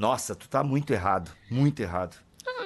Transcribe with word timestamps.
Nossa, 0.00 0.34
tu 0.34 0.48
tá 0.48 0.64
muito 0.64 0.92
errado. 0.92 1.30
Muito 1.50 1.80
errado. 1.80 2.16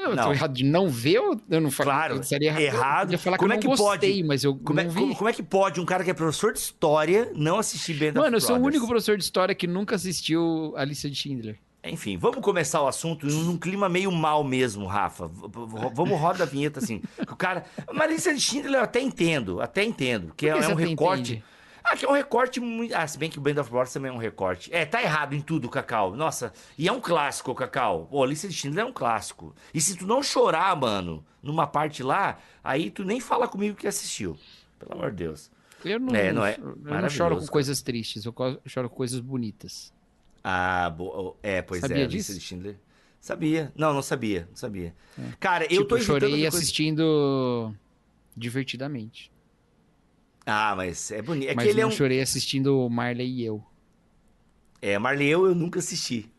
Eu 0.05 0.15
Não. 0.15 0.25
tô 0.25 0.33
errado 0.33 0.53
de 0.53 0.65
não 0.65 0.89
ver 0.89 1.19
ou 1.19 1.41
eu 1.51 1.61
não 1.61 1.71
falo? 1.71 1.91
Claro, 1.91 2.17
eu 2.17 2.23
seria 2.23 2.61
errado. 2.61 3.09
Eu 3.09 3.13
ia 3.13 3.19
falar 3.19 3.39
Como 3.39 3.49
que 3.51 3.55
é 3.55 3.57
eu 3.57 3.61
que 3.63 3.67
não 3.69 3.77
pode? 3.77 4.07
gostei, 4.07 4.23
mas 4.23 4.45
eu 4.45 4.55
Como 4.57 4.79
é, 4.79 4.85
como- 4.85 5.17
como 5.17 5.29
é 5.29 5.33
que 5.33 5.43
pode 5.43 5.81
um 5.81 5.85
cara 5.87 6.05
que 6.05 6.11
é 6.11 6.15
professor 6.15 6.53
de 6.53 6.59
história 6.61 7.33
não 7.35 7.59
assistir 7.59 7.95
Band 7.95 8.21
Mano, 8.21 8.37
eu 8.37 8.41
sou 8.41 8.57
o 8.57 8.61
único 8.63 8.87
professor 8.87 9.17
de 9.17 9.25
história 9.25 9.55
que 9.55 9.67
nunca 9.67 9.97
assistiu 9.97 10.73
a 10.77 10.85
lista 10.85 11.09
de 11.11 11.17
Schindler. 11.17 11.59
Enfim, 11.83 12.17
vamos 12.17 12.41
começar 12.41 12.81
o 12.83 12.87
assunto 12.87 13.27
num 13.27 13.57
clima 13.59 13.89
meio 13.89 14.11
mal 14.13 14.45
mesmo, 14.45 14.87
Rafa. 14.87 15.27
Vamos 15.93 16.19
roda 16.21 16.45
a 16.45 16.47
vinheta 16.47 16.79
assim. 16.81 17.03
O 17.31 17.37
cara. 17.37 17.65
Mas 17.93 18.11
lista 18.11 18.33
de 18.33 18.41
Schindler 18.41 18.77
eu 18.81 18.85
até 18.85 19.01
entendo, 19.01 19.61
até 19.61 19.83
entendo. 19.85 20.33
Que 20.37 20.47
é, 20.49 20.51
é 20.51 20.69
um 20.69 20.75
recorte. 20.75 21.33
entende? 21.33 21.45
Ah, 21.85 21.95
que 21.97 22.05
é 22.07 22.09
um 22.09 22.13
recorte 22.13 22.61
muito. 22.61 22.95
Ah, 22.95 23.07
se 23.07 23.19
bem 23.19 23.29
que 23.29 23.39
o 23.39 23.43
Band 23.43 23.61
of 23.61 23.69
Brothers 23.71 23.93
também 23.93 24.11
é 24.11 24.15
um 24.15 24.19
recorte. 24.19 24.73
É, 24.75 24.87
tá 24.87 25.03
errado 25.03 25.35
em 25.35 25.41
tudo, 25.43 25.69
Cacau. 25.69 26.17
Nossa, 26.17 26.53
e 26.79 26.89
é 26.89 26.93
um 26.93 27.01
clássico, 27.01 27.55
Cacau. 27.55 28.07
Pô, 28.11 28.25
a 28.25 28.27
lista 28.27 28.49
de 28.49 28.55
Schindler 28.55 28.85
é 28.87 28.89
um 28.89 28.93
clássico. 28.93 29.55
E 29.73 29.81
se 29.81 29.95
tu 29.97 30.07
não 30.07 30.23
chorar, 30.23 30.75
mano, 30.75 31.23
numa 31.43 31.67
parte 31.67 32.03
lá, 32.03 32.39
aí 32.65 32.91
tu 32.91 33.05
nem 33.05 33.21
fala 33.21 33.47
comigo 33.47 33.77
que 33.77 33.87
assistiu. 33.87 34.37
Pelo 34.79 34.95
amor 34.95 35.11
de 35.11 35.25
Deus. 35.25 35.51
Eu 35.85 36.01
não, 36.01 36.15
É, 36.15 36.33
não 36.33 36.45
é? 36.47 36.57
eu 36.59 36.75
não 37.03 37.09
choro 37.11 37.35
com 37.35 37.41
cara. 37.43 37.53
coisas 37.53 37.83
tristes, 37.83 38.25
eu 38.25 38.35
choro 38.65 38.89
com 38.89 38.97
coisas 38.97 39.21
bonitas. 39.21 39.93
Ah, 40.43 40.89
bo... 40.89 41.37
é, 41.43 41.61
pois 41.61 41.83
Sabia 41.83 41.99
é, 41.99 42.05
a 42.05 42.09
lista 42.09 42.33
disso? 42.33 42.35
de 42.41 42.41
Schindler. 42.41 42.77
Sabia. 43.21 43.71
Não, 43.77 43.93
não 43.93 44.01
sabia, 44.03 44.47
não 44.49 44.57
sabia. 44.57 44.95
Cara, 45.39 45.65
eu 45.65 45.69
tipo, 45.69 45.85
tô 45.85 45.97
evitando 45.97 46.21
chorei 46.21 46.35
de 46.37 46.41
coisa- 46.43 46.57
assistindo 46.59 47.75
divertidamente. 48.37 49.31
Ah, 50.47 50.75
mas 50.77 51.11
é 51.11 51.23
bonito. 51.23 51.51
É 51.51 51.55
mas 51.55 51.65
que 51.65 51.71
ele 51.71 51.81
é 51.81 51.83
não 51.83 51.89
um. 51.89 51.93
chorei 51.93 52.21
assistindo 52.21 52.89
Marley 52.91 53.29
e 53.29 53.45
eu. 53.45 53.65
É, 54.81 54.99
Marley 54.99 55.29
eu, 55.29 55.47
eu 55.47 55.55
nunca 55.55 55.79
assisti. 55.79 56.31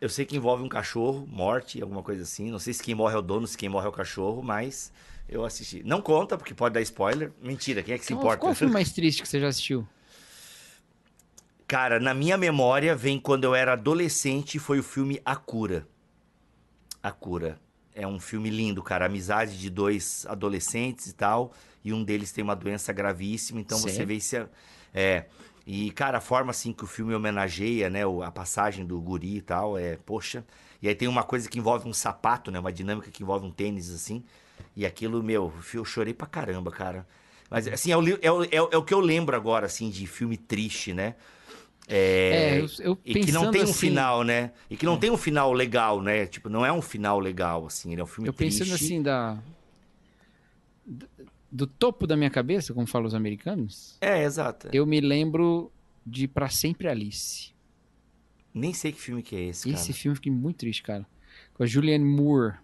Eu 0.00 0.10
sei 0.10 0.26
que 0.26 0.36
envolve 0.36 0.62
um 0.62 0.68
cachorro, 0.68 1.26
morte, 1.26 1.80
alguma 1.80 2.02
coisa 2.02 2.22
assim. 2.22 2.50
Não 2.50 2.58
sei 2.58 2.74
se 2.74 2.82
quem 2.82 2.94
morre 2.94 3.14
é 3.14 3.18
o 3.18 3.22
dono, 3.22 3.46
se 3.46 3.56
quem 3.56 3.68
morre 3.68 3.86
é 3.86 3.88
o 3.88 3.92
cachorro, 3.92 4.42
mas 4.42 4.92
eu 5.26 5.44
assisti. 5.44 5.82
Não 5.84 6.02
conta, 6.02 6.36
porque 6.36 6.52
pode 6.52 6.74
dar 6.74 6.82
spoiler. 6.82 7.32
Mentira, 7.42 7.82
quem 7.82 7.94
é 7.94 7.98
que 7.98 8.04
se 8.04 8.12
importa? 8.12 8.38
qual 8.38 8.52
o 8.52 8.54
filme 8.54 8.72
mais 8.72 8.92
triste 8.92 9.22
que 9.22 9.28
você 9.28 9.40
já 9.40 9.48
assistiu? 9.48 9.88
Cara, 11.66 11.98
na 11.98 12.14
minha 12.14 12.36
memória 12.36 12.94
vem 12.94 13.18
quando 13.18 13.44
eu 13.44 13.54
era 13.54 13.72
adolescente, 13.72 14.58
foi 14.58 14.78
o 14.78 14.82
filme 14.82 15.20
A 15.24 15.34
Cura. 15.34 15.88
A 17.02 17.10
Cura. 17.10 17.58
É 17.94 18.06
um 18.06 18.20
filme 18.20 18.50
lindo, 18.50 18.82
cara. 18.82 19.06
Amizade 19.06 19.58
de 19.58 19.70
dois 19.70 20.26
adolescentes 20.28 21.06
e 21.06 21.14
tal. 21.14 21.52
E 21.86 21.92
um 21.92 22.02
deles 22.04 22.32
tem 22.32 22.42
uma 22.42 22.56
doença 22.56 22.92
gravíssima, 22.92 23.60
então 23.60 23.78
você 23.78 23.92
Sério? 23.92 24.08
vê 24.08 24.20
se. 24.20 24.36
é- 24.36 24.48
É. 24.94 25.26
E, 25.66 25.90
cara, 25.90 26.18
a 26.18 26.20
forma 26.20 26.50
assim 26.50 26.72
que 26.72 26.84
o 26.84 26.86
filme 26.86 27.14
homenageia, 27.14 27.90
né? 27.90 28.00
A 28.24 28.30
passagem 28.30 28.86
do 28.86 29.00
guri 29.00 29.36
e 29.38 29.40
tal, 29.42 29.76
é, 29.76 29.96
poxa. 29.96 30.44
E 30.80 30.88
aí 30.88 30.94
tem 30.94 31.08
uma 31.08 31.22
coisa 31.24 31.48
que 31.48 31.58
envolve 31.58 31.88
um 31.88 31.92
sapato, 31.92 32.50
né? 32.50 32.58
Uma 32.58 32.72
dinâmica 32.72 33.10
que 33.10 33.22
envolve 33.22 33.46
um 33.46 33.50
tênis, 33.50 33.90
assim. 33.90 34.24
E 34.76 34.86
aquilo, 34.86 35.22
meu, 35.22 35.52
eu 35.74 35.84
chorei 35.84 36.14
pra 36.14 36.26
caramba, 36.26 36.70
cara. 36.70 37.06
Mas, 37.50 37.66
assim, 37.68 37.90
é 37.92 37.96
o, 37.96 38.02
é 38.22 38.30
o, 38.32 38.44
é 38.44 38.62
o- 38.62 38.68
é 38.72 38.76
o 38.76 38.82
que 38.84 38.94
eu 38.94 39.00
lembro 39.00 39.36
agora, 39.36 39.66
assim, 39.66 39.90
de 39.90 40.06
filme 40.06 40.36
triste, 40.36 40.92
né? 40.92 41.14
É, 41.88 42.60
eu, 42.60 42.66
eu 42.80 42.98
E 43.04 43.14
que 43.14 43.30
não 43.32 43.46
tem 43.50 43.62
um 43.62 43.64
assim, 43.64 43.88
final, 43.88 44.24
né? 44.24 44.52
E 44.70 44.76
que 44.76 44.84
não 44.86 44.98
tem 44.98 45.10
um 45.10 45.16
final 45.16 45.52
legal, 45.52 46.00
né? 46.02 46.26
Tipo, 46.26 46.48
não 46.48 46.66
é 46.66 46.72
um 46.72 46.82
final 46.82 47.20
legal, 47.20 47.66
assim. 47.66 47.92
Ele 47.92 48.00
é 48.00 48.04
um 48.04 48.06
filme 48.06 48.28
Eu 48.28 48.32
triste. 48.32 48.62
pensando 48.62 48.74
assim 48.74 49.02
da 49.02 49.38
do- 51.56 51.66
topo 51.66 52.06
da 52.06 52.16
minha 52.16 52.30
cabeça, 52.30 52.74
como 52.74 52.86
falam 52.86 53.06
os 53.08 53.14
americanos, 53.14 53.96
É, 54.00 54.22
exato. 54.22 54.68
eu 54.72 54.84
me 54.86 55.00
lembro 55.00 55.70
de 56.06 56.28
Pra 56.28 56.48
Sempre 56.48 56.88
Alice. 56.88 57.52
Nem 58.54 58.72
sei 58.72 58.92
que 58.92 59.00
filme 59.00 59.22
que 59.22 59.34
é 59.36 59.40
esse, 59.48 59.64
cara. 59.68 59.74
Esse 59.74 59.92
filme 59.92 60.12
eu 60.12 60.16
fiquei 60.16 60.32
muito 60.32 60.56
triste, 60.58 60.82
cara. 60.82 61.06
Com 61.54 61.62
a 61.62 61.66
Julianne 61.66 62.04
Moore. 62.04 62.54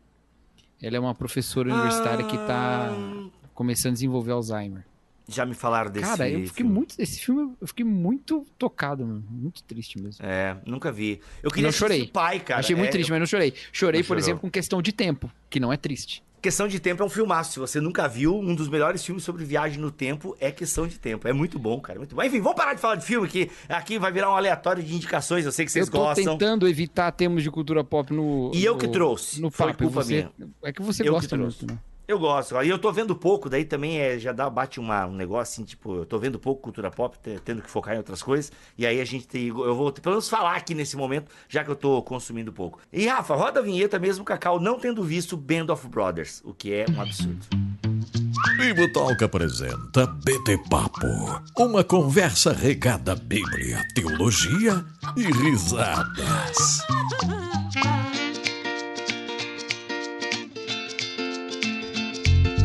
Ela 0.80 0.96
é 0.96 1.00
uma 1.00 1.14
professora 1.14 1.72
universitária 1.72 2.24
que 2.26 2.36
tá 2.36 2.88
Ah, 2.90 3.28
começando 3.54 3.92
a 3.92 3.94
desenvolver 3.94 4.32
Alzheimer. 4.32 4.84
Já 5.28 5.46
me 5.46 5.54
falaram 5.54 5.90
desse 5.92 6.04
Cara, 6.04 6.28
eu 6.28 6.40
fiquei 6.48 6.64
filme. 6.64 6.72
muito. 6.72 6.94
Esse 6.98 7.20
filme 7.20 7.54
eu 7.60 7.66
fiquei 7.68 7.84
muito 7.84 8.44
tocado, 8.58 9.06
mano. 9.06 9.24
Muito 9.30 9.62
triste 9.62 10.00
mesmo. 10.00 10.24
É, 10.26 10.56
nunca 10.66 10.90
vi. 10.90 11.20
Eu 11.42 11.50
queria 11.50 11.68
Não 11.68 11.72
chorei. 11.72 12.08
Pai, 12.08 12.40
cara. 12.40 12.58
Achei 12.60 12.74
muito 12.74 12.88
É, 12.88 12.92
triste, 12.92 13.10
mas 13.10 13.20
não 13.20 13.26
chorei. 13.26 13.54
Chorei, 13.70 14.00
Não 14.00 14.02
por 14.02 14.08
chorou. 14.08 14.18
exemplo, 14.20 14.40
com 14.40 14.50
questão 14.50 14.82
de 14.82 14.92
tempo, 14.92 15.30
que 15.48 15.60
não 15.60 15.72
é 15.72 15.76
triste. 15.76 16.22
Questão 16.42 16.66
de 16.66 16.80
Tempo 16.80 17.00
é 17.04 17.06
um 17.06 17.08
filmaço. 17.08 17.52
Se 17.52 17.58
você 17.60 17.80
nunca 17.80 18.08
viu, 18.08 18.36
um 18.36 18.52
dos 18.52 18.68
melhores 18.68 19.04
filmes 19.04 19.22
sobre 19.22 19.44
viagem 19.44 19.78
no 19.80 19.92
tempo 19.92 20.36
é 20.40 20.50
Questão 20.50 20.88
de 20.88 20.98
Tempo. 20.98 21.28
É 21.28 21.32
muito 21.32 21.56
bom, 21.56 21.80
cara. 21.80 22.00
Muito 22.00 22.16
bom. 22.16 22.22
Enfim, 22.24 22.40
vamos 22.40 22.56
parar 22.56 22.74
de 22.74 22.80
falar 22.80 22.96
de 22.96 23.06
filme, 23.06 23.28
que 23.28 23.48
aqui 23.68 23.96
vai 23.96 24.10
virar 24.10 24.28
um 24.28 24.34
aleatório 24.36 24.82
de 24.82 24.92
indicações. 24.92 25.44
Eu 25.46 25.52
sei 25.52 25.64
que 25.64 25.70
vocês 25.70 25.86
eu 25.86 25.92
tô 25.92 25.98
gostam. 25.98 26.36
tentando 26.36 26.66
evitar 26.66 27.12
termos 27.12 27.44
de 27.44 27.50
cultura 27.50 27.84
pop 27.84 28.12
no. 28.12 28.50
E 28.52 28.64
eu 28.64 28.72
no- 28.74 28.78
que 28.80 28.88
trouxe. 28.88 29.40
No 29.40 29.52
Foi 29.52 29.68
papo. 29.68 29.84
e 29.84 29.86
culpa 29.86 30.02
você, 30.02 30.28
É 30.64 30.72
que 30.72 30.82
você 30.82 31.06
Eu 31.08 31.12
gosta 31.12 31.36
muito, 31.36 31.64
né? 31.64 31.78
Eu 32.12 32.18
gosto. 32.18 32.60
E 32.62 32.68
eu 32.68 32.78
tô 32.78 32.92
vendo 32.92 33.16
pouco, 33.16 33.48
daí 33.48 33.64
também 33.64 33.98
é, 33.98 34.18
já 34.18 34.32
dá, 34.32 34.50
bate 34.50 34.78
uma, 34.78 35.06
um 35.06 35.14
negócio 35.14 35.54
assim, 35.54 35.64
tipo, 35.64 35.96
eu 35.96 36.04
tô 36.04 36.18
vendo 36.18 36.38
pouco 36.38 36.60
cultura 36.60 36.90
pop, 36.90 37.16
te- 37.18 37.40
tendo 37.42 37.62
que 37.62 37.70
focar 37.70 37.94
em 37.94 37.96
outras 37.96 38.22
coisas. 38.22 38.52
E 38.76 38.86
aí 38.86 39.00
a 39.00 39.04
gente 39.04 39.26
tem. 39.26 39.48
Eu 39.48 39.74
vou 39.74 39.90
pelo 39.90 40.14
menos 40.16 40.28
falar 40.28 40.54
aqui 40.56 40.74
nesse 40.74 40.94
momento, 40.94 41.30
já 41.48 41.64
que 41.64 41.70
eu 41.70 41.74
tô 41.74 42.02
consumindo 42.02 42.52
pouco. 42.52 42.78
E 42.92 43.06
Rafa, 43.06 43.34
roda 43.34 43.60
a 43.60 43.62
vinheta 43.62 43.98
mesmo, 43.98 44.24
Cacau, 44.24 44.60
não 44.60 44.78
tendo 44.78 45.02
visto 45.02 45.38
Band 45.38 45.72
of 45.72 45.88
Brothers, 45.88 46.42
o 46.44 46.52
que 46.52 46.72
é 46.74 46.84
um 46.90 47.00
absurdo. 47.00 47.46
Bibo 48.58 48.92
Talk 48.92 49.24
apresenta 49.24 50.06
BT 50.06 50.58
Papo. 50.68 51.06
Uma 51.58 51.82
conversa 51.82 52.52
regada 52.52 53.12
à 53.12 53.16
Bíblia, 53.16 53.82
teologia 53.94 54.84
e 55.16 55.22
risadas. 55.22 56.78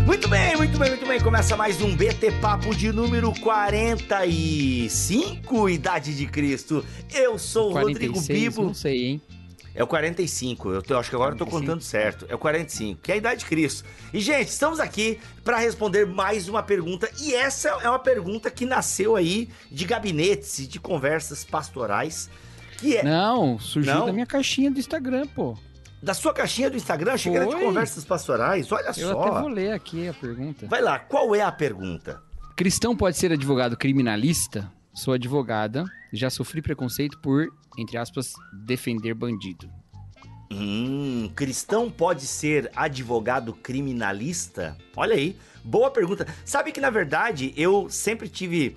Muito 0.08 0.28
bem, 0.30 0.56
muito 0.56 0.78
bem, 0.80 0.90
muito 0.90 1.06
bem. 1.06 1.20
Começa 1.22 1.56
mais 1.58 1.80
um 1.82 1.94
BT 1.96 2.32
Papo 2.42 2.74
de 2.76 2.92
número 2.94 3.32
45, 3.40 5.70
Idade 5.70 6.16
de 6.16 6.26
Cristo. 6.26 6.84
Eu 7.14 7.38
sou 7.38 7.70
o 7.72 7.74
Rodrigo 7.74 8.14
46, 8.14 8.40
Bibo. 8.40 8.64
não 8.64 8.74
sei, 8.74 9.06
hein? 9.06 9.22
É 9.76 9.84
o 9.84 9.88
45, 9.88 10.72
eu, 10.72 10.82
tô- 10.82 10.94
eu 10.96 11.00
acho 11.00 11.10
que 11.10 11.16
agora 11.16 11.36
eu 11.36 11.38
tô 11.38 11.46
45? 11.46 11.72
contando 11.72 11.84
certo. 11.84 12.26
É 12.30 12.36
o 12.36 12.40
45, 12.40 13.00
que 13.02 13.12
é 13.12 13.16
a 13.16 13.18
idade 13.18 13.42
de 13.42 13.46
Cristo. 13.46 13.84
E, 14.12 14.20
gente, 14.20 14.48
estamos 14.48 14.80
aqui 14.80 15.20
para 15.44 15.58
responder 15.60 16.08
mais 16.08 16.50
uma 16.50 16.64
pergunta. 16.64 17.08
E 17.22 17.36
essa 17.36 17.70
é 17.70 17.88
uma 17.90 18.00
pergunta 18.00 18.50
que 18.50 18.66
nasceu 18.66 19.16
aí 19.16 19.50
de 19.70 19.86
gabinetes 19.86 20.58
e 20.60 20.66
de 20.68 20.80
conversas 20.80 21.44
pastorais. 21.44 22.28
Que 22.80 22.98
é 22.98 23.04
Não, 23.04 23.60
surgiu 23.60 23.94
Não? 23.94 24.06
da 24.08 24.14
minha 24.14 24.26
caixinha 24.26 24.72
do 24.72 24.80
Instagram, 24.80 25.28
pô. 25.28 25.56
Da 26.02 26.14
sua 26.14 26.34
caixinha 26.34 26.70
do 26.70 26.78
Instagram, 26.78 27.12
era 27.12 27.46
de 27.46 27.56
conversas 27.56 28.06
pastorais. 28.06 28.72
Olha 28.72 28.88
Eu 28.88 28.94
só. 28.94 29.22
até 29.22 29.40
vou 29.42 29.50
ler 29.50 29.72
aqui 29.74 30.08
a 30.08 30.14
pergunta. 30.14 30.68
Vai 30.68 30.82
lá, 30.82 31.00
qual 31.00 31.36
é 31.36 31.42
a 31.42 31.52
pergunta? 31.52 32.22
Cristão 32.56 32.96
pode 32.96 33.18
ser 33.18 33.32
advogado 33.32 33.76
criminalista? 33.78 34.72
Sou 34.94 35.14
advogada, 35.14 35.86
já 36.12 36.30
sofri 36.30 36.62
preconceito 36.62 37.20
por, 37.20 37.48
entre 37.78 37.98
aspas, 37.98 38.34
defender 38.66 39.14
bandido. 39.14 39.70
Hum, 40.52 41.30
cristão 41.36 41.92
pode 41.92 42.26
ser 42.26 42.72
advogado 42.76 43.54
criminalista? 43.54 44.78
Olha 44.96 45.14
aí, 45.14 45.38
boa 45.64 45.92
pergunta. 45.92 46.26
Sabe 46.46 46.72
que 46.72 46.80
na 46.80 46.90
verdade 46.90 47.54
eu 47.58 47.90
sempre 47.90 48.30
tive 48.30 48.76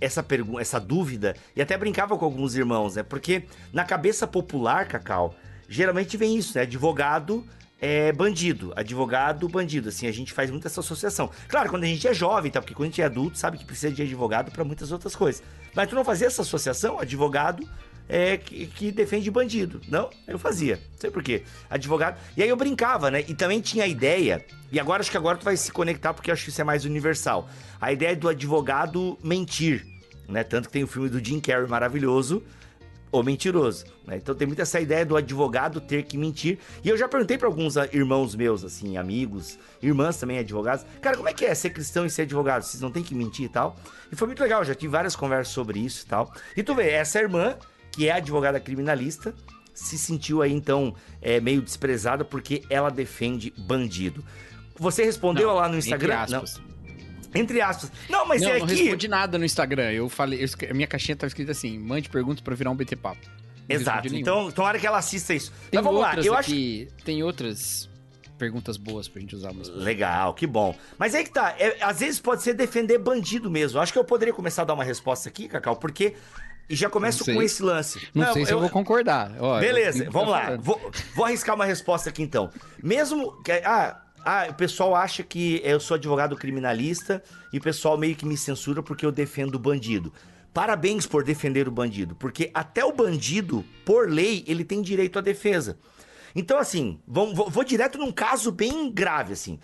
essa 0.00 0.22
pergunta, 0.22 0.60
essa 0.60 0.78
dúvida 0.80 1.34
e 1.56 1.62
até 1.62 1.76
brincava 1.78 2.16
com 2.18 2.24
alguns 2.24 2.54
irmãos, 2.54 2.96
né? 2.96 3.02
Porque 3.02 3.44
na 3.72 3.84
cabeça 3.84 4.26
popular, 4.26 4.86
Cacau, 4.86 5.34
geralmente 5.68 6.16
vem 6.16 6.36
isso, 6.36 6.56
né? 6.56 6.62
Advogado 6.62 7.44
é 7.80 8.12
bandido, 8.12 8.72
advogado 8.74 9.48
bandido, 9.48 9.88
assim, 9.88 10.06
a 10.08 10.12
gente 10.12 10.32
faz 10.32 10.50
muito 10.50 10.66
essa 10.66 10.80
associação. 10.80 11.30
Claro, 11.46 11.70
quando 11.70 11.84
a 11.84 11.86
gente 11.86 12.08
é 12.08 12.12
jovem, 12.12 12.50
tá? 12.50 12.60
Porque 12.60 12.74
quando 12.74 12.86
a 12.86 12.90
gente 12.90 13.02
é 13.02 13.04
adulto, 13.04 13.38
sabe 13.38 13.56
que 13.56 13.64
precisa 13.64 13.92
de 13.92 14.02
advogado 14.02 14.50
para 14.50 14.64
muitas 14.64 14.90
outras 14.90 15.14
coisas. 15.14 15.42
Mas 15.74 15.88
tu 15.88 15.94
não 15.94 16.04
fazia 16.04 16.26
essa 16.26 16.42
associação, 16.42 16.98
advogado 16.98 17.68
é, 18.08 18.36
que, 18.36 18.66
que 18.66 18.90
defende 18.90 19.30
bandido. 19.30 19.80
Não, 19.88 20.10
eu 20.26 20.38
fazia. 20.38 20.76
Não 20.76 20.98
sei 20.98 21.10
por 21.10 21.22
quê. 21.22 21.44
Advogado. 21.68 22.18
E 22.36 22.42
aí 22.42 22.48
eu 22.48 22.56
brincava, 22.56 23.10
né? 23.10 23.24
E 23.28 23.34
também 23.34 23.60
tinha 23.60 23.84
a 23.84 23.86
ideia, 23.86 24.44
e 24.72 24.80
agora 24.80 25.00
acho 25.00 25.10
que 25.10 25.16
agora 25.16 25.36
tu 25.36 25.44
vai 25.44 25.56
se 25.56 25.70
conectar 25.70 26.14
porque 26.14 26.30
eu 26.30 26.32
acho 26.32 26.44
que 26.44 26.50
isso 26.50 26.60
é 26.60 26.64
mais 26.64 26.84
universal. 26.84 27.48
A 27.80 27.92
ideia 27.92 28.16
do 28.16 28.28
advogado 28.28 29.16
mentir, 29.22 29.86
né? 30.28 30.42
Tanto 30.42 30.68
que 30.68 30.72
tem 30.72 30.82
o 30.82 30.88
filme 30.88 31.08
do 31.08 31.22
Jim 31.24 31.38
Carrey 31.38 31.68
maravilhoso, 31.68 32.42
ou 33.10 33.22
mentiroso, 33.22 33.84
né? 34.06 34.16
Então 34.16 34.34
tem 34.34 34.46
muito 34.46 34.60
essa 34.60 34.80
ideia 34.80 35.04
do 35.04 35.16
advogado 35.16 35.80
ter 35.80 36.04
que 36.04 36.16
mentir. 36.16 36.58
E 36.84 36.88
eu 36.88 36.96
já 36.96 37.08
perguntei 37.08 37.38
pra 37.38 37.48
alguns 37.48 37.76
ah, 37.76 37.88
irmãos 37.92 38.34
meus, 38.34 38.64
assim, 38.64 38.96
amigos, 38.96 39.58
irmãs 39.82 40.18
também 40.18 40.38
advogados, 40.38 40.84
cara, 41.00 41.16
como 41.16 41.28
é 41.28 41.32
que 41.32 41.44
é 41.44 41.54
ser 41.54 41.70
cristão 41.70 42.04
e 42.04 42.10
ser 42.10 42.22
advogado? 42.22 42.62
Vocês 42.62 42.82
não 42.82 42.90
tem 42.90 43.02
que 43.02 43.14
mentir 43.14 43.46
e 43.46 43.48
tal? 43.48 43.76
E 44.10 44.16
foi 44.16 44.26
muito 44.26 44.42
legal, 44.42 44.64
já 44.64 44.74
tive 44.74 44.92
várias 44.92 45.16
conversas 45.16 45.52
sobre 45.52 45.78
isso 45.78 46.04
e 46.04 46.08
tal. 46.08 46.32
E 46.56 46.62
tu 46.62 46.74
vê, 46.74 46.90
essa 46.90 47.18
irmã, 47.18 47.56
que 47.92 48.08
é 48.08 48.12
advogada 48.12 48.60
criminalista, 48.60 49.34
se 49.72 49.96
sentiu 49.96 50.42
aí 50.42 50.52
então 50.52 50.94
é, 51.22 51.40
meio 51.40 51.62
desprezada 51.62 52.24
porque 52.24 52.62
ela 52.68 52.90
defende 52.90 53.52
bandido. 53.56 54.24
Você 54.76 55.04
respondeu 55.04 55.48
Não, 55.48 55.54
lá 55.54 55.68
no 55.68 55.76
Instagram? 55.76 56.26
Não. 56.28 56.44
Entre 57.34 57.60
aspas. 57.60 57.92
Não, 58.08 58.26
mas 58.26 58.42
não, 58.42 58.50
é 58.50 58.58
não 58.58 58.66
que. 58.66 58.74
respondi 58.74 59.08
nada 59.08 59.38
no 59.38 59.44
Instagram. 59.44 59.92
Eu 59.92 60.08
falei, 60.08 60.42
eu 60.42 60.74
minha 60.74 60.86
caixinha 60.86 61.16
tava 61.16 61.28
escrita 61.28 61.52
assim: 61.52 61.78
mande 61.78 62.08
perguntas 62.08 62.40
pra 62.40 62.54
virar 62.54 62.70
um 62.70 62.76
BT 62.76 62.96
Papo. 62.96 63.26
Exato. 63.68 64.08
Então, 64.14 64.50
tomara 64.50 64.78
que 64.78 64.86
ela 64.86 64.98
assista 64.98 65.34
isso. 65.34 65.52
Tem 65.70 65.78
Mas 65.78 65.84
vamos 65.84 66.00
lá, 66.00 66.14
eu 66.16 66.34
aqui, 66.34 66.88
acho. 66.88 67.04
Tem 67.04 67.22
outras 67.22 67.88
perguntas 68.38 68.76
boas 68.76 69.08
pra 69.08 69.20
gente 69.20 69.36
usar. 69.36 69.52
Mas... 69.52 69.68
Legal, 69.68 70.32
que 70.32 70.46
bom. 70.46 70.74
Mas 70.96 71.14
aí 71.14 71.24
que 71.24 71.30
tá, 71.30 71.54
é, 71.58 71.76
às 71.82 72.00
vezes 72.00 72.18
pode 72.20 72.42
ser 72.42 72.54
defender 72.54 72.98
bandido 72.98 73.50
mesmo. 73.50 73.78
Acho 73.80 73.92
que 73.92 73.98
eu 73.98 74.04
poderia 74.04 74.32
começar 74.32 74.62
a 74.62 74.64
dar 74.64 74.74
uma 74.74 74.84
resposta 74.84 75.28
aqui, 75.28 75.48
Cacau, 75.48 75.76
porque 75.76 76.14
e 76.68 76.76
já 76.76 76.90
começo 76.90 77.24
com 77.24 77.42
esse 77.42 77.62
lance. 77.62 78.08
Não, 78.14 78.26
não 78.26 78.32
sei 78.34 78.44
se 78.44 78.52
eu, 78.52 78.60
vou 78.60 78.68
concordar. 78.68 79.32
Ó, 79.40 79.58
beleza, 79.58 80.06
vamos 80.10 80.30
lá. 80.30 80.56
Vou, 80.56 80.78
vou, 81.14 81.24
arriscar 81.24 81.54
uma 81.54 81.64
resposta 81.64 82.10
aqui 82.10 82.22
então. 82.22 82.50
Mesmo 82.82 83.42
que. 83.42 83.52
Ah, 83.52 84.00
ah, 84.24 84.46
o 84.50 84.54
pessoal 84.54 84.94
acha 84.94 85.22
que 85.22 85.60
eu 85.64 85.80
sou 85.80 85.94
advogado 85.94 86.36
criminalista 86.36 87.22
e 87.52 87.58
o 87.58 87.62
pessoal 87.62 87.96
meio 87.96 88.16
que 88.16 88.26
me 88.26 88.36
censura 88.36 88.82
porque 88.82 89.06
eu 89.06 89.12
defendo 89.12 89.54
o 89.54 89.58
bandido. 89.58 90.12
Parabéns 90.52 91.06
por 91.06 91.22
defender 91.22 91.68
o 91.68 91.70
bandido, 91.70 92.14
porque 92.16 92.50
até 92.52 92.84
o 92.84 92.92
bandido, 92.92 93.64
por 93.84 94.10
lei, 94.10 94.44
ele 94.46 94.64
tem 94.64 94.82
direito 94.82 95.18
à 95.18 95.22
defesa. 95.22 95.78
Então, 96.34 96.58
assim, 96.58 97.00
vou, 97.06 97.34
vou, 97.34 97.48
vou 97.48 97.64
direto 97.64 97.98
num 97.98 98.12
caso 98.12 98.50
bem 98.50 98.90
grave, 98.90 99.32
assim. 99.32 99.58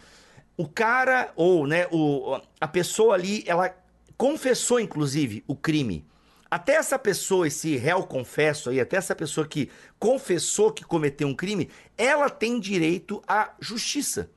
O 0.57 0.69
cara, 0.69 1.33
ou, 1.35 1.67
né, 1.67 1.87
o, 1.91 2.39
a 2.61 2.69
pessoa 2.69 3.15
ali, 3.15 3.43
ela 3.47 3.75
confessou, 4.17 4.79
inclusive, 4.79 5.43
o 5.47 5.57
crime. 5.57 6.07
Até 6.51 6.75
essa 6.75 6.99
pessoa, 6.99 7.49
esse 7.49 7.77
réu 7.77 8.05
confesso 8.05 8.71
aí, 8.71 8.79
até 8.79 8.97
essa 8.97 9.17
pessoa 9.17 9.47
que 9.47 9.69
confessou 9.99 10.71
que 10.71 10.85
cometeu 10.85 11.27
um 11.27 11.35
crime, 11.35 11.69
ela 11.99 12.31
tem 12.31 12.61
direito 12.61 13.21
à 13.27 13.53
justiça. 13.59 14.31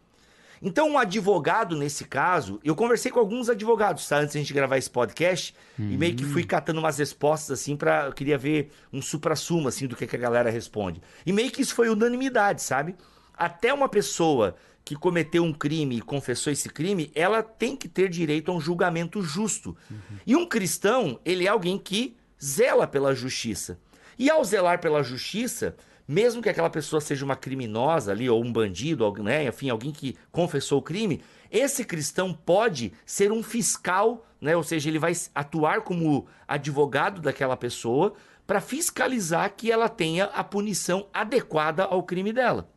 Então, 0.61 0.89
um 0.89 0.97
advogado, 0.97 1.75
nesse 1.75 2.05
caso, 2.05 2.59
eu 2.63 2.75
conversei 2.75 3.11
com 3.11 3.19
alguns 3.19 3.49
advogados, 3.49 4.07
tá? 4.07 4.17
Antes 4.17 4.33
da 4.33 4.39
gente 4.39 4.53
gravar 4.53 4.77
esse 4.77 4.89
podcast, 4.89 5.53
uhum. 5.77 5.91
e 5.91 5.97
meio 5.97 6.15
que 6.15 6.25
fui 6.25 6.43
catando 6.43 6.79
umas 6.79 6.97
respostas, 6.97 7.59
assim, 7.59 7.75
para 7.75 8.07
Eu 8.07 8.13
queria 8.13 8.37
ver 8.37 8.71
um 8.91 9.01
supra-sumo, 9.01 9.67
assim, 9.67 9.87
do 9.87 9.95
que, 9.95 10.07
que 10.07 10.15
a 10.15 10.19
galera 10.19 10.49
responde. 10.49 11.01
E 11.25 11.31
meio 11.31 11.51
que 11.51 11.61
isso 11.61 11.75
foi 11.75 11.89
unanimidade, 11.89 12.61
sabe? 12.61 12.95
Até 13.37 13.73
uma 13.73 13.87
pessoa 13.87 14.55
que 14.83 14.95
cometeu 14.95 15.43
um 15.43 15.53
crime 15.53 15.97
e 15.97 16.01
confessou 16.01 16.51
esse 16.51 16.69
crime, 16.69 17.11
ela 17.13 17.43
tem 17.43 17.75
que 17.75 17.89
ter 17.89 18.07
direito 18.07 18.49
a 18.49 18.55
um 18.55 18.61
julgamento 18.61 19.21
justo. 19.21 19.75
Uhum. 19.91 20.17
E 20.25 20.35
um 20.35 20.45
cristão, 20.45 21.19
ele 21.25 21.45
é 21.45 21.49
alguém 21.49 21.77
que 21.77 22.15
zela 22.41 22.87
pela 22.87 23.13
justiça. 23.13 23.77
E 24.17 24.29
ao 24.29 24.43
zelar 24.43 24.79
pela 24.79 25.03
justiça, 25.03 25.75
mesmo 26.07 26.41
que 26.41 26.49
aquela 26.49 26.69
pessoa 26.69 27.01
seja 27.01 27.25
uma 27.25 27.35
criminosa 27.35 28.11
ali, 28.11 28.29
ou 28.29 28.43
um 28.43 28.51
bandido, 28.51 29.11
né, 29.21 29.45
enfim, 29.45 29.69
alguém 29.69 29.91
que 29.91 30.15
confessou 30.31 30.79
o 30.79 30.81
crime, 30.81 31.21
esse 31.51 31.83
cristão 31.83 32.33
pode 32.33 32.93
ser 33.05 33.31
um 33.31 33.43
fiscal, 33.43 34.25
né, 34.39 34.55
ou 34.55 34.63
seja, 34.63 34.89
ele 34.89 34.99
vai 34.99 35.13
atuar 35.35 35.81
como 35.81 36.27
advogado 36.47 37.21
daquela 37.21 37.57
pessoa 37.57 38.13
para 38.45 38.61
fiscalizar 38.61 39.53
que 39.55 39.69
ela 39.71 39.89
tenha 39.89 40.25
a 40.25 40.43
punição 40.43 41.07
adequada 41.13 41.83
ao 41.83 42.03
crime 42.03 42.31
dela. 42.31 42.69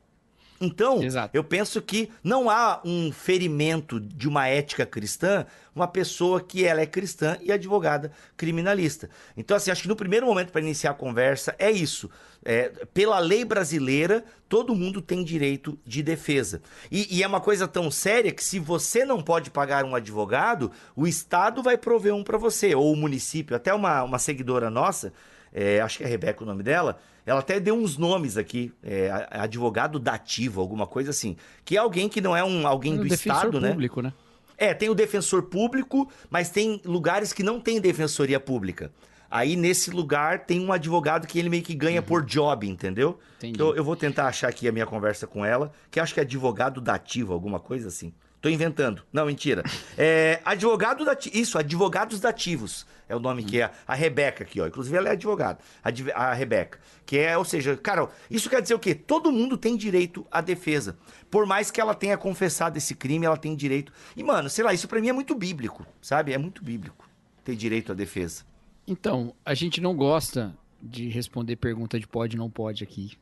Então, 0.61 1.03
Exato. 1.03 1.35
eu 1.35 1.43
penso 1.43 1.81
que 1.81 2.11
não 2.23 2.51
há 2.51 2.83
um 2.85 3.11
ferimento 3.11 3.99
de 3.99 4.29
uma 4.29 4.47
ética 4.47 4.85
cristã, 4.85 5.47
uma 5.75 5.89
pessoa 5.89 6.39
que 6.39 6.67
ela 6.67 6.83
é 6.83 6.87
cristã 6.87 7.39
e 7.41 7.51
advogada 7.51 8.13
criminalista. 8.37 9.09
Então, 9.35 9.57
assim, 9.57 9.71
acho 9.71 9.81
que 9.81 9.89
no 9.89 9.97
primeiro 9.97 10.27
momento 10.27 10.53
para 10.53 10.61
iniciar 10.61 10.91
a 10.91 10.95
conversa 10.95 11.57
é 11.59 11.71
isso. 11.71 12.11
É, 12.45 12.69
pela 12.93 13.19
lei 13.19 13.43
brasileira, 13.43 14.23
todo 14.51 14.75
mundo 14.75 15.01
tem 15.01 15.25
direito 15.25 15.79
de 15.87 16.03
defesa. 16.03 16.61
E, 16.91 17.19
e, 17.19 17.23
é 17.23 17.27
uma 17.27 17.41
coisa 17.41 17.67
tão 17.67 17.91
séria 17.91 18.33
que 18.33 18.45
se 18.45 18.59
você 18.59 19.03
não 19.03 19.23
pode 19.23 19.51
pagar 19.51 19.85
um 19.85 19.95
advogado, 19.95 20.71
o 20.95 21.07
Estado 21.07 21.63
vai 21.63 21.79
prover 21.79 22.15
um 22.15 22.23
para 22.23 22.37
você, 22.37 22.75
ou 22.75 22.93
o 22.93 22.97
município. 22.97 23.57
Até 23.57 23.73
uma, 23.73 24.03
uma 24.03 24.19
seguidora 24.19 24.69
nossa, 24.69 25.13
é, 25.53 25.81
acho 25.81 25.99
que 25.99 26.05
é 26.05 26.07
Rebeca 26.07 26.43
o 26.43 26.47
nome 26.47 26.63
dela, 26.63 26.99
ela 27.27 27.41
até 27.41 27.61
deu 27.61 27.75
uns 27.75 27.97
nomes 27.97 28.37
aqui, 28.37 28.73
é, 28.83 29.11
advogado 29.31 29.99
dativo, 29.99 30.61
alguma 30.61 30.87
coisa 30.87 31.11
assim. 31.11 31.37
Que 31.65 31.77
é 31.77 31.81
alguém 31.81 32.09
que 32.09 32.21
não 32.21 32.37
é 32.37 32.43
um 32.43 32.67
alguém 32.67 32.97
do 32.97 33.07
Estado, 33.07 33.61
né? 33.61 33.71
público, 33.71 34.03
né? 34.03 34.13
É, 34.57 34.75
tem 34.75 34.89
o 34.91 34.95
defensor 34.95 35.45
público, 35.45 36.11
mas 36.29 36.51
tem 36.51 36.81
lugares 36.85 37.33
que 37.33 37.43
não 37.43 37.61
tem 37.61 37.81
defensoria 37.81 38.39
pública. 38.39 38.93
Aí, 39.31 39.55
nesse 39.55 39.91
lugar, 39.91 40.41
tem 40.41 40.61
um 40.61 40.73
advogado 40.73 41.27
que 41.27 41.39
ele 41.39 41.49
meio 41.49 41.63
que 41.63 41.75
ganha 41.75 42.01
uhum. 42.01 42.07
por 42.07 42.25
job, 42.25 42.69
entendeu? 42.69 43.19
Entendi. 43.39 43.55
Então, 43.55 43.75
eu 43.75 43.85
vou 43.85 43.95
tentar 43.95 44.27
achar 44.27 44.49
aqui 44.49 44.67
a 44.67 44.73
minha 44.73 44.85
conversa 44.85 45.27
com 45.27 45.45
ela, 45.45 45.73
que 45.91 46.01
acho 46.01 46.13
que 46.13 46.21
é 46.21 46.25
advogado 46.25 46.81
dativo, 46.81 47.33
alguma 47.33 47.61
coisa 47.61 47.89
assim. 47.89 48.13
Tô 48.41 48.49
inventando. 48.49 49.03
Não, 49.13 49.27
mentira. 49.27 49.63
É, 49.99 50.41
advogado 50.45 51.05
dativo. 51.05 51.37
Isso, 51.37 51.59
advogados 51.59 52.21
dativos. 52.21 52.87
É 53.07 53.15
o 53.15 53.21
nome 53.21 53.45
que 53.45 53.61
é. 53.61 53.71
A 53.87 53.95
Rebeca 53.95 54.45
aqui, 54.45 54.61
ó. 54.61 54.67
Inclusive, 54.67 54.97
ela 54.97 55.11
é 55.11 55.13
advogada. 55.13 55.59
A, 55.85 55.91
a 56.25 56.33
Rebeca. 56.33 56.79
Que 57.05 57.19
é, 57.19 57.37
ou 57.37 57.45
seja, 57.45 57.77
cara, 57.77 58.09
isso 58.31 58.49
quer 58.49 58.63
dizer 58.63 58.75
o 58.75 58.79
quê? 58.79 58.95
Todo 58.95 59.31
mundo 59.31 59.59
tem 59.59 59.77
direito 59.77 60.27
à 60.31 60.41
defesa. 60.41 60.97
Por 61.31 61.45
mais 61.45 61.71
que 61.71 61.81
ela 61.81 61.95
tenha 61.95 62.17
confessado 62.17 62.79
esse 62.79 62.95
crime, 62.95 63.27
ela 63.27 63.37
tem 63.37 63.55
direito. 63.55 63.93
E, 64.17 64.23
mano, 64.23 64.49
sei 64.49 64.65
lá, 64.65 64.73
isso 64.73 64.89
pra 64.89 65.01
mim 65.01 65.09
é 65.09 65.13
muito 65.13 65.35
bíblico, 65.35 65.85
sabe? 66.01 66.33
É 66.33 66.39
muito 66.39 66.65
bíblico 66.65 67.09
ter 67.45 67.55
direito 67.55 67.93
à 67.93 67.95
defesa. 67.95 68.45
Então, 68.87 69.35
a 69.45 69.53
gente 69.53 69.81
não 69.81 69.95
gosta 69.95 70.57
de 70.81 71.09
responder 71.09 71.57
pergunta 71.57 72.01
de 72.01 72.07
pode 72.07 72.37
não 72.37 72.49
pode 72.49 72.83
aqui. 72.83 73.19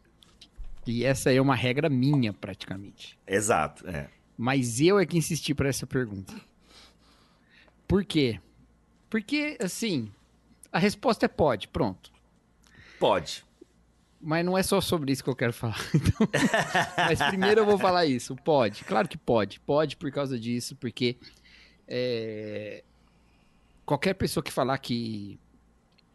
E 0.87 1.05
essa 1.05 1.33
é 1.33 1.41
uma 1.41 1.55
regra 1.55 1.89
minha, 1.89 2.33
praticamente. 2.33 3.19
Exato, 3.27 3.89
é. 3.89 4.09
Mas 4.41 4.81
eu 4.81 5.01
é 5.01 5.05
que 5.05 5.19
insisti 5.19 5.53
para 5.53 5.69
essa 5.69 5.85
pergunta. 5.85 6.33
Por 7.89 8.05
quê? 8.05 8.41
Porque, 9.11 9.59
assim, 9.61 10.13
a 10.71 10.79
resposta 10.79 11.27
é 11.27 11.29
pode, 11.29 11.67
pronto. 11.67 12.13
Pode. 13.01 13.45
Mas 14.21 14.45
não 14.45 14.57
é 14.57 14.63
só 14.63 14.81
sobre 14.81 15.11
isso 15.11 15.25
que 15.25 15.31
eu 15.31 15.35
quero 15.35 15.53
falar. 15.53 15.79
Então, 15.93 16.29
mas 16.97 17.19
primeiro 17.23 17.63
eu 17.63 17.67
vou 17.67 17.79
falar 17.79 18.07
isso. 18.07 18.37
Pode. 18.37 18.85
Claro 18.85 19.09
que 19.09 19.19
pode. 19.19 19.59
Pode 19.59 19.97
por 19.97 20.11
causa 20.13 20.39
disso, 20.39 20.77
porque 20.77 21.17
é, 21.89 22.85
qualquer 23.85 24.15
pessoa 24.15 24.45
que 24.45 24.53
falar 24.53 24.79
que 24.79 25.41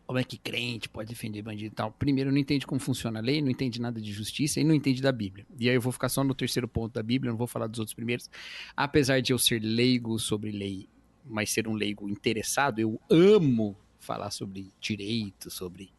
como 0.05 0.19
é 0.19 0.23
que 0.23 0.37
crente 0.37 0.89
pode 0.89 1.09
defender 1.09 1.41
bandido 1.41 1.73
e 1.73 1.75
tal. 1.75 1.91
Primeiro, 1.91 2.31
não 2.31 2.37
entende 2.37 2.67
como 2.67 2.79
funciona 2.79 3.19
a 3.19 3.21
lei, 3.21 3.41
não 3.41 3.49
entende 3.49 3.79
nada 3.79 4.01
de 4.01 4.11
justiça 4.11 4.59
e 4.59 4.63
não 4.63 4.75
entende 4.75 5.01
da 5.01 5.11
Bíblia. 5.11 5.45
E 5.57 5.69
aí 5.69 5.75
eu 5.75 5.81
vou 5.81 5.91
ficar 5.91 6.09
só 6.09 6.23
no 6.23 6.35
terceiro 6.35 6.67
ponto 6.67 6.93
da 6.93 7.03
Bíblia, 7.03 7.31
não 7.31 7.37
vou 7.37 7.47
falar 7.47 7.67
dos 7.67 7.79
outros 7.79 7.93
primeiros. 7.93 8.29
Apesar 8.75 9.21
de 9.21 9.31
eu 9.31 9.39
ser 9.39 9.59
leigo 9.59 10.19
sobre 10.19 10.51
lei, 10.51 10.87
mas 11.25 11.51
ser 11.51 11.67
um 11.67 11.73
leigo 11.73 12.09
interessado, 12.09 12.79
eu 12.79 12.99
amo 13.09 13.77
falar 13.99 14.31
sobre 14.31 14.71
direito, 14.79 15.49
sobre. 15.49 15.91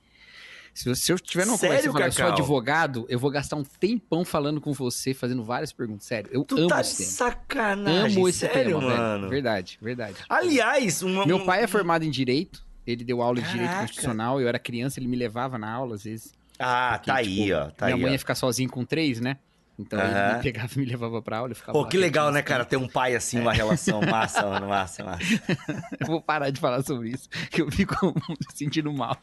Se, 0.74 1.12
eu, 1.12 1.18
tiver 1.20 1.46
numa 1.46 1.56
Sério, 1.56 1.86
conversa 1.86 1.88
e 1.88 1.92
falar, 1.92 2.06
eu 2.06 2.12
sou 2.12 2.42
advogado, 2.42 3.06
eu 3.08 3.16
vou 3.16 3.30
gastar 3.30 3.54
um 3.54 3.62
tempão 3.62 4.24
falando 4.24 4.60
com 4.60 4.72
você, 4.72 5.14
fazendo 5.14 5.44
várias 5.44 5.72
perguntas. 5.72 6.04
Sério, 6.04 6.28
eu 6.32 6.44
tu 6.44 6.58
amo 6.58 6.66
tá 6.66 6.80
esse 6.80 6.96
tema. 6.96 7.10
sacanagem, 7.10 8.16
amo 8.18 8.28
esse 8.28 8.40
sério, 8.40 8.80
tema, 8.80 8.80
mano. 8.80 9.18
Velho. 9.20 9.30
Verdade, 9.30 9.78
verdade. 9.80 10.16
Aliás, 10.28 11.00
uma, 11.00 11.24
meu 11.24 11.44
pai 11.44 11.62
é 11.62 11.66
formado 11.68 12.04
em 12.04 12.10
direito. 12.10 12.63
Ele 12.86 13.04
deu 13.04 13.22
aula 13.22 13.40
de 13.40 13.50
direito 13.50 13.74
constitucional, 13.76 14.40
eu 14.40 14.48
era 14.48 14.58
criança, 14.58 15.00
ele 15.00 15.08
me 15.08 15.16
levava 15.16 15.58
na 15.58 15.70
aula 15.70 15.94
às 15.94 16.04
vezes. 16.04 16.34
Ah, 16.58 16.92
porque, 16.98 17.10
tá 17.10 17.22
tipo, 17.22 17.42
aí, 17.42 17.52
ó. 17.52 17.70
Tá 17.70 17.86
minha 17.86 17.96
aí, 17.96 18.02
mãe 18.02 18.10
ó. 18.10 18.12
ia 18.12 18.18
ficar 18.18 18.34
sozinha 18.34 18.68
com 18.68 18.84
três, 18.84 19.20
né? 19.20 19.36
Então 19.78 19.98
uhum. 19.98 20.06
ele 20.06 20.36
me 20.36 20.42
pegava 20.42 20.68
e 20.74 20.78
me 20.78 20.84
levava 20.84 21.20
pra 21.20 21.38
aula 21.38 21.52
e 21.52 21.54
ficava 21.54 21.76
Pô, 21.76 21.84
que 21.84 21.96
legal, 21.96 22.30
né, 22.30 22.42
cara? 22.42 22.64
Ter 22.64 22.76
um 22.76 22.86
pai 22.86 23.16
assim, 23.16 23.40
uma 23.40 23.52
é. 23.52 23.56
relação 23.56 24.00
massa, 24.08 24.42
mano, 24.42 24.68
massa, 24.68 25.02
massa. 25.02 25.24
eu 26.00 26.06
vou 26.06 26.22
parar 26.22 26.50
de 26.50 26.60
falar 26.60 26.82
sobre 26.82 27.10
isso, 27.10 27.28
que 27.50 27.60
eu 27.60 27.70
fico 27.70 28.14
sentindo 28.54 28.92
mal. 28.92 29.16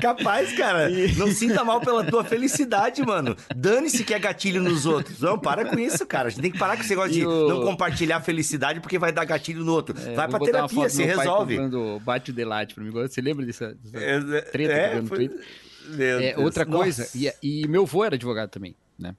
Capaz, 0.00 0.56
cara. 0.56 0.88
Não 1.16 1.30
sinta 1.30 1.62
mal 1.64 1.80
pela 1.80 2.02
tua 2.02 2.24
felicidade, 2.24 3.02
mano. 3.02 3.36
Dane-se 3.54 4.04
que 4.04 4.14
é 4.14 4.18
gatilho 4.18 4.62
nos 4.62 4.86
outros. 4.86 5.20
Não, 5.20 5.38
para 5.38 5.66
com 5.66 5.78
isso, 5.78 6.06
cara. 6.06 6.28
A 6.28 6.30
gente 6.30 6.40
tem 6.40 6.50
que 6.50 6.58
parar 6.58 6.76
com 6.76 6.82
esse 6.82 6.90
negócio 6.90 7.12
de 7.12 7.26
o... 7.26 7.48
não 7.48 7.62
compartilhar 7.62 8.20
felicidade 8.22 8.80
porque 8.80 8.98
vai 8.98 9.12
dar 9.12 9.26
gatilho 9.26 9.64
no 9.64 9.72
outro. 9.72 9.94
É, 9.98 10.14
vai 10.14 10.28
pra 10.28 10.38
terapia, 10.38 10.88
se 10.88 11.04
resolve. 11.04 11.56
Quando 11.56 12.00
bate 12.00 12.30
o 12.30 12.34
delate 12.34 12.74
pra 12.74 12.82
mim. 12.82 12.90
Você 12.90 13.20
lembra 13.20 13.44
dessa, 13.44 13.74
dessa 13.74 13.98
é, 13.98 14.40
treta 14.40 14.72
é, 14.72 14.88
que 14.90 15.00
no 15.02 15.06
foi... 15.06 15.28
Twitter? 15.28 15.67
É, 15.98 16.38
outra 16.38 16.66
coisa, 16.66 17.08
e, 17.14 17.32
e, 17.42 17.66
meu 17.68 17.82
avô 17.82 18.04
era 18.04 18.14
advogado 18.14 18.50
também, 18.50 18.74
né? 18.98 19.14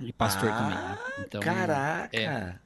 E 0.00 0.12
pastor 0.12 0.48
ah, 0.50 0.56
também. 0.56 0.76
Né? 0.76 0.98
Então, 1.26 1.40
caraca! 1.40 2.16
É, 2.16 2.58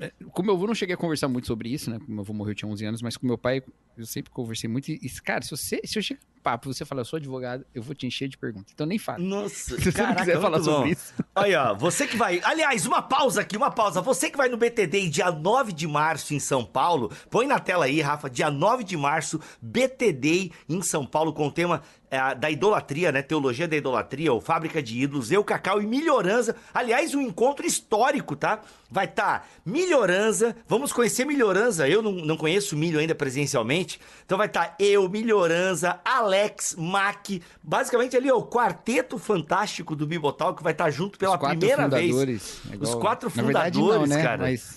é, 0.00 0.12
com 0.30 0.42
meu 0.42 0.54
avô 0.54 0.66
não 0.66 0.74
cheguei 0.74 0.94
a 0.94 0.98
conversar 0.98 1.28
muito 1.28 1.46
sobre 1.46 1.68
isso, 1.68 1.90
né? 1.90 1.98
Meu 2.06 2.20
avô 2.20 2.32
morreu 2.32 2.54
tinha 2.54 2.70
11 2.70 2.84
anos, 2.84 3.02
mas 3.02 3.16
com 3.16 3.26
meu 3.26 3.38
pai 3.38 3.62
eu 3.96 4.06
sempre 4.06 4.30
conversei 4.30 4.68
muito. 4.68 4.90
E, 4.90 5.10
cara, 5.24 5.42
se, 5.42 5.50
você, 5.50 5.80
se 5.84 5.98
eu 5.98 6.02
chegar 6.02 6.20
papo 6.42 6.72
você 6.72 6.84
fala, 6.84 7.02
eu 7.02 7.04
sou 7.04 7.16
advogado, 7.16 7.64
eu 7.74 7.82
vou 7.82 7.94
te 7.94 8.06
encher 8.06 8.28
de 8.28 8.36
perguntas. 8.36 8.72
Então 8.74 8.86
nem 8.86 8.98
fala. 8.98 9.18
Nossa, 9.18 9.76
se 9.78 9.84
você 9.84 9.92
caraca, 9.92 10.14
não 10.14 10.26
quiser 10.26 10.40
falar 10.40 10.58
bom. 10.58 10.64
sobre 10.64 10.90
isso. 10.90 11.14
Aí, 11.34 11.54
ó, 11.54 11.74
você 11.74 12.06
que 12.06 12.16
vai. 12.16 12.40
Aliás, 12.44 12.86
uma 12.86 13.00
pausa 13.00 13.40
aqui, 13.40 13.56
uma 13.56 13.70
pausa. 13.70 14.00
Você 14.00 14.30
que 14.30 14.36
vai 14.36 14.48
no 14.48 14.56
BTD 14.56 15.08
dia 15.08 15.30
9 15.30 15.72
de 15.72 15.86
março 15.86 16.34
em 16.34 16.40
São 16.40 16.64
Paulo, 16.64 17.10
põe 17.30 17.46
na 17.46 17.58
tela 17.58 17.84
aí, 17.84 18.00
Rafa, 18.00 18.28
dia 18.28 18.50
9 18.50 18.84
de 18.84 18.96
março, 18.96 19.40
BTD 19.60 20.50
em 20.68 20.82
São 20.82 21.06
Paulo, 21.06 21.32
com 21.32 21.46
o 21.46 21.52
tema 21.52 21.82
é, 22.12 22.34
da 22.34 22.50
idolatria, 22.50 23.10
né? 23.10 23.22
Teologia 23.22 23.66
da 23.66 23.74
idolatria, 23.74 24.30
ou 24.30 24.40
Fábrica 24.40 24.82
de 24.82 25.00
Ídolos, 25.00 25.32
Eu, 25.32 25.42
Cacau 25.42 25.80
e 25.80 25.86
Melhorança. 25.86 26.54
Aliás, 26.74 27.14
um 27.14 27.22
encontro 27.22 27.66
histórico, 27.66 28.36
tá? 28.36 28.60
Vai 28.90 29.06
estar 29.06 29.40
tá 29.40 29.46
Melhorança, 29.64 30.54
vamos 30.68 30.92
conhecer 30.92 31.24
Melhorança. 31.24 31.88
Eu 31.88 32.02
não, 32.02 32.12
não 32.12 32.36
conheço 32.36 32.76
Milho 32.76 32.98
ainda 32.98 33.14
presencialmente. 33.14 33.98
Então 34.26 34.36
vai 34.36 34.46
estar 34.46 34.64
tá 34.66 34.76
eu, 34.78 35.08
Melhorança, 35.08 36.00
Alex 36.04 36.31
Alex, 36.32 36.74
Mac, 36.78 37.26
basicamente 37.62 38.16
ali 38.16 38.30
ó, 38.30 38.36
o 38.38 38.46
quarteto 38.46 39.18
fantástico 39.18 39.94
do 39.94 40.06
Bibotal 40.06 40.54
que 40.54 40.62
vai 40.62 40.72
estar 40.72 40.90
junto 40.90 41.18
pela 41.18 41.34
Os 41.34 41.40
quatro 41.40 41.58
primeira 41.58 41.88
vez. 41.88 42.06
fundadores, 42.10 42.60
é 42.72 42.76
Os 42.82 42.94
quatro 42.94 43.32
Na 43.34 43.42
verdade, 43.42 43.78
fundadores, 43.78 44.08
não, 44.10 44.16
né? 44.16 44.22
cara. 44.22 44.42
Mas 44.44 44.76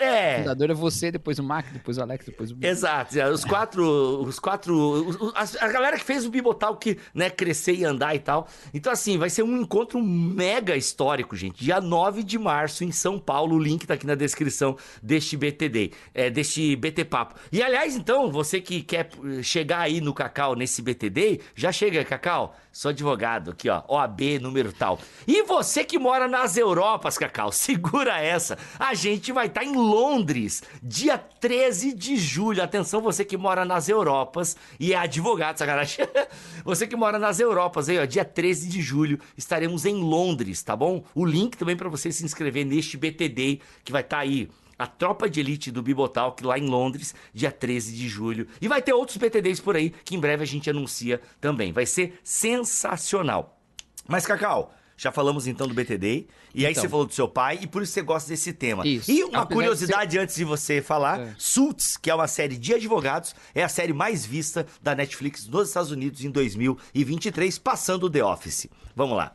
o 0.00 0.02
É. 0.02 0.38
fundador 0.38 0.70
é 0.70 0.74
você, 0.74 1.10
depois 1.10 1.38
o 1.38 1.42
Mac, 1.42 1.66
depois 1.72 1.98
o 1.98 2.02
Alex, 2.02 2.26
depois 2.26 2.50
o... 2.52 2.56
Exato, 2.60 3.18
é, 3.18 3.28
os 3.30 3.44
quatro, 3.44 4.22
os 4.22 4.38
quatro, 4.38 4.74
os- 4.76 5.56
a 5.60 5.68
galera 5.68 5.96
que 5.98 6.04
fez 6.04 6.24
o 6.24 6.30
Bibotal 6.30 6.76
que, 6.76 6.98
né, 7.14 7.28
crescer 7.30 7.74
e 7.74 7.84
andar 7.84 8.14
e 8.14 8.18
tal. 8.18 8.46
Então 8.72 8.92
assim, 8.92 9.18
vai 9.18 9.30
ser 9.30 9.42
um 9.42 9.60
encontro 9.60 10.00
mega 10.02 10.76
histórico, 10.76 11.34
gente. 11.36 11.62
Dia 11.64 11.80
9 11.80 12.22
de 12.22 12.38
março 12.38 12.84
em 12.84 12.92
São 12.92 13.18
Paulo, 13.18 13.56
o 13.56 13.58
link 13.58 13.86
tá 13.86 13.94
aqui 13.94 14.06
na 14.06 14.14
descrição 14.14 14.76
deste 15.02 15.36
BTD, 15.36 15.92
é, 16.14 16.30
deste 16.30 16.76
BT 16.76 17.04
Papo. 17.04 17.34
E 17.50 17.62
aliás, 17.62 17.96
então, 17.96 18.30
você 18.30 18.60
que 18.60 18.82
quer 18.82 19.08
eh, 19.24 19.42
chegar 19.42 19.80
aí 19.80 20.00
no 20.00 20.14
Cacau 20.14 20.54
nesse 20.54 20.80
BTD, 20.82 21.40
já 21.54 21.72
chega, 21.72 22.04
Cacau. 22.04 22.54
Sou 22.70 22.90
advogado 22.90 23.50
aqui, 23.50 23.68
ó, 23.68 23.82
OAB 23.88 24.38
número 24.40 24.72
tal. 24.72 25.00
E 25.26 25.42
você 25.42 25.82
que 25.82 25.98
mora 25.98 26.28
nas 26.28 26.56
Europas, 26.56 27.18
Cacau, 27.18 27.50
segura 27.52 28.20
essa. 28.20 28.56
A 28.78 28.94
gente 28.94 29.32
vai 29.32 29.46
estar 29.46 29.64
em 29.64 29.74
Londres, 29.88 30.62
dia 30.82 31.16
13 31.16 31.94
de 31.94 32.16
julho. 32.16 32.62
Atenção, 32.62 33.00
você 33.00 33.24
que 33.24 33.36
mora 33.38 33.64
nas 33.64 33.88
Europas 33.88 34.54
e 34.78 34.92
é 34.92 34.96
advogado, 34.96 35.56
sacanagem. 35.56 36.06
Você 36.64 36.86
que 36.86 36.96
mora 36.96 37.18
nas 37.18 37.40
Europas 37.40 37.88
aí, 37.88 37.98
ó, 37.98 38.04
dia 38.04 38.24
13 38.24 38.68
de 38.68 38.82
julho, 38.82 39.18
estaremos 39.36 39.86
em 39.86 39.94
Londres, 39.94 40.62
tá 40.62 40.76
bom? 40.76 41.02
O 41.14 41.24
link 41.24 41.56
também 41.56 41.76
para 41.76 41.88
você 41.88 42.12
se 42.12 42.24
inscrever 42.24 42.66
neste 42.66 42.96
BTD 42.98 43.60
que 43.82 43.90
vai 43.90 44.02
estar 44.02 44.18
aí. 44.18 44.50
A 44.78 44.86
tropa 44.86 45.30
de 45.30 45.40
elite 45.40 45.70
do 45.70 45.82
Bibotalk 45.82 46.44
lá 46.44 46.58
em 46.58 46.66
Londres, 46.66 47.14
dia 47.32 47.50
13 47.50 47.96
de 47.96 48.08
julho. 48.08 48.46
E 48.60 48.68
vai 48.68 48.82
ter 48.82 48.92
outros 48.92 49.16
BTDs 49.16 49.60
por 49.60 49.76
aí 49.76 49.90
que 50.04 50.14
em 50.14 50.20
breve 50.20 50.42
a 50.42 50.46
gente 50.46 50.68
anuncia 50.68 51.20
também. 51.40 51.72
Vai 51.72 51.86
ser 51.86 52.20
sensacional. 52.22 53.58
Mas, 54.06 54.26
Cacau, 54.26 54.74
já 54.98 55.12
falamos 55.12 55.46
então 55.46 55.66
do 55.68 55.72
BTD. 55.72 56.26
E 56.52 56.66
aí 56.66 56.72
Então. 56.72 56.82
você 56.82 56.88
falou 56.88 57.06
do 57.06 57.14
seu 57.14 57.28
pai 57.28 57.60
e 57.62 57.66
por 57.68 57.82
isso 57.82 57.92
você 57.92 58.02
gosta 58.02 58.28
desse 58.28 58.52
tema. 58.52 58.86
Isso. 58.86 59.10
E 59.10 59.22
uma 59.22 59.42
Apesar 59.42 59.44
de 59.46 59.54
curiosidade 59.54 60.18
antes 60.18 60.34
de 60.34 60.44
você 60.44 60.82
falar: 60.82 61.20
É. 61.20 61.34
Suits, 61.38 61.96
que 61.96 62.10
é 62.10 62.14
uma 62.14 62.26
série 62.26 62.58
de 62.58 62.74
advogados, 62.74 63.34
é 63.54 63.62
a 63.62 63.68
série 63.68 63.92
mais 63.92 64.26
vista 64.26 64.66
da 64.82 64.94
Netflix 64.94 65.46
nos 65.46 65.68
Estados 65.68 65.92
Unidos 65.92 66.24
em 66.24 66.30
2023, 66.30 67.58
passando 67.58 68.04
o 68.06 68.10
The 68.10 68.24
Office. 68.24 68.66
Vamos 68.94 69.16
lá. 69.16 69.34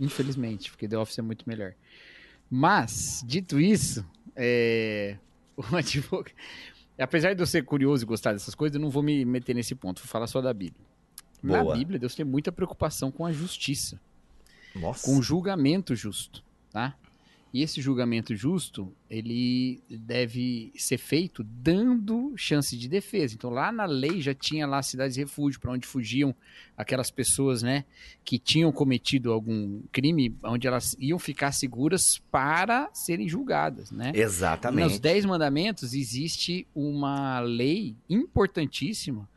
Infelizmente, 0.00 0.70
porque 0.70 0.88
The 0.88 0.96
Office 0.98 1.18
é 1.18 1.22
muito 1.22 1.44
melhor. 1.46 1.74
Mas, 2.50 3.22
dito 3.26 3.60
isso, 3.60 4.04
é... 4.34 5.16
o 5.56 5.76
advogado... 5.76 6.34
apesar 6.98 7.34
de 7.34 7.42
eu 7.42 7.46
ser 7.46 7.64
curioso 7.64 8.04
e 8.04 8.06
gostar 8.06 8.32
dessas 8.32 8.54
coisas, 8.54 8.74
eu 8.76 8.80
não 8.80 8.90
vou 8.90 9.02
me 9.02 9.24
meter 9.24 9.54
nesse 9.54 9.74
ponto, 9.74 10.00
vou 10.00 10.08
falar 10.08 10.26
só 10.26 10.40
da 10.40 10.52
Bíblia. 10.52 10.84
Na 11.42 11.62
Boa. 11.62 11.76
Bíblia, 11.76 11.98
Deus 11.98 12.14
tem 12.14 12.24
muita 12.24 12.50
preocupação 12.52 13.10
com 13.10 13.26
a 13.26 13.32
justiça, 13.32 14.00
Nossa. 14.74 15.06
com 15.06 15.20
julgamento 15.22 15.94
justo, 15.94 16.42
tá? 16.70 16.96
E 17.52 17.62
esse 17.62 17.82
julgamento 17.82 18.34
justo, 18.34 18.90
ele 19.10 19.82
deve 19.90 20.72
ser 20.74 20.96
feito 20.96 21.44
dando 21.44 22.32
chance 22.34 22.74
de 22.74 22.88
defesa. 22.88 23.34
Então, 23.34 23.50
lá 23.50 23.70
na 23.70 23.84
lei 23.84 24.22
já 24.22 24.32
tinha 24.32 24.66
lá 24.66 24.82
cidades 24.82 25.16
de 25.16 25.20
refúgio, 25.20 25.60
para 25.60 25.70
onde 25.70 25.86
fugiam 25.86 26.34
aquelas 26.74 27.10
pessoas, 27.10 27.62
né, 27.62 27.84
que 28.24 28.38
tinham 28.38 28.72
cometido 28.72 29.30
algum 29.30 29.82
crime, 29.92 30.34
onde 30.42 30.66
elas 30.66 30.96
iam 30.98 31.18
ficar 31.18 31.52
seguras 31.52 32.22
para 32.30 32.88
serem 32.94 33.28
julgadas, 33.28 33.90
né? 33.90 34.12
Exatamente. 34.14 34.88
Nos 34.88 34.98
Dez 34.98 35.26
Mandamentos 35.26 35.92
existe 35.92 36.66
uma 36.74 37.38
lei 37.40 37.94
importantíssima 38.08 39.28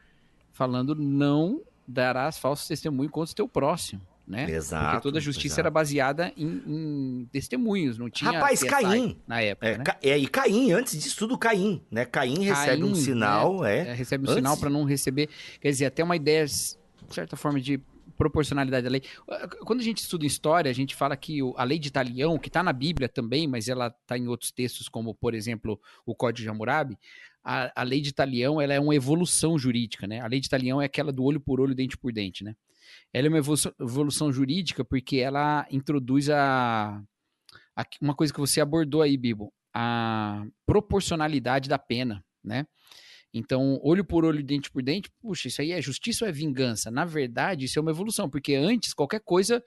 falando 0.53 0.95
não 0.95 1.61
darás 1.85 2.37
falso 2.37 2.65
testemunho 2.65 3.09
contra 3.09 3.33
o 3.33 3.35
teu 3.35 3.47
próximo, 3.47 4.01
né? 4.27 4.49
Exato. 4.49 4.85
Porque 4.91 5.03
toda 5.03 5.17
a 5.19 5.21
justiça 5.21 5.47
exato. 5.55 5.59
era 5.61 5.69
baseada 5.69 6.33
em, 6.35 6.63
em 6.65 7.29
testemunhos, 7.31 7.97
não 7.97 8.09
tinha 8.09 8.31
Rapaz, 8.31 8.59
CSI 8.59 8.67
Caim. 8.69 9.17
na 9.27 9.41
época, 9.41 9.67
É, 9.67 9.77
né? 9.77 9.83
É, 10.01 10.17
e 10.17 10.27
Caim, 10.27 10.71
antes 10.71 11.01
disso 11.01 11.17
tudo, 11.17 11.37
Caim, 11.37 11.81
né? 11.91 12.05
Caim 12.05 12.43
recebe 12.43 12.83
um 12.83 12.91
Caim, 12.91 12.95
sinal, 13.01 13.61
né, 13.61 13.77
é. 13.77 13.87
é, 13.89 13.93
recebe 13.93 14.23
um 14.23 14.31
Antes- 14.31 14.35
sinal 14.37 14.57
para 14.57 14.69
não 14.69 14.83
receber. 14.83 15.29
Quer 15.61 15.69
dizer, 15.69 15.85
até 15.85 16.03
uma 16.03 16.15
ideia, 16.15 16.45
de 16.45 16.75
certa 17.09 17.35
forma, 17.35 17.59
de 17.61 17.79
proporcionalidade 18.17 18.83
da 18.83 18.89
lei. 18.89 19.03
Quando 19.65 19.81
a 19.81 19.83
gente 19.83 19.97
estuda 19.97 20.25
história, 20.25 20.71
a 20.71 20.73
gente 20.73 20.95
fala 20.95 21.15
que 21.17 21.39
a 21.57 21.63
lei 21.63 21.77
de 21.77 21.89
Italião, 21.89 22.37
que 22.39 22.47
está 22.47 22.63
na 22.63 22.71
Bíblia 22.71 23.09
também, 23.09 23.45
mas 23.47 23.67
ela 23.67 23.87
está 23.87 24.17
em 24.17 24.27
outros 24.27 24.51
textos, 24.51 24.87
como, 24.87 25.13
por 25.13 25.33
exemplo, 25.33 25.79
o 26.05 26.15
Código 26.15 26.43
de 26.43 26.49
Hammurabi, 26.49 26.97
a, 27.43 27.71
a 27.81 27.83
lei 27.83 28.01
de 28.01 28.09
Italião 28.09 28.59
ela 28.59 28.73
é 28.73 28.79
uma 28.79 28.95
evolução 28.95 29.57
jurídica, 29.59 30.07
né? 30.07 30.21
A 30.21 30.27
lei 30.27 30.39
de 30.39 30.47
Italião 30.47 30.81
é 30.81 30.85
aquela 30.85 31.11
do 31.11 31.23
olho 31.23 31.39
por 31.39 31.59
olho, 31.59 31.75
dente 31.75 31.97
por 31.97 32.11
dente, 32.11 32.43
né? 32.43 32.55
Ela 33.13 33.27
é 33.27 33.29
uma 33.29 33.37
evolução, 33.37 33.71
evolução 33.79 34.31
jurídica 34.31 34.83
porque 34.85 35.17
ela 35.17 35.65
introduz 35.71 36.29
a, 36.29 37.01
a- 37.75 37.85
uma 38.01 38.15
coisa 38.15 38.33
que 38.33 38.39
você 38.39 38.59
abordou 38.61 39.01
aí, 39.01 39.15
Bibo, 39.17 39.53
a 39.73 40.45
proporcionalidade 40.65 41.67
da 41.69 41.77
pena, 41.79 42.23
né? 42.43 42.65
Então, 43.33 43.79
olho 43.83 44.05
por 44.05 44.23
olho, 44.23 44.41
dente 44.41 44.71
por 44.71 44.81
dente, 44.81 45.09
puxa, 45.21 45.49
isso 45.49 45.61
aí 45.61 45.71
é 45.73 45.81
justiça 45.81 46.23
ou 46.23 46.29
é 46.29 46.31
vingança? 46.31 46.89
Na 46.89 47.03
verdade, 47.03 47.65
isso 47.65 47.77
é 47.77 47.81
uma 47.81 47.91
evolução, 47.91 48.29
porque 48.29 48.55
antes 48.55 48.93
qualquer 48.93 49.19
coisa 49.19 49.61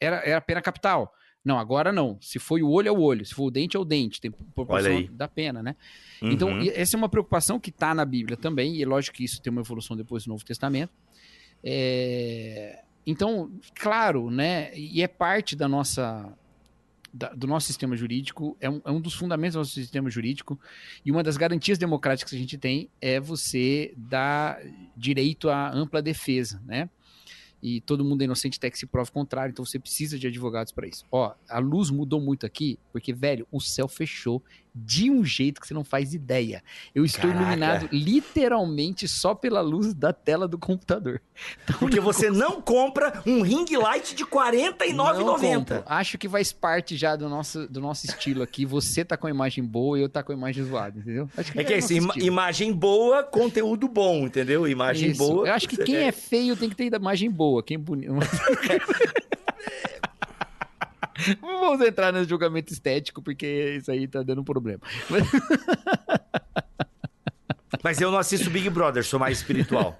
era, 0.00 0.16
era 0.16 0.40
pena 0.40 0.60
capital. 0.60 1.12
Não, 1.44 1.58
agora 1.58 1.92
não. 1.92 2.18
Se 2.20 2.38
foi 2.40 2.62
o 2.62 2.70
olho, 2.70 2.88
é 2.88 2.90
o 2.90 2.98
olho. 3.00 3.24
Se 3.24 3.32
for 3.34 3.44
o 3.44 3.50
dente, 3.50 3.76
é 3.76 3.78
o 3.78 3.84
dente. 3.84 4.20
Tem 4.20 4.30
proporção 4.32 4.90
da 5.12 5.28
pena, 5.28 5.62
né? 5.62 5.76
Então, 6.22 6.48
Uhum. 6.48 6.62
e- 6.62 6.70
essa 6.70 6.96
é 6.96 6.98
uma 6.98 7.08
preocupação 7.08 7.60
que 7.60 7.68
está 7.70 7.94
na 7.94 8.04
Bíblia 8.04 8.36
também, 8.36 8.74
e 8.76 8.82
é 8.82 8.86
lógico 8.86 9.16
que 9.18 9.24
isso 9.24 9.40
tem 9.40 9.50
uma 9.52 9.60
evolução 9.60 9.94
depois 9.96 10.24
do 10.24 10.30
Novo 10.30 10.44
Testamento. 10.44 10.92
É, 11.64 12.80
Então, 13.06 13.50
claro, 13.74 14.30
né? 14.30 14.70
E 14.76 15.02
é 15.02 15.08
parte 15.08 15.54
da 15.56 15.68
nossa. 15.68 16.32
da- 17.16 17.32
do 17.32 17.46
nosso 17.46 17.68
sistema 17.68 17.94
jurídico, 17.96 18.56
é 18.60 18.68
um, 18.68 18.80
é 18.84 18.90
um 18.90 19.00
dos 19.00 19.14
fundamentos 19.14 19.54
do 19.54 19.58
nosso 19.58 19.70
sistema 19.70 20.10
jurídico, 20.10 20.58
e 21.04 21.12
uma 21.12 21.22
das 21.22 21.36
garantias 21.36 21.78
democráticas 21.78 22.28
que 22.30 22.34
a 22.36 22.40
gente 22.40 22.58
tem 22.58 22.90
é 23.00 23.20
você 23.20 23.94
dar 23.96 24.58
direito 24.96 25.48
à 25.48 25.70
ampla 25.72 26.02
defesa, 26.02 26.60
né? 26.66 26.90
E 27.62 27.80
todo 27.82 28.04
mundo 28.04 28.22
é 28.22 28.24
inocente 28.24 28.56
até 28.58 28.68
que 28.68 28.76
se 28.76 28.84
prove 28.86 29.10
o 29.10 29.12
contrário, 29.12 29.52
então 29.52 29.64
você 29.64 29.78
precisa 29.78 30.18
de 30.18 30.26
advogados 30.26 30.72
para 30.72 30.88
isso. 30.88 31.04
Ó, 31.08 31.32
a 31.48 31.58
luz 31.60 31.88
mudou 31.88 32.20
muito 32.20 32.44
aqui, 32.44 32.80
porque, 32.92 33.12
velho, 33.12 33.46
o 33.52 33.60
céu 33.60 33.86
fechou 33.86 34.42
de 34.74 35.10
um 35.10 35.24
jeito 35.24 35.60
que 35.60 35.66
você 35.68 35.74
não 35.74 35.84
faz 35.84 36.12
ideia. 36.14 36.62
Eu 36.94 37.04
estou 37.04 37.22
Caraca. 37.30 37.40
iluminado 37.40 37.88
literalmente 37.92 39.06
só 39.06 39.34
pela 39.34 39.60
luz 39.60 39.94
da 39.94 40.12
tela 40.12 40.48
do 40.48 40.58
computador. 40.58 41.20
Então, 41.64 41.78
Porque 41.78 41.98
você 41.98 42.30
não 42.30 42.60
compra 42.62 43.20
um 43.26 43.42
ring 43.42 43.64
light 43.76 44.14
de 44.14 44.22
R$ 44.22 44.28
não 44.92 45.06
compro. 45.06 45.76
49,90. 45.76 45.82
Acho 45.84 46.16
que 46.16 46.28
faz 46.28 46.52
parte 46.52 46.96
já 46.96 47.16
do 47.16 47.28
nosso, 47.28 47.66
do 47.66 47.80
nosso 47.80 48.06
estilo 48.06 48.42
aqui. 48.42 48.64
Você 48.64 49.04
tá 49.04 49.16
com 49.16 49.26
a 49.26 49.30
imagem 49.30 49.64
boa 49.64 49.98
e 49.98 50.02
eu 50.02 50.08
tá 50.08 50.22
com 50.22 50.30
a 50.30 50.34
imagem 50.34 50.62
zoada, 50.64 50.98
entendeu? 50.98 51.28
Acho 51.36 51.58
É 51.58 51.64
que 51.64 51.72
é 51.72 51.78
isso, 51.78 51.92
estilo. 51.92 52.12
imagem 52.24 52.72
boa, 52.72 53.24
conteúdo 53.24 53.88
bom, 53.88 54.26
entendeu? 54.26 54.68
Imagem 54.68 55.10
Isso. 55.10 55.18
boa. 55.18 55.48
Eu 55.48 55.54
acho 55.54 55.68
que 55.68 55.76
quem 55.76 55.96
é 55.96 56.12
feio 56.12 56.56
tem 56.56 56.68
que 56.68 56.76
ter 56.76 56.92
imagem 56.92 57.30
boa. 57.30 57.62
Quem 57.62 57.76
é 57.76 57.78
bonito. 57.78 58.12
Não 61.40 61.60
vamos 61.60 61.86
entrar 61.86 62.12
nesse 62.12 62.28
julgamento 62.28 62.72
estético, 62.72 63.22
porque 63.22 63.76
isso 63.78 63.90
aí 63.90 64.06
tá 64.08 64.22
dando 64.22 64.42
problema. 64.44 64.80
Mas- 65.10 65.24
Mas 67.82 68.00
eu 68.00 68.10
não 68.10 68.18
assisto 68.18 68.48
Big 68.50 68.68
Brother, 68.70 69.04
sou 69.04 69.20
mais 69.20 69.38
espiritual. 69.38 69.96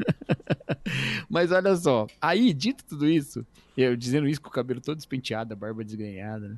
Mas 1.28 1.52
olha 1.52 1.76
só, 1.76 2.06
aí, 2.21 2.52
dito 2.54 2.83
tudo 2.85 3.06
isso, 3.09 3.47
eu 3.76 3.94
dizendo 3.97 4.26
isso 4.26 4.40
com 4.40 4.49
o 4.49 4.52
cabelo 4.52 4.80
todo 4.80 4.97
despenteado, 4.97 5.52
a 5.52 5.56
barba 5.56 5.85
desganhada, 5.85 6.49
né? 6.49 6.56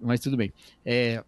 Mas 0.00 0.20
tudo 0.20 0.36
bem. 0.36 0.52
É, 0.84 1.22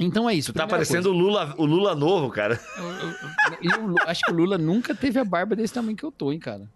Então 0.00 0.30
é 0.30 0.34
isso. 0.34 0.52
Tu 0.52 0.56
tá 0.56 0.66
parecendo 0.68 1.10
o 1.10 1.12
Lula, 1.12 1.52
o 1.58 1.64
Lula 1.66 1.94
novo, 1.96 2.30
cara. 2.30 2.60
Eu- 2.76 2.84
eu- 2.90 3.14
e 3.60 3.68
o 3.82 3.86
Lu- 3.88 3.96
acho 4.06 4.20
que 4.24 4.30
o 4.30 4.34
Lula 4.34 4.56
nunca 4.56 4.94
teve 4.94 5.18
a 5.18 5.24
barba 5.24 5.56
desse 5.56 5.74
tamanho 5.74 5.96
que 5.96 6.04
eu 6.04 6.12
tô, 6.12 6.32
hein, 6.32 6.38
cara. 6.38 6.70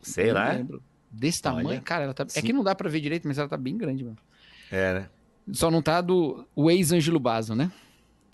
Sei 0.00 0.30
Eu 0.30 0.34
lá. 0.34 0.50
não 0.52 0.56
lembro. 0.58 0.82
Desse 1.10 1.42
tamanho, 1.42 1.68
Olha. 1.68 1.80
cara, 1.80 2.04
ela 2.04 2.14
tá. 2.14 2.24
É 2.36 2.40
que 2.40 2.52
não 2.52 2.62
dá 2.62 2.72
pra 2.72 2.88
ver 2.88 3.00
direito, 3.00 3.26
mas 3.26 3.36
ela 3.38 3.48
tá 3.48 3.56
bem 3.56 3.76
grande, 3.76 4.04
mano. 4.04 4.16
É, 4.70 4.94
né? 4.94 5.08
Só 5.52 5.70
não 5.70 5.82
tá 5.82 6.00
do 6.00 6.46
o 6.54 6.70
ex-Ângelo 6.70 7.18
Basso, 7.18 7.54
né? 7.54 7.70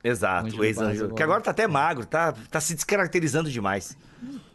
Exato, 0.04 0.56
o 0.56 0.64
ex-Ângelo. 0.64 1.14
Que 1.14 1.22
agora 1.22 1.40
tá 1.40 1.50
até 1.50 1.66
magro, 1.66 2.04
tá, 2.06 2.32
tá 2.50 2.60
se 2.60 2.74
descaracterizando 2.74 3.50
demais. 3.50 3.96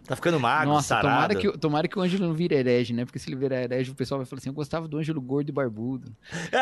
Tá 0.06 0.16
ficando 0.16 0.40
magro, 0.40 0.74
Nossa, 0.74 0.88
sarado. 0.90 1.08
tomara 1.08 1.36
que, 1.36 1.48
o- 1.48 1.58
tomara 1.58 1.88
que 1.88 1.98
o 1.98 2.02
Ângelo 2.02 2.28
não 2.28 2.34
vire 2.34 2.56
herege, 2.56 2.94
né? 2.94 3.06
Porque 3.06 3.20
se 3.20 3.30
ele 3.30 3.36
virar 3.36 3.62
herege, 3.62 3.92
o 3.92 3.96
pessoal 3.96 4.20
vai 4.20 4.26
falar 4.26 4.40
assim: 4.40 4.50
eu 4.50 4.54
gostava 4.54 4.88
do 4.88 4.98
Ângelo 4.98 5.22
gordo 5.22 5.50
e 5.50 5.52
barbudo. 5.52 6.12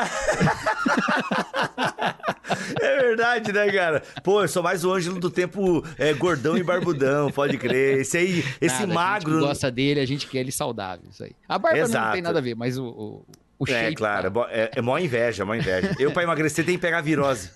É 2.81 2.97
verdade, 3.01 3.51
né, 3.51 3.71
cara? 3.71 4.03
Pô, 4.23 4.41
eu 4.41 4.47
sou 4.47 4.61
mais 4.63 4.83
o 4.83 4.91
Ângelo 4.91 5.19
do 5.19 5.29
tempo 5.29 5.83
é, 5.97 6.13
gordão 6.13 6.57
e 6.57 6.63
barbudão, 6.63 7.31
pode 7.31 7.57
crer. 7.57 7.99
Esse 7.99 8.17
aí, 8.17 8.43
esse 8.59 8.81
Nada, 8.85 8.91
A 8.91 8.95
magro. 8.95 9.31
gente 9.33 9.39
gosta 9.47 9.71
dele, 9.71 9.99
a 9.99 10.05
gente 10.05 10.27
quer 10.27 10.39
ele 10.39 10.51
saudável, 10.51 11.05
isso 11.09 11.23
aí. 11.23 11.31
A 11.47 11.57
barba 11.59 11.77
não 11.79 11.85
Exato. 11.85 12.13
tem 12.13 12.21
nada 12.21 12.39
a 12.39 12.41
ver, 12.41 12.55
mas 12.55 12.77
o, 12.77 12.85
o, 12.85 13.25
o 13.59 13.65
É, 13.67 13.83
shape. 13.83 13.95
claro, 13.95 14.27
é, 14.27 14.31
tá. 14.31 14.47
é, 14.51 14.71
é 14.77 14.81
mó 14.81 14.97
inveja, 14.97 15.43
mó 15.45 15.53
inveja. 15.53 15.93
Eu, 15.99 16.11
pra 16.13 16.23
emagrecer, 16.23 16.65
tenho 16.65 16.77
que 16.77 16.81
pegar 16.81 17.01
virose. 17.01 17.51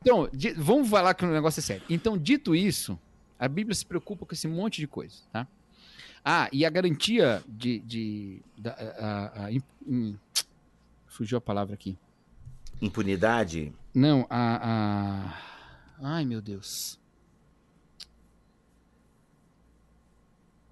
Então, 0.00 0.28
di- 0.32 0.52
vamos 0.54 0.88
falar 0.88 1.12
que 1.14 1.24
o 1.24 1.28
negócio 1.30 1.60
é 1.60 1.62
sério. 1.62 1.82
Então, 1.88 2.16
dito 2.18 2.54
isso, 2.56 2.98
A 3.38 3.46
Bíblia 3.48 3.74
se 3.74 3.84
preocupa 3.84 4.24
com 4.24 4.32
esse 4.34 4.48
monte 4.48 4.80
de 4.80 4.86
coisa, 4.86 5.16
tá? 5.32 5.46
Ah, 6.24 6.48
e 6.50 6.64
a 6.64 6.70
garantia 6.70 7.42
de. 7.46 7.80
de 7.80 8.40
da, 8.56 8.70
a, 8.72 9.44
a, 9.44 9.48
a, 9.48 10.14
fugiu 11.06 11.36
a 11.36 11.40
palavra 11.40 11.74
aqui. 11.74 11.98
Impunidade? 12.80 13.72
Não, 13.94 14.26
a. 14.30 15.34
a 16.00 16.14
ai, 16.16 16.24
meu 16.24 16.40
Deus. 16.40 16.98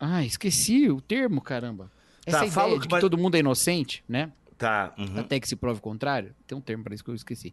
Ah, 0.00 0.24
esqueci 0.24 0.88
o 0.90 1.00
termo, 1.00 1.40
caramba. 1.40 1.90
Essa 2.26 2.38
tá, 2.38 2.46
ideia 2.46 2.78
de 2.78 2.86
que 2.86 2.94
mas... 2.94 3.00
todo 3.00 3.18
mundo 3.18 3.34
é 3.34 3.40
inocente, 3.40 4.04
né? 4.08 4.30
Tá. 4.56 4.94
Uhum. 4.96 5.18
Até 5.18 5.40
que 5.40 5.48
se 5.48 5.56
prove 5.56 5.78
o 5.78 5.82
contrário. 5.82 6.34
Tem 6.46 6.56
um 6.56 6.60
termo 6.60 6.84
para 6.84 6.94
isso 6.94 7.02
que 7.02 7.10
eu 7.10 7.14
esqueci. 7.14 7.52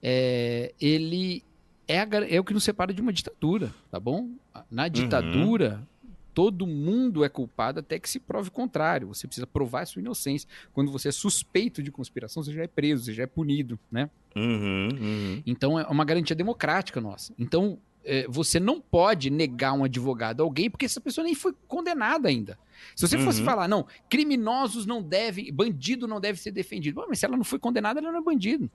É, 0.00 0.72
ele 0.80 1.42
é, 1.88 2.00
a, 2.00 2.08
é, 2.28 2.38
o 2.38 2.44
que 2.44 2.54
nos 2.54 2.62
separa 2.62 2.92
de 2.92 3.00
uma 3.00 3.12
ditadura, 3.12 3.74
tá 3.90 3.98
bom? 3.98 4.30
Na 4.70 4.84
uhum. 4.84 4.90
ditadura, 4.90 5.84
uhum. 6.04 6.10
todo 6.34 6.66
mundo 6.66 7.24
é 7.24 7.28
culpado 7.28 7.80
até 7.80 7.98
que 7.98 8.08
se 8.08 8.20
prove 8.20 8.50
o 8.50 8.52
contrário. 8.52 9.08
Você 9.08 9.26
precisa 9.26 9.46
provar 9.46 9.82
a 9.82 9.86
sua 9.86 10.00
inocência. 10.00 10.48
Quando 10.72 10.92
você 10.92 11.08
é 11.08 11.12
suspeito 11.12 11.82
de 11.82 11.90
conspiração, 11.90 12.42
você 12.42 12.52
já 12.52 12.62
é 12.62 12.68
preso, 12.68 13.06
você 13.06 13.14
já 13.14 13.24
é 13.24 13.26
punido, 13.26 13.78
né? 13.90 14.08
Uhum, 14.36 14.88
uhum. 14.92 15.42
Então 15.44 15.80
é 15.80 15.86
uma 15.88 16.04
garantia 16.04 16.36
democrática 16.36 17.00
nossa. 17.00 17.32
Então 17.38 17.78
é, 18.08 18.26
você 18.26 18.58
não 18.58 18.80
pode 18.80 19.28
negar 19.28 19.74
um 19.74 19.84
advogado 19.84 20.40
a 20.40 20.44
alguém 20.44 20.70
porque 20.70 20.86
essa 20.86 20.98
pessoa 20.98 21.22
nem 21.22 21.34
foi 21.34 21.54
condenada 21.66 22.28
ainda. 22.30 22.58
Se 22.96 23.06
você 23.06 23.18
fosse 23.18 23.40
uhum. 23.40 23.44
falar, 23.44 23.68
não, 23.68 23.86
criminosos 24.08 24.86
não 24.86 25.02
devem, 25.02 25.52
bandido 25.52 26.08
não 26.08 26.18
deve 26.18 26.40
ser 26.40 26.50
defendido. 26.50 27.04
mas 27.06 27.18
se 27.18 27.26
ela 27.26 27.36
não 27.36 27.44
foi 27.44 27.58
condenada, 27.58 28.00
ela 28.00 28.10
não 28.10 28.20
é 28.20 28.22
bandido. 28.22 28.70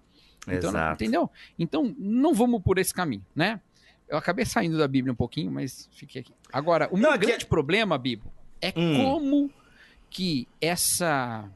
Então, 0.47 0.69
Exato. 0.69 1.03
entendeu? 1.03 1.31
Então, 1.57 1.95
não 1.97 2.31
vamos 2.31 2.61
por 2.61 2.77
esse 2.77 2.93
caminho, 2.93 3.25
né? 3.35 3.59
Eu 4.07 4.17
acabei 4.17 4.45
saindo 4.45 4.77
da 4.77 4.87
Bíblia 4.87 5.11
um 5.11 5.15
pouquinho, 5.15 5.51
mas 5.51 5.89
fiquei 5.93 6.21
aqui. 6.21 6.33
Agora, 6.51 6.87
o 6.91 6.97
não, 6.97 7.09
meu 7.09 7.19
grande 7.19 7.45
que... 7.45 7.49
problema, 7.49 7.97
Bibo, 7.97 8.31
é 8.61 8.71
hum. 8.75 8.97
como 8.97 9.51
que 10.11 10.47
essa 10.61 11.49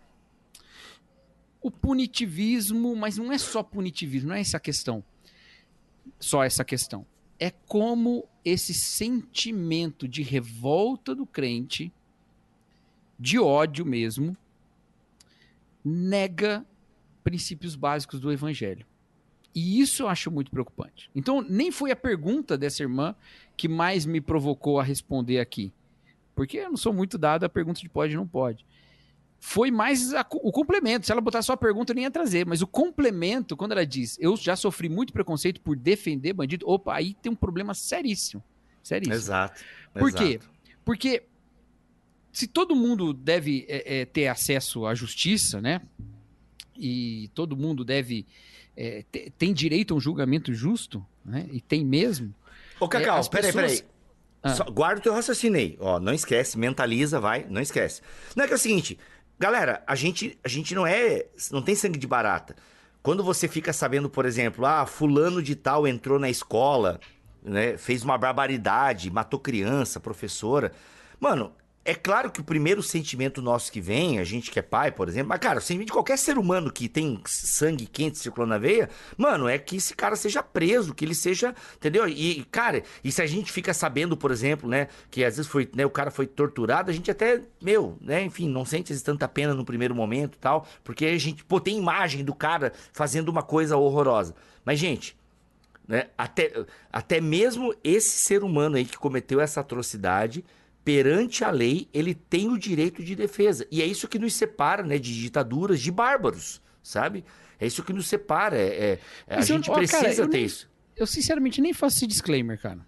o 1.62 1.70
punitivismo, 1.70 2.96
mas 2.96 3.18
não 3.18 3.32
é 3.32 3.38
só 3.38 3.62
punitivismo, 3.62 4.30
não 4.30 4.36
é 4.36 4.42
essa 4.42 4.60
questão. 4.60 5.04
Só 6.20 6.44
essa 6.44 6.66
questão. 6.66 7.06
É 7.40 7.52
como 7.52 8.28
esse 8.44 8.74
sentimento 8.74 10.08
de 10.08 10.24
revolta 10.24 11.14
do 11.14 11.26
crente, 11.26 11.92
de 13.20 13.40
ódio 13.40 13.86
mesmo, 13.86 14.36
nega 15.84 16.66
princípios 17.24 17.76
básicos 17.76 18.20
do 18.20 18.32
evangelho. 18.32 18.86
E 19.54 19.80
isso 19.80 20.04
eu 20.04 20.08
acho 20.08 20.30
muito 20.30 20.52
preocupante. 20.52 21.10
Então, 21.16 21.42
nem 21.42 21.72
foi 21.72 21.92
a 21.92 21.96
pergunta 21.96 22.58
dessa 22.58 22.84
irmã 22.84 23.16
que 23.56 23.68
mais 23.68 24.06
me 24.06 24.22
provocou 24.22 24.80
a 24.80 24.84
responder 24.84 25.40
aqui. 25.40 25.74
Porque 26.36 26.58
eu 26.58 26.70
não 26.70 26.78
sou 26.78 26.94
muito 26.94 27.18
dado 27.18 27.44
a 27.44 27.50
pergunta 27.50 27.82
de 27.82 27.90
pode 27.90 28.14
e 28.14 28.16
não 28.16 28.28
pode 28.28 28.66
foi 29.48 29.72
mais 29.72 30.14
a, 30.14 30.26
o 30.30 30.52
complemento. 30.52 31.06
Se 31.06 31.12
ela 31.14 31.22
botar 31.22 31.42
só 31.42 31.54
a 31.54 31.58
pergunta, 31.58 31.94
eu 31.94 31.96
nem 31.96 32.04
ia 32.04 32.12
trazer. 32.12 32.46
Mas 32.46 32.62
o 32.62 32.68
complemento, 32.68 33.56
quando 33.56 33.72
ela 33.72 33.86
diz, 33.86 34.18
eu 34.20 34.36
já 34.36 34.58
sofri 34.58 34.90
muito 34.90 35.14
preconceito 35.14 35.62
por 35.62 35.78
defender 35.78 36.34
bandido, 36.34 36.68
opa, 36.68 36.94
aí 36.94 37.14
tem 37.14 37.32
um 37.32 37.36
problema 37.36 37.74
seríssimo. 37.74 38.44
Seríssimo. 38.84 39.16
Exato. 39.16 39.64
Por 39.94 40.10
exato. 40.10 40.22
quê? 40.22 40.40
Porque 40.84 41.24
se 42.30 42.46
todo 42.46 42.76
mundo 42.76 43.14
deve 43.14 43.66
é, 43.70 44.02
é, 44.02 44.06
ter 44.06 44.28
acesso 44.28 44.86
à 44.86 44.94
justiça, 44.94 45.62
né? 45.62 45.82
E 46.76 47.32
todo 47.34 47.56
mundo 47.56 47.86
deve. 47.86 48.26
É, 48.76 49.06
tem 49.38 49.54
direito 49.54 49.94
a 49.94 49.98
um 49.98 50.00
julgamento 50.02 50.54
justo, 50.54 51.06
né? 51.24 51.48
E 51.54 51.62
tem 51.62 51.86
mesmo. 51.86 52.36
Ô, 52.82 52.90
Cacau, 52.90 53.22
é, 53.22 53.30
peraí, 53.30 53.54
pessoas... 53.54 53.80
peraí. 53.80 53.98
Ah. 54.44 54.56
Só, 54.56 54.66
guarda 54.66 55.00
o 55.00 55.04
teu 55.04 55.14
raciocínio 55.14 55.58
aí. 55.58 55.78
Ó, 55.80 56.00
não 56.00 56.14
esquece, 56.14 56.58
mentaliza, 56.58 57.20
vai, 57.20 57.46
não 57.50 57.62
esquece. 57.62 58.02
Não 58.36 58.44
é 58.44 58.48
que 58.48 58.54
é 58.54 58.56
o 58.56 58.60
seguinte, 58.60 58.98
Galera, 59.40 59.84
a 59.86 59.96
gente, 59.96 60.38
a 60.44 60.48
gente 60.48 60.74
não 60.74 60.86
é. 60.86 61.26
Não 61.52 61.62
tem 61.62 61.76
sangue 61.76 62.00
de 62.00 62.08
barata. 62.08 62.56
Quando 63.04 63.24
você 63.24 63.48
fica 63.48 63.72
sabendo, 63.72 64.10
por 64.10 64.26
exemplo, 64.26 64.66
ah, 64.66 64.86
fulano 64.86 65.42
de 65.42 65.56
tal 65.56 65.88
entrou 65.88 66.20
na 66.20 66.30
escola, 66.30 67.00
né, 67.42 67.78
fez 67.78 68.04
uma 68.04 68.18
barbaridade, 68.18 69.12
matou 69.12 69.40
criança, 69.40 70.00
professora. 70.00 70.72
Mano, 71.20 71.54
é 71.88 71.96
claro 71.96 72.30
que 72.30 72.42
o 72.42 72.44
primeiro 72.44 72.84
sentimento 72.84 73.42
nosso 73.42 73.72
que 73.72 73.80
vem, 73.80 74.20
a 74.20 74.24
gente 74.26 74.52
que 74.52 74.60
é 74.60 74.62
pai, 74.62 74.92
por 74.92 75.08
exemplo, 75.08 75.30
mas, 75.30 75.40
cara, 75.40 75.60
o 75.60 75.62
sentimento 75.62 75.88
de 75.88 75.94
qualquer 75.94 76.18
ser 76.18 76.38
humano 76.38 76.70
que 76.70 76.90
tem 76.90 77.18
sangue 77.26 77.88
quente 77.88 78.18
circulando 78.18 78.50
na 78.50 78.58
veia, 78.58 78.90
mano, 79.16 79.48
é 79.48 79.58
que 79.58 79.78
esse 79.78 79.96
cara 79.96 80.18
seja 80.18 80.44
preso, 80.44 80.94
que 80.94 81.06
ele 81.06 81.16
seja, 81.16 81.56
entendeu? 81.78 82.06
E, 82.06 82.44
cara, 82.52 82.84
e 83.02 83.10
se 83.10 83.22
a 83.22 83.26
gente 83.26 83.54
fica 83.54 83.74
sabendo, 83.74 84.18
por 84.18 84.32
exemplo, 84.32 84.70
né, 84.70 84.90
que 85.10 85.24
às 85.24 85.38
vezes 85.38 85.50
foi, 85.50 85.70
né, 85.74 85.86
o 85.86 85.90
cara 85.90 86.12
foi 86.12 86.28
torturado, 86.28 86.92
a 86.92 86.94
gente 86.94 87.10
até, 87.10 87.42
meu, 87.62 87.98
né, 88.02 88.22
enfim, 88.22 88.50
não 88.50 88.66
sente 88.66 88.94
tanta 89.02 89.26
pena 89.26 89.54
no 89.54 89.64
primeiro 89.64 89.96
momento 89.96 90.36
e 90.36 90.40
tal, 90.40 90.68
porque 90.84 91.06
a 91.06 91.18
gente, 91.18 91.46
pô, 91.46 91.58
tem 91.58 91.78
imagem 91.78 92.22
do 92.22 92.36
cara 92.36 92.74
fazendo 92.92 93.30
uma 93.30 93.44
coisa 93.44 93.78
horrorosa. 93.78 94.36
Mas, 94.66 94.78
gente, 94.78 95.16
né, 95.88 96.08
até, 96.18 96.52
até 96.92 97.22
mesmo 97.22 97.74
esse 97.82 98.10
ser 98.10 98.44
humano 98.44 98.76
aí 98.76 98.84
que 98.84 98.98
cometeu 98.98 99.40
essa 99.40 99.62
atrocidade 99.62 100.44
perante 100.88 101.44
a 101.44 101.52
lei, 101.52 101.90
ele 101.94 102.16
tem 102.16 102.48
o 102.48 102.58
direito 102.58 103.04
de 103.04 103.14
defesa. 103.14 103.68
E 103.70 103.82
é 103.82 103.86
isso 103.86 104.08
que 104.08 104.18
nos 104.18 104.34
separa 104.34 104.84
né, 104.84 104.98
de 104.98 105.14
ditaduras, 105.20 105.82
de 105.82 105.92
bárbaros, 105.92 106.62
sabe? 106.82 107.26
É 107.60 107.68
isso 107.68 107.84
que 107.84 107.92
nos 107.92 108.08
separa. 108.08 108.56
É, 108.56 108.98
é, 109.28 109.36
a 109.36 109.42
gente 109.42 109.68
eu, 109.68 109.76
precisa 109.76 110.02
cara, 110.02 110.16
ter 110.16 110.28
nem, 110.30 110.46
isso. 110.46 110.70
Eu, 110.96 111.06
sinceramente, 111.06 111.60
nem 111.60 111.74
faço 111.74 111.98
esse 111.98 112.08
disclaimer, 112.08 112.58
cara. 112.58 112.88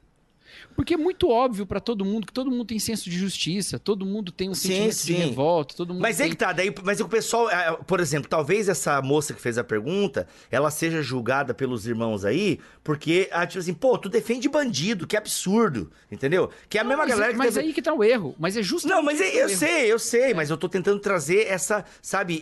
Porque 0.76 0.94
é 0.94 0.98
muito 0.98 1.30
óbvio 1.30 1.66
para 1.66 1.80
todo 1.80 2.06
mundo 2.06 2.26
que 2.26 2.34
todo 2.34 2.50
mundo 2.50 2.66
tem 2.66 2.80
senso 2.80 3.10
de 3.10 3.18
justiça, 3.18 3.78
todo 3.78 4.06
mundo 4.06 4.32
tem 4.32 4.50
um 4.50 4.54
sim, 4.54 4.70
sentimento 4.70 4.94
sim. 4.96 5.14
de 5.14 5.20
revolta, 5.20 5.76
todo 5.76 5.94
mundo 5.94 6.02
Mas 6.02 6.18
tem... 6.18 6.28
é 6.28 6.30
que 6.30 6.36
tá, 6.36 6.52
daí, 6.52 6.74
mas 6.84 7.00
o 7.02 7.08
pessoal, 7.08 7.50
é, 7.50 7.78
por 7.86 8.00
exemplo, 8.00 8.30
talvez 8.30 8.70
essa 8.70 9.02
moça 9.02 9.34
que 9.34 9.42
fez 9.42 9.58
a 9.58 9.64
pergunta, 9.64 10.28
ela 10.50 10.72
seja 10.72 11.02
julgada 11.02 11.54
pelos 11.54 11.86
irmãos 11.88 12.24
aí, 12.24 12.60
porque, 12.84 13.28
ah, 13.32 13.46
tipo 13.46 13.60
assim, 13.60 13.74
pô, 13.74 13.98
tu 13.98 14.10
defende 14.10 14.48
bandido, 14.48 15.06
que 15.06 15.18
absurdo, 15.18 15.92
entendeu? 16.12 16.50
Que 16.70 16.78
é 16.78 16.82
a 16.82 16.84
Não, 16.84 16.90
mesma 16.90 17.04
mas, 17.04 17.12
galera 17.12 17.32
que 17.34 17.38
Mas 17.38 17.56
deve... 17.56 17.68
aí 17.68 17.74
que 17.74 17.82
tá 17.82 17.94
o 17.94 18.04
erro, 18.04 18.36
mas 18.40 18.56
é 18.56 18.64
justamente 18.64 18.96
Não, 18.96 19.04
mas 19.04 19.20
é, 19.20 19.44
eu 19.44 19.50
sei, 19.50 19.92
eu 19.92 20.00
sei, 20.00 20.32
é. 20.32 20.34
mas 20.34 20.50
eu 20.50 20.58
tô 20.58 20.70
tentando 20.70 21.00
trazer 21.00 21.48
essa, 21.48 21.84
sabe, 22.02 22.42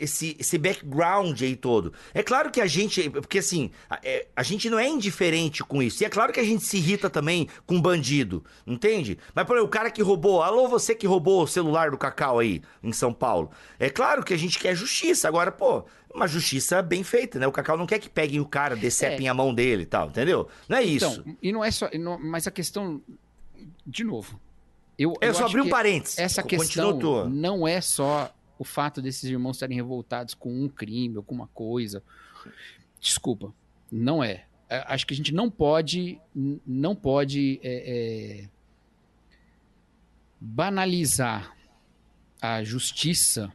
esse, 0.00 0.36
esse 0.38 0.58
background 0.58 1.40
aí 1.42 1.56
todo. 1.56 1.92
É 2.12 2.22
claro 2.22 2.50
que 2.50 2.60
a 2.60 2.66
gente, 2.66 3.08
porque 3.10 3.38
assim, 3.38 3.70
a, 3.88 4.00
é, 4.02 4.26
a 4.34 4.42
gente 4.42 4.68
não 4.70 4.78
é 4.78 4.88
indiferente 4.88 5.62
com 5.62 5.82
isso, 5.82 6.02
e 6.02 6.06
é 6.06 6.08
claro 6.08 6.32
que 6.32 6.40
a 6.40 6.44
gente 6.44 6.64
se 6.64 6.76
irrita 6.76 7.10
também 7.10 7.48
com 7.66 7.80
bandido, 7.80 8.44
entende? 8.66 9.18
Mas, 9.34 9.46
por 9.46 9.56
exemplo, 9.56 9.68
o 9.68 9.70
cara 9.70 9.90
que 9.90 10.02
roubou, 10.02 10.42
alô, 10.42 10.68
você 10.68 10.94
que 10.94 11.06
roubou 11.06 11.42
o 11.42 11.46
celular 11.46 11.90
do 11.90 11.98
Cacau 11.98 12.38
aí, 12.38 12.62
em 12.82 12.92
São 12.92 13.12
Paulo. 13.12 13.50
É 13.78 13.88
claro 13.88 14.24
que 14.24 14.34
a 14.34 14.36
gente 14.36 14.58
quer 14.58 14.74
justiça. 14.74 15.28
Agora, 15.28 15.50
pô, 15.52 15.84
uma 16.14 16.28
justiça 16.28 16.80
bem 16.80 17.02
feita, 17.02 17.38
né? 17.38 17.46
O 17.46 17.52
Cacau 17.52 17.76
não 17.76 17.86
quer 17.86 17.98
que 17.98 18.08
peguem 18.08 18.40
o 18.40 18.46
cara, 18.46 18.76
decepem 18.76 19.26
é. 19.26 19.30
a 19.30 19.34
mão 19.34 19.52
dele 19.52 19.82
e 19.82 19.86
tal, 19.86 20.08
entendeu? 20.08 20.48
Não 20.68 20.76
é 20.76 20.84
então, 20.84 21.10
isso. 21.10 21.20
Então, 21.20 21.36
e 21.42 21.52
não 21.52 21.64
é 21.64 21.70
só. 21.70 21.88
Não, 21.98 22.18
mas 22.18 22.46
a 22.46 22.50
questão. 22.50 23.02
De 23.86 24.04
novo. 24.04 24.40
Eu, 24.96 25.14
eu, 25.20 25.28
eu 25.28 25.34
só 25.34 25.46
abri 25.46 25.60
um 25.60 25.68
parênteses. 25.68 26.18
Essa 26.18 26.42
questão 26.42 27.28
não 27.28 27.66
é 27.66 27.80
só 27.80 28.32
o 28.58 28.64
fato 28.64 29.02
desses 29.02 29.24
irmãos 29.24 29.56
estarem 29.56 29.76
revoltados 29.76 30.34
com 30.34 30.50
um 30.50 30.68
crime 30.68 31.16
ou 31.16 31.22
com 31.22 31.34
uma 31.34 31.48
coisa. 31.48 32.02
Desculpa, 33.00 33.52
não 33.90 34.22
é. 34.22 34.46
É, 34.68 34.84
acho 34.88 35.06
que 35.06 35.14
a 35.14 35.16
gente 35.16 35.32
não 35.32 35.50
pode, 35.50 36.18
não 36.66 36.94
pode 36.94 37.60
é, 37.62 38.42
é, 38.42 38.48
banalizar 40.40 41.54
a 42.40 42.62
justiça. 42.62 43.52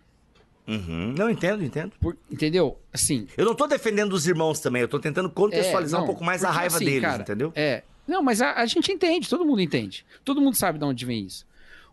Uhum. 0.68 1.14
Não, 1.18 1.30
entendo, 1.30 1.64
entendo. 1.64 1.94
Por, 2.00 2.16
entendeu? 2.30 2.80
Assim. 2.94 3.28
Eu 3.36 3.46
não 3.46 3.54
estou 3.54 3.68
defendendo 3.68 4.14
os 4.14 4.28
irmãos 4.28 4.60
também, 4.60 4.82
eu 4.82 4.86
estou 4.86 5.00
tentando 5.00 5.30
contextualizar 5.30 6.00
é, 6.00 6.02
não, 6.02 6.04
um 6.04 6.08
pouco 6.08 6.24
mais 6.24 6.44
a 6.44 6.52
raiva 6.52 6.76
assim, 6.76 6.86
deles, 6.86 7.02
cara, 7.02 7.22
entendeu? 7.24 7.52
É. 7.56 7.84
Não, 8.08 8.24
mas 8.24 8.42
a, 8.42 8.54
a, 8.54 8.66
gente 8.66 8.92
entende, 8.92 9.30
todo 9.30 9.46
mundo 9.46 9.62
entende. 9.62 10.06
Todo 10.26 10.42
mundo 10.42 10.56
sabe 10.56 10.80
de 10.80 10.86
onde 10.86 11.06
vem 11.06 11.26
isso. 11.26 11.46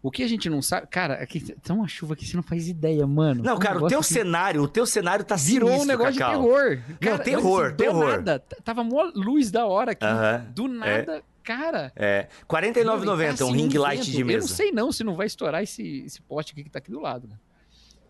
O 0.06 0.10
que 0.12 0.22
a 0.22 0.28
gente 0.28 0.48
não 0.48 0.62
sabe. 0.62 0.86
Cara, 0.86 1.14
aqui 1.14 1.40
tá 1.40 1.74
uma 1.74 1.88
chuva 1.88 2.14
que 2.14 2.24
você 2.24 2.36
não 2.36 2.42
faz 2.44 2.68
ideia, 2.68 3.04
mano. 3.08 3.42
Não, 3.42 3.58
cara, 3.58 3.82
o 3.82 3.88
teu 3.88 4.04
cenário, 4.04 4.62
o 4.62 4.68
teu 4.68 4.86
cenário 4.86 5.24
tá 5.24 5.34
Virou 5.34 5.68
sinistro, 5.68 5.84
um 5.84 5.88
negócio 5.88 6.20
Cacau. 6.20 6.42
de 6.42 6.46
terror. 6.46 6.80
Cara, 7.00 7.16
não, 7.16 7.24
terror, 7.24 7.66
assim, 7.66 7.74
terror. 7.74 8.10
Nada, 8.10 8.38
tava 8.62 8.84
mó 8.84 9.10
luz 9.16 9.50
da 9.50 9.66
hora 9.66 9.90
aqui. 9.90 10.04
Uh 10.04 10.08
-huh. 10.08 10.52
Do 10.52 10.68
nada. 10.68 11.16
É. 11.16 11.22
Cara. 11.42 11.92
É. 11.96 12.28
R$49,90, 12.48 13.46
um 13.46 13.50
ring 13.50 13.76
light 13.76 14.08
de 14.08 14.22
mesa. 14.22 14.38
Eu 14.38 14.40
não 14.42 14.46
sei 14.46 14.70
não 14.70 14.92
se 14.92 15.02
não 15.02 15.16
vai 15.16 15.26
estourar 15.26 15.60
esse, 15.64 16.04
esse 16.06 16.22
poste 16.22 16.52
aqui 16.52 16.62
que 16.62 16.70
tá 16.70 16.78
aqui 16.78 16.92
do 16.92 17.00
lado, 17.00 17.26
né? 17.26 17.34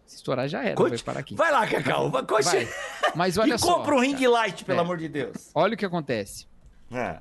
Se 0.04 0.16
estourar 0.16 0.46
já 0.48 0.62
era, 0.62 0.74
Conte... 0.74 0.90
vai 0.90 0.98
parar 0.98 1.20
aqui. 1.20 1.34
Vai 1.34 1.50
lá, 1.50 1.66
Cacau. 1.66 2.10
Vai. 2.10 2.42
Vai. 2.42 2.68
Mas 3.14 3.38
olha 3.38 3.54
e 3.56 3.58
só. 3.58 3.72
compra 3.72 3.96
um 3.96 4.00
ring 4.00 4.26
light, 4.26 4.66
pelo 4.66 4.80
é. 4.80 4.82
amor 4.82 4.98
de 4.98 5.08
Deus. 5.08 5.50
Olha 5.54 5.72
o 5.72 5.76
que 5.78 5.86
acontece. 5.86 6.46
É. 6.92 7.20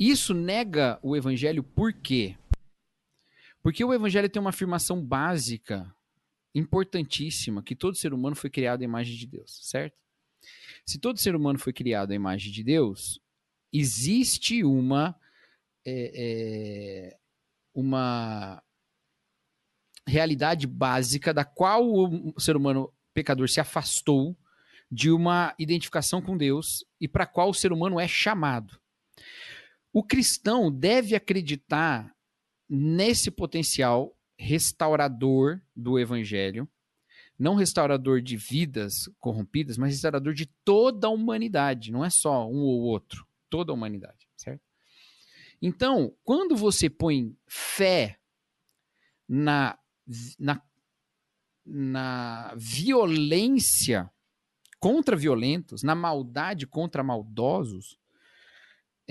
Isso 0.00 0.32
nega 0.32 0.98
o 1.02 1.14
evangelho 1.14 1.62
por 1.62 1.92
quê? 1.92 2.34
Porque 3.62 3.84
o 3.84 3.92
evangelho 3.92 4.30
tem 4.30 4.40
uma 4.40 4.48
afirmação 4.48 5.04
básica, 5.04 5.94
importantíssima, 6.54 7.62
que 7.62 7.76
todo 7.76 7.98
ser 7.98 8.14
humano 8.14 8.34
foi 8.34 8.48
criado 8.48 8.80
à 8.80 8.84
imagem 8.84 9.14
de 9.14 9.26
Deus, 9.26 9.60
certo? 9.68 9.94
Se 10.86 10.98
todo 10.98 11.18
ser 11.18 11.36
humano 11.36 11.58
foi 11.58 11.74
criado 11.74 12.12
à 12.12 12.14
imagem 12.14 12.50
de 12.50 12.64
Deus, 12.64 13.20
existe 13.70 14.64
uma 14.64 15.14
é, 15.84 17.10
é, 17.12 17.18
uma 17.74 18.62
realidade 20.06 20.66
básica 20.66 21.34
da 21.34 21.44
qual 21.44 21.86
o 21.86 22.40
ser 22.40 22.56
humano 22.56 22.90
pecador 23.12 23.50
se 23.50 23.60
afastou 23.60 24.34
de 24.90 25.10
uma 25.10 25.54
identificação 25.58 26.22
com 26.22 26.38
Deus 26.38 26.86
e 26.98 27.06
para 27.06 27.26
qual 27.26 27.50
o 27.50 27.54
ser 27.54 27.70
humano 27.70 28.00
é 28.00 28.08
chamado. 28.08 28.79
O 29.92 30.02
cristão 30.02 30.70
deve 30.70 31.14
acreditar 31.14 32.14
nesse 32.68 33.30
potencial 33.30 34.16
restaurador 34.38 35.60
do 35.74 35.98
evangelho, 35.98 36.68
não 37.38 37.54
restaurador 37.54 38.20
de 38.20 38.36
vidas 38.36 39.10
corrompidas, 39.18 39.76
mas 39.76 39.92
restaurador 39.92 40.32
de 40.32 40.46
toda 40.64 41.08
a 41.08 41.10
humanidade, 41.10 41.90
não 41.90 42.04
é 42.04 42.10
só 42.10 42.48
um 42.48 42.60
ou 42.60 42.82
outro, 42.82 43.26
toda 43.48 43.72
a 43.72 43.74
humanidade, 43.74 44.28
certo? 44.36 44.62
Então, 45.60 46.14
quando 46.22 46.56
você 46.56 46.88
põe 46.88 47.36
fé 47.46 48.18
na, 49.28 49.78
na, 50.38 50.62
na 51.66 52.54
violência 52.56 54.10
contra 54.78 55.16
violentos, 55.16 55.82
na 55.82 55.94
maldade 55.94 56.66
contra 56.66 57.02
maldosos, 57.02 57.99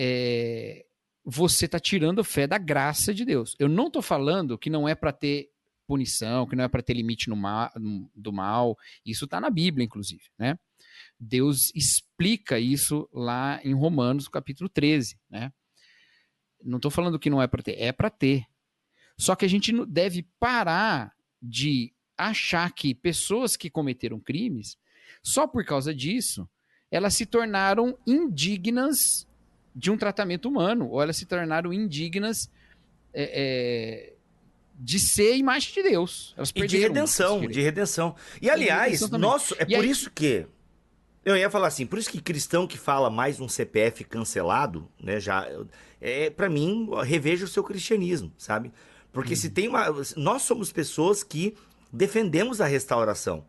é, 0.01 0.85
você 1.25 1.65
está 1.65 1.77
tirando 1.77 2.23
fé 2.23 2.47
da 2.47 2.57
graça 2.57 3.13
de 3.13 3.25
Deus. 3.25 3.53
Eu 3.59 3.67
não 3.67 3.87
estou 3.87 4.01
falando 4.01 4.57
que 4.57 4.69
não 4.69 4.87
é 4.87 4.95
para 4.95 5.11
ter 5.11 5.49
punição, 5.85 6.47
que 6.47 6.55
não 6.55 6.63
é 6.63 6.69
para 6.69 6.81
ter 6.81 6.93
limite 6.93 7.29
no 7.29 7.35
mal, 7.35 7.69
do 8.15 8.31
mal. 8.31 8.77
Isso 9.05 9.25
está 9.25 9.41
na 9.41 9.49
Bíblia, 9.49 9.83
inclusive, 9.83 10.23
né? 10.37 10.57
Deus 11.19 11.69
explica 11.75 12.57
isso 12.57 13.09
lá 13.11 13.59
em 13.61 13.73
Romanos, 13.73 14.29
capítulo 14.29 14.69
13, 14.69 15.19
né? 15.29 15.51
Não 16.63 16.77
estou 16.77 16.91
falando 16.91 17.19
que 17.19 17.29
não 17.29 17.41
é 17.41 17.47
para 17.47 17.61
ter, 17.61 17.77
é 17.77 17.91
para 17.91 18.09
ter. 18.09 18.45
Só 19.17 19.35
que 19.35 19.43
a 19.43 19.49
gente 19.49 19.73
deve 19.85 20.25
parar 20.39 21.13
de 21.41 21.93
achar 22.17 22.71
que 22.71 22.95
pessoas 22.95 23.57
que 23.57 23.69
cometeram 23.69 24.17
crimes, 24.17 24.77
só 25.21 25.45
por 25.45 25.65
causa 25.65 25.93
disso, 25.93 26.49
elas 26.89 27.15
se 27.15 27.25
tornaram 27.25 27.97
indignas 28.07 29.27
de 29.75 29.91
um 29.91 29.97
tratamento 29.97 30.47
humano, 30.47 30.89
ou 30.89 31.01
elas 31.01 31.17
se 31.17 31.25
tornaram 31.25 31.71
indignas 31.71 32.49
é, 33.13 34.11
é, 34.11 34.13
de 34.75 34.99
ser 34.99 35.35
imagem 35.35 35.73
de 35.73 35.83
Deus. 35.83 36.33
Elas 36.37 36.51
e 36.55 36.67
de 36.67 36.77
redenção, 36.77 37.41
de 37.47 37.61
redenção. 37.61 38.15
E 38.41 38.49
aliás, 38.49 39.09
nosso, 39.11 39.55
é 39.55 39.63
e 39.63 39.75
por 39.75 39.83
aí... 39.83 39.89
isso 39.89 40.09
que 40.09 40.45
eu 41.25 41.35
ia 41.35 41.49
falar 41.49 41.67
assim, 41.67 41.85
por 41.85 41.99
isso 41.99 42.09
que 42.09 42.21
cristão 42.21 42.65
que 42.65 42.77
fala 42.77 43.09
mais 43.09 43.39
um 43.39 43.47
CPF 43.47 44.03
cancelado, 44.05 44.89
né, 45.01 45.19
já 45.19 45.47
é 45.99 46.29
para 46.29 46.49
mim 46.49 46.89
reveja 47.03 47.45
o 47.45 47.47
seu 47.47 47.63
cristianismo, 47.63 48.31
sabe? 48.37 48.71
Porque 49.11 49.35
se 49.35 49.47
uhum. 49.47 49.53
tem 49.53 49.67
uma 49.67 49.85
nós 50.15 50.43
somos 50.43 50.71
pessoas 50.71 51.23
que 51.23 51.55
defendemos 51.91 52.61
a 52.61 52.65
restauração. 52.65 53.45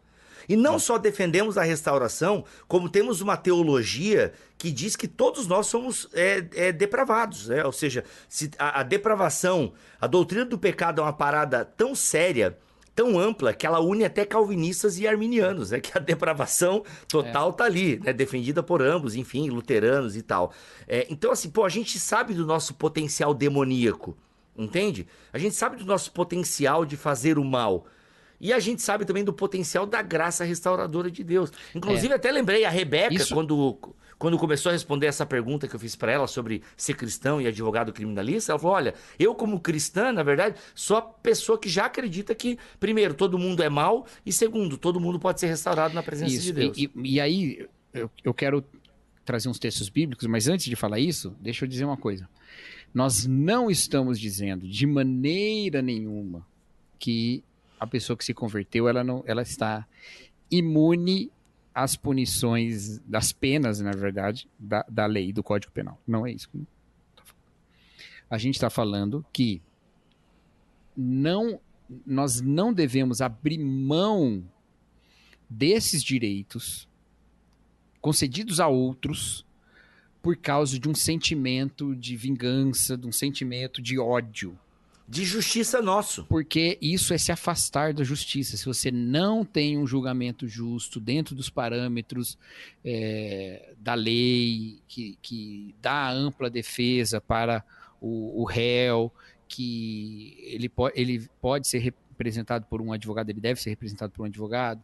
E 0.48 0.56
não 0.56 0.78
só 0.78 0.98
defendemos 0.98 1.56
a 1.56 1.62
restauração, 1.62 2.44
como 2.66 2.88
temos 2.88 3.20
uma 3.20 3.36
teologia 3.36 4.32
que 4.58 4.70
diz 4.70 4.96
que 4.96 5.08
todos 5.08 5.46
nós 5.46 5.66
somos 5.66 6.08
é, 6.12 6.44
é, 6.54 6.72
depravados. 6.72 7.48
Né? 7.48 7.64
Ou 7.64 7.72
seja, 7.72 8.04
se 8.28 8.50
a, 8.58 8.80
a 8.80 8.82
depravação, 8.82 9.72
a 10.00 10.06
doutrina 10.06 10.44
do 10.44 10.58
pecado 10.58 11.00
é 11.00 11.04
uma 11.04 11.12
parada 11.12 11.64
tão 11.64 11.94
séria 11.94 12.58
tão 12.94 13.18
ampla 13.18 13.54
que 13.54 13.66
ela 13.66 13.80
une 13.80 14.04
até 14.04 14.26
calvinistas 14.26 14.98
e 14.98 15.08
arminianos, 15.08 15.70
né? 15.70 15.80
Que 15.80 15.96
a 15.96 16.00
depravação 16.00 16.84
total 17.08 17.48
é. 17.48 17.52
tá 17.52 17.64
ali, 17.64 17.98
né? 17.98 18.12
Defendida 18.12 18.62
por 18.62 18.82
ambos, 18.82 19.14
enfim, 19.14 19.48
luteranos 19.48 20.16
e 20.16 20.22
tal. 20.22 20.52
É, 20.86 21.06
então, 21.08 21.32
assim, 21.32 21.48
pô, 21.48 21.64
a 21.64 21.68
gente 21.70 21.98
sabe 21.98 22.34
do 22.34 22.44
nosso 22.44 22.74
potencial 22.74 23.32
demoníaco, 23.32 24.14
entende? 24.56 25.06
A 25.32 25.38
gente 25.38 25.54
sabe 25.54 25.76
do 25.76 25.86
nosso 25.86 26.12
potencial 26.12 26.84
de 26.84 26.96
fazer 26.96 27.38
o 27.38 27.44
mal. 27.44 27.86
E 28.40 28.52
a 28.52 28.58
gente 28.58 28.80
sabe 28.80 29.04
também 29.04 29.22
do 29.22 29.32
potencial 29.32 29.84
da 29.84 30.00
graça 30.00 30.44
restauradora 30.44 31.10
de 31.10 31.22
Deus. 31.22 31.52
Inclusive, 31.74 32.12
é. 32.12 32.16
até 32.16 32.32
lembrei 32.32 32.64
a 32.64 32.70
Rebeca, 32.70 33.14
Isso... 33.14 33.34
quando, 33.34 33.78
quando 34.18 34.38
começou 34.38 34.70
a 34.70 34.72
responder 34.72 35.06
essa 35.06 35.26
pergunta 35.26 35.68
que 35.68 35.74
eu 35.74 35.80
fiz 35.80 35.94
para 35.94 36.10
ela 36.10 36.26
sobre 36.26 36.62
ser 36.76 36.94
cristão 36.94 37.40
e 37.40 37.46
advogado 37.46 37.92
criminalista, 37.92 38.52
ela 38.52 38.58
falou: 38.58 38.76
olha, 38.76 38.94
eu, 39.18 39.34
como 39.34 39.60
cristã, 39.60 40.10
na 40.12 40.22
verdade, 40.22 40.56
sou 40.74 40.96
a 40.96 41.02
pessoa 41.02 41.58
que 41.58 41.68
já 41.68 41.84
acredita 41.84 42.34
que, 42.34 42.58
primeiro, 42.78 43.12
todo 43.12 43.38
mundo 43.38 43.62
é 43.62 43.68
mal, 43.68 44.06
e 44.24 44.32
segundo, 44.32 44.78
todo 44.78 44.98
mundo 44.98 45.20
pode 45.20 45.38
ser 45.38 45.46
restaurado 45.46 45.94
na 45.94 46.02
presença 46.02 46.34
Isso. 46.34 46.44
de 46.44 46.52
Deus. 46.52 46.78
E, 46.78 46.90
e, 46.96 47.14
e 47.14 47.20
aí, 47.20 47.68
eu, 47.92 48.10
eu 48.24 48.32
quero 48.32 48.64
trazer 49.24 49.48
uns 49.48 49.58
textos 49.58 49.88
bíblicos, 49.88 50.26
mas 50.26 50.48
antes 50.48 50.66
de 50.66 50.74
falar 50.74 50.98
isso, 50.98 51.36
deixa 51.40 51.64
eu 51.64 51.68
dizer 51.68 51.84
uma 51.84 51.96
coisa. 51.96 52.28
Nós 52.92 53.26
não 53.26 53.70
estamos 53.70 54.18
dizendo 54.18 54.66
de 54.66 54.86
maneira 54.86 55.80
nenhuma 55.80 56.44
que 56.98 57.44
a 57.80 57.86
pessoa 57.86 58.14
que 58.14 58.24
se 58.24 58.34
converteu, 58.34 58.86
ela 58.86 59.02
não, 59.02 59.24
ela 59.26 59.40
está 59.40 59.88
imune 60.50 61.32
às 61.74 61.96
punições, 61.96 62.98
das 63.00 63.32
penas, 63.32 63.80
na 63.80 63.92
verdade, 63.92 64.46
da, 64.58 64.84
da 64.86 65.06
lei, 65.06 65.32
do 65.32 65.42
Código 65.42 65.72
Penal. 65.72 65.98
Não 66.06 66.26
é 66.26 66.32
isso. 66.32 66.50
A 68.28 68.36
gente 68.36 68.56
está 68.56 68.68
falando 68.68 69.24
que 69.32 69.62
não, 70.94 71.58
nós 72.06 72.42
não 72.42 72.70
devemos 72.70 73.22
abrir 73.22 73.58
mão 73.58 74.44
desses 75.48 76.02
direitos 76.02 76.86
concedidos 78.00 78.60
a 78.60 78.68
outros 78.68 79.46
por 80.22 80.36
causa 80.36 80.78
de 80.78 80.86
um 80.86 80.94
sentimento 80.94 81.96
de 81.96 82.14
vingança, 82.14 82.96
de 82.96 83.06
um 83.06 83.12
sentimento 83.12 83.80
de 83.80 83.98
ódio 83.98 84.58
de 85.10 85.24
justiça 85.24 85.82
nosso. 85.82 86.24
Porque 86.26 86.78
isso 86.80 87.12
é 87.12 87.18
se 87.18 87.32
afastar 87.32 87.92
da 87.92 88.04
justiça. 88.04 88.56
Se 88.56 88.64
você 88.64 88.92
não 88.92 89.44
tem 89.44 89.76
um 89.76 89.84
julgamento 89.84 90.46
justo 90.46 91.00
dentro 91.00 91.34
dos 91.34 91.50
parâmetros 91.50 92.38
é, 92.84 93.74
da 93.76 93.94
lei, 93.94 94.80
que, 94.86 95.18
que 95.20 95.74
dá 95.82 96.08
ampla 96.08 96.48
defesa 96.48 97.20
para 97.20 97.64
o, 98.00 98.40
o 98.40 98.44
réu, 98.44 99.12
que 99.48 100.36
ele, 100.46 100.68
po 100.68 100.92
ele 100.94 101.28
pode 101.40 101.66
ser 101.66 101.78
representado 101.78 102.66
por 102.66 102.80
um 102.80 102.92
advogado, 102.92 103.30
ele 103.30 103.40
deve 103.40 103.60
ser 103.60 103.70
representado 103.70 104.12
por 104.12 104.22
um 104.22 104.26
advogado, 104.26 104.80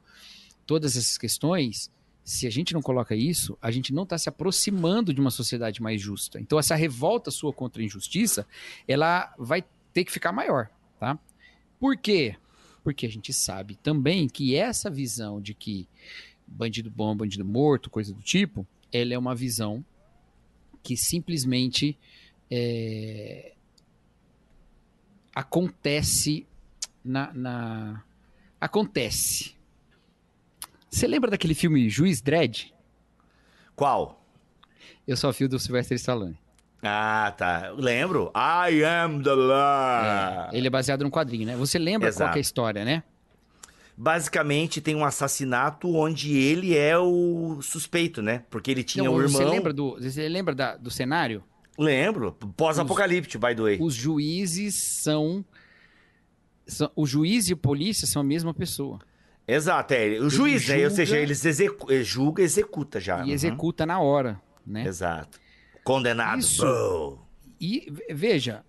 todas 0.66 0.96
essas 0.96 1.16
questões. 1.16 1.88
Se 2.24 2.48
a 2.48 2.50
gente 2.50 2.74
não 2.74 2.82
coloca 2.82 3.14
isso, 3.14 3.56
a 3.62 3.70
gente 3.70 3.94
não 3.94 4.02
está 4.02 4.18
se 4.18 4.28
aproximando 4.28 5.14
de 5.14 5.20
uma 5.20 5.30
sociedade 5.30 5.80
mais 5.80 6.02
justa. 6.02 6.40
Então, 6.40 6.58
essa 6.58 6.74
revolta 6.74 7.30
sua 7.30 7.52
contra 7.52 7.80
a 7.80 7.84
injustiça, 7.84 8.44
ela 8.88 9.32
vai 9.38 9.62
ter 9.96 10.04
que 10.04 10.12
ficar 10.12 10.30
maior, 10.30 10.68
tá? 11.00 11.18
Por 11.80 11.96
quê? 11.96 12.36
Porque 12.84 13.06
a 13.06 13.08
gente 13.08 13.32
sabe 13.32 13.76
também 13.76 14.28
que 14.28 14.54
essa 14.54 14.90
visão 14.90 15.40
de 15.40 15.54
que 15.54 15.88
bandido 16.46 16.90
bom, 16.90 17.16
bandido 17.16 17.46
morto, 17.46 17.88
coisa 17.88 18.12
do 18.12 18.20
tipo, 18.20 18.66
ela 18.92 19.14
é 19.14 19.18
uma 19.18 19.34
visão 19.34 19.82
que 20.82 20.98
simplesmente 20.98 21.98
é, 22.50 23.54
acontece 25.34 26.46
na, 27.02 27.32
na, 27.32 28.04
acontece. 28.60 29.54
Você 30.90 31.06
lembra 31.06 31.30
daquele 31.30 31.54
filme 31.54 31.88
Juiz 31.88 32.20
Dredd? 32.20 32.70
Qual? 33.74 34.22
Eu 35.08 35.16
só 35.16 35.32
vi 35.32 35.46
o 35.46 35.48
do 35.48 35.58
Sylvester 35.58 35.96
Stallone. 35.96 36.38
Ah, 36.86 37.34
tá. 37.36 37.72
Lembro. 37.76 38.32
I 38.34 38.82
am 38.84 39.22
the 39.22 39.32
law. 39.32 40.50
É, 40.52 40.56
ele 40.56 40.66
é 40.66 40.70
baseado 40.70 41.02
num 41.02 41.10
quadrinho, 41.10 41.46
né? 41.46 41.56
Você 41.56 41.78
lembra 41.78 42.08
Exato. 42.08 42.30
qual 42.30 42.34
é 42.34 42.38
a 42.38 42.40
história, 42.40 42.84
né? 42.84 43.02
Basicamente 43.96 44.80
tem 44.80 44.94
um 44.94 45.04
assassinato 45.04 45.94
onde 45.94 46.36
ele 46.36 46.76
é 46.76 46.98
o 46.98 47.60
suspeito, 47.62 48.20
né? 48.20 48.44
Porque 48.50 48.70
ele 48.70 48.84
tinha 48.84 49.10
o 49.10 49.14
um 49.14 49.22
irmão. 49.22 49.40
Você 49.40 49.44
lembra 49.44 49.72
do, 49.72 49.98
você 49.98 50.28
lembra 50.28 50.54
da, 50.54 50.76
do 50.76 50.90
cenário? 50.90 51.42
Lembro. 51.78 52.32
Pós-apocalíptico, 52.56 53.44
by 53.44 53.54
the 53.54 53.62
way. 53.62 53.78
Os 53.80 53.94
juízes 53.94 54.74
são, 55.02 55.44
são. 56.66 56.90
O 56.94 57.06
juiz 57.06 57.48
e 57.48 57.54
a 57.54 57.56
polícia 57.56 58.06
são 58.06 58.20
a 58.20 58.24
mesma 58.24 58.52
pessoa. 58.52 58.98
Exato, 59.48 59.94
é. 59.94 59.98
O 59.98 60.00
ele 60.00 60.30
juiz, 60.30 60.62
julga, 60.62 60.78
né? 60.78 60.84
Ou 60.84 60.90
seja, 60.90 61.16
eles 61.18 61.44
execu 61.44 62.02
julga 62.02 62.42
executa 62.42 63.00
já. 63.00 63.20
E 63.20 63.28
uhum. 63.28 63.30
executa 63.30 63.86
na 63.86 64.00
hora, 64.00 64.40
né? 64.66 64.86
Exato. 64.86 65.38
Condenado. 65.86 66.40
Isso. 66.40 67.16
E 67.60 67.86
veja, 68.10 68.64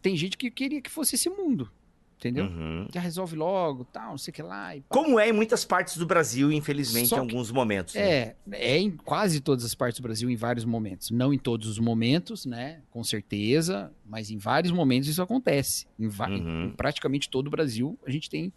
tem 0.00 0.16
gente 0.16 0.38
que 0.38 0.50
queria 0.50 0.80
que 0.80 0.90
fosse 0.90 1.16
esse 1.16 1.28
mundo. 1.28 1.70
Entendeu? 2.16 2.46
Uhum. 2.46 2.86
Já 2.90 3.00
resolve 3.00 3.34
logo, 3.36 3.84
tal, 3.84 4.12
não 4.12 4.18
sei 4.18 4.30
o 4.30 4.34
que 4.34 4.42
lá. 4.42 4.72
Como 4.88 5.18
é 5.18 5.28
em 5.28 5.32
muitas 5.32 5.64
partes 5.64 5.98
do 5.98 6.06
Brasil, 6.06 6.50
infelizmente, 6.50 7.08
Só 7.08 7.16
em 7.16 7.18
alguns 7.18 7.50
momentos. 7.50 7.94
Né? 7.94 8.00
É, 8.00 8.36
é 8.52 8.78
em 8.78 8.92
quase 8.92 9.40
todas 9.40 9.64
as 9.64 9.74
partes 9.74 10.00
do 10.00 10.04
Brasil, 10.04 10.30
em 10.30 10.36
vários 10.36 10.64
momentos. 10.64 11.10
Não 11.10 11.34
em 11.34 11.38
todos 11.38 11.68
os 11.68 11.78
momentos, 11.78 12.46
né? 12.46 12.80
Com 12.90 13.04
certeza, 13.04 13.92
mas 14.06 14.30
em 14.30 14.38
vários 14.38 14.72
momentos 14.72 15.08
isso 15.08 15.20
acontece. 15.20 15.86
Em, 15.98 16.06
uhum. 16.06 16.66
em 16.66 16.70
praticamente 16.70 17.28
todo 17.28 17.48
o 17.48 17.50
Brasil, 17.50 17.98
a 18.06 18.10
gente 18.10 18.30
tem 18.30 18.50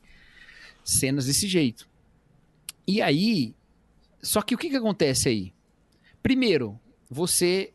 cenas 0.83 1.25
desse 1.25 1.47
jeito. 1.47 1.89
E 2.87 3.01
aí, 3.01 3.53
só 4.21 4.41
que 4.41 4.55
o 4.55 4.57
que, 4.57 4.69
que 4.69 4.75
acontece 4.77 5.27
aí? 5.27 5.51
Primeiro, 6.21 6.79
você 7.09 7.73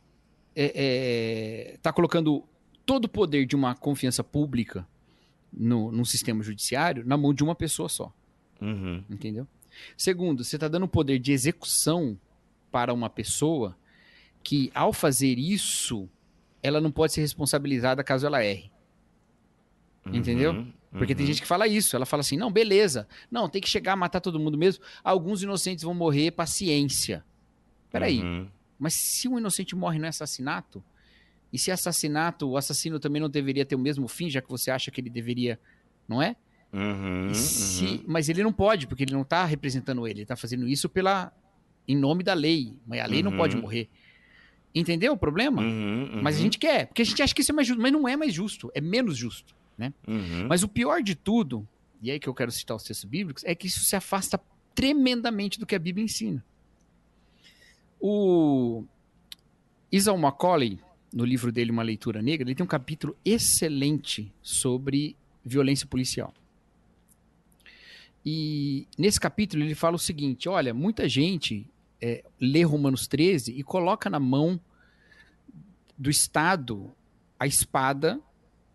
está 0.64 0.78
é, 0.78 1.72
é, 1.72 1.76
tá 1.80 1.92
colocando 1.92 2.44
todo 2.84 3.04
o 3.04 3.08
poder 3.08 3.46
de 3.46 3.56
uma 3.56 3.74
confiança 3.74 4.22
pública 4.22 4.86
no, 5.52 5.90
no 5.90 6.04
sistema 6.04 6.42
judiciário 6.42 7.04
na 7.06 7.16
mão 7.16 7.32
de 7.32 7.42
uma 7.42 7.54
pessoa 7.54 7.88
só. 7.88 8.12
Uhum. 8.60 9.02
Entendeu? 9.08 9.46
Segundo, 9.96 10.44
você 10.44 10.56
está 10.56 10.68
dando 10.68 10.86
poder 10.88 11.18
de 11.18 11.32
execução 11.32 12.18
para 12.70 12.92
uma 12.92 13.08
pessoa 13.08 13.76
que, 14.42 14.70
ao 14.74 14.92
fazer 14.92 15.38
isso, 15.38 16.08
ela 16.62 16.80
não 16.80 16.90
pode 16.90 17.12
ser 17.12 17.20
responsabilizada 17.20 18.02
caso 18.04 18.26
ela 18.26 18.44
erre. 18.44 18.70
Entendeu? 20.06 20.52
Uhum. 20.52 20.72
Porque 20.92 21.14
tem 21.14 21.24
Uhum. 21.24 21.32
gente 21.32 21.42
que 21.42 21.46
fala 21.46 21.68
isso. 21.68 21.94
Ela 21.94 22.06
fala 22.06 22.22
assim: 22.22 22.36
não, 22.36 22.50
beleza. 22.50 23.06
Não, 23.30 23.48
tem 23.48 23.60
que 23.60 23.68
chegar 23.68 23.92
a 23.92 23.96
matar 23.96 24.20
todo 24.20 24.40
mundo 24.40 24.58
mesmo. 24.58 24.82
Alguns 25.04 25.42
inocentes 25.42 25.84
vão 25.84 25.94
morrer, 25.94 26.32
paciência. 26.32 27.24
Peraí, 27.92 28.20
Uhum. 28.20 28.48
Mas 28.80 28.94
se 28.94 29.28
um 29.28 29.38
inocente 29.38 29.76
morre 29.76 29.98
no 30.00 30.06
assassinato, 30.08 30.82
e 31.52 31.58
se 31.58 31.70
assassinato, 31.70 32.48
o 32.48 32.56
assassino 32.56 32.98
também 32.98 33.20
não 33.20 33.28
deveria 33.28 33.64
ter 33.66 33.74
o 33.74 33.78
mesmo 33.78 34.08
fim, 34.08 34.28
já 34.30 34.40
que 34.40 34.48
você 34.48 34.70
acha 34.70 34.90
que 34.90 35.00
ele 35.00 35.10
deveria, 35.10 35.60
não 36.08 36.20
é? 36.22 36.34
Uhum. 36.72 37.34
Se- 37.34 37.84
Uhum. 37.84 38.04
Mas 38.06 38.28
ele 38.28 38.42
não 38.42 38.52
pode, 38.52 38.86
porque 38.86 39.02
ele 39.04 39.12
não 39.12 39.22
está 39.22 39.44
representando 39.44 40.06
ele, 40.06 40.14
ele 40.18 40.22
está 40.22 40.36
fazendo 40.36 40.66
isso 40.66 40.88
pela 40.88 41.32
em 41.88 41.96
nome 41.96 42.22
da 42.22 42.32
lei. 42.34 42.74
Mas 42.86 43.00
a 43.00 43.06
lei 43.06 43.22
não 43.22 43.32
Uhum. 43.32 43.36
pode 43.36 43.56
morrer. 43.56 43.88
Entendeu 44.72 45.12
o 45.14 45.16
problema? 45.16 45.60
Uhum. 45.62 46.20
Mas 46.22 46.36
a 46.36 46.38
Uhum. 46.38 46.44
gente 46.44 46.58
quer, 46.58 46.86
porque 46.86 47.02
a 47.02 47.04
gente 47.04 47.20
acha 47.20 47.34
que 47.34 47.40
isso 47.42 47.50
é 47.50 47.54
mais 47.54 47.66
justo, 47.66 47.82
mas 47.82 47.92
não 47.92 48.06
é 48.08 48.16
mais 48.16 48.32
justo, 48.32 48.70
é 48.72 48.80
menos 48.80 49.16
justo. 49.16 49.54
Uhum. 50.06 50.46
Mas 50.48 50.62
o 50.62 50.68
pior 50.68 51.02
de 51.02 51.14
tudo, 51.16 51.66
e 52.00 52.10
aí 52.10 52.20
que 52.20 52.28
eu 52.28 52.34
quero 52.34 52.52
citar 52.52 52.76
os 52.76 52.84
textos 52.84 53.08
bíblicos, 53.08 53.42
é 53.44 53.54
que 53.54 53.66
isso 53.66 53.80
se 53.80 53.96
afasta 53.96 54.38
tremendamente 54.74 55.58
do 55.58 55.66
que 55.66 55.74
a 55.74 55.78
Bíblia 55.78 56.04
ensina. 56.04 56.44
O 58.00 58.84
Isaac 59.92 60.18
Macaulay, 60.18 60.78
no 61.12 61.24
livro 61.24 61.52
dele 61.52 61.70
Uma 61.70 61.82
Leitura 61.82 62.22
Negra, 62.22 62.48
ele 62.48 62.54
tem 62.54 62.64
um 62.64 62.68
capítulo 62.68 63.16
excelente 63.24 64.32
sobre 64.42 65.16
violência 65.44 65.86
policial. 65.86 66.32
E 68.24 68.86
nesse 68.98 69.20
capítulo 69.20 69.62
ele 69.62 69.74
fala 69.74 69.96
o 69.96 69.98
seguinte: 69.98 70.48
olha, 70.48 70.72
muita 70.72 71.08
gente 71.08 71.66
é, 72.00 72.24
lê 72.40 72.62
Romanos 72.62 73.06
13 73.06 73.52
e 73.52 73.62
coloca 73.62 74.08
na 74.08 74.20
mão 74.20 74.60
do 75.96 76.10
Estado 76.10 76.90
a 77.38 77.46
espada 77.46 78.20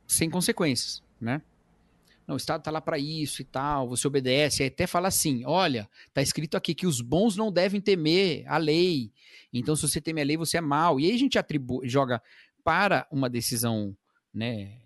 sem 0.08 0.30
consequências, 0.30 1.02
né? 1.20 1.42
Não, 2.28 2.34
o 2.36 2.38
Estado 2.38 2.64
tá 2.64 2.72
lá 2.72 2.82
para 2.82 2.98
isso 2.98 3.42
e 3.42 3.46
tal, 3.46 3.88
você 3.88 4.08
obedece, 4.08 4.64
aí 4.64 4.70
até 4.70 4.88
fala 4.88 5.08
assim, 5.08 5.44
olha, 5.46 5.88
tá 6.14 6.22
escrito 6.22 6.58
aqui 6.58 6.74
que 6.74 6.88
os 6.88 7.00
bons 7.00 7.36
não 7.38 7.52
devem 7.52 7.80
temer 7.80 8.44
a 8.48 8.58
lei, 8.58 9.12
então 9.54 9.76
se 9.76 9.88
você 9.88 10.02
teme 10.02 10.22
a 10.22 10.26
lei, 10.26 10.36
você 10.36 10.58
é 10.58 10.62
mau. 10.62 11.00
E 11.00 11.06
aí 11.06 11.16
a 11.16 11.20
gente 11.20 11.38
atribui, 11.38 11.88
joga 11.88 12.22
para 12.64 13.08
uma 13.12 13.30
decisão, 13.30 13.96
né, 14.34 14.82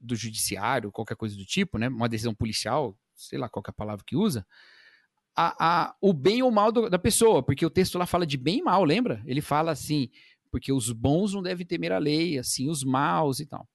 do 0.00 0.16
judiciário, 0.16 0.90
qualquer 0.90 1.16
coisa 1.16 1.36
do 1.36 1.44
tipo, 1.44 1.78
né, 1.78 1.88
uma 1.88 2.08
decisão 2.08 2.34
policial, 2.34 2.96
sei 3.14 3.38
lá 3.38 3.48
qual 3.48 3.62
é 3.66 3.70
a 3.70 3.72
palavra 3.72 4.04
que 4.04 4.16
usa, 4.16 4.46
a, 5.34 5.84
a, 5.88 5.96
o 6.00 6.12
bem 6.14 6.42
ou 6.42 6.50
mal 6.50 6.72
do- 6.72 6.88
da 6.88 6.98
pessoa, 6.98 7.42
porque 7.42 7.66
o 7.66 7.70
texto 7.70 7.98
lá 7.98 8.06
fala 8.06 8.26
de 8.26 8.38
bem 8.38 8.58
e 8.58 8.62
mal, 8.62 8.82
lembra? 8.84 9.22
Ele 9.26 9.42
fala 9.42 9.70
assim, 9.70 10.08
porque 10.50 10.72
os 10.72 10.90
bons 10.90 11.34
não 11.34 11.42
devem 11.42 11.66
temer 11.66 11.92
a 11.92 11.98
lei, 11.98 12.38
assim, 12.38 12.70
os 12.70 12.82
maus 12.82 13.40
e 13.40 13.46
tal. 13.46 13.68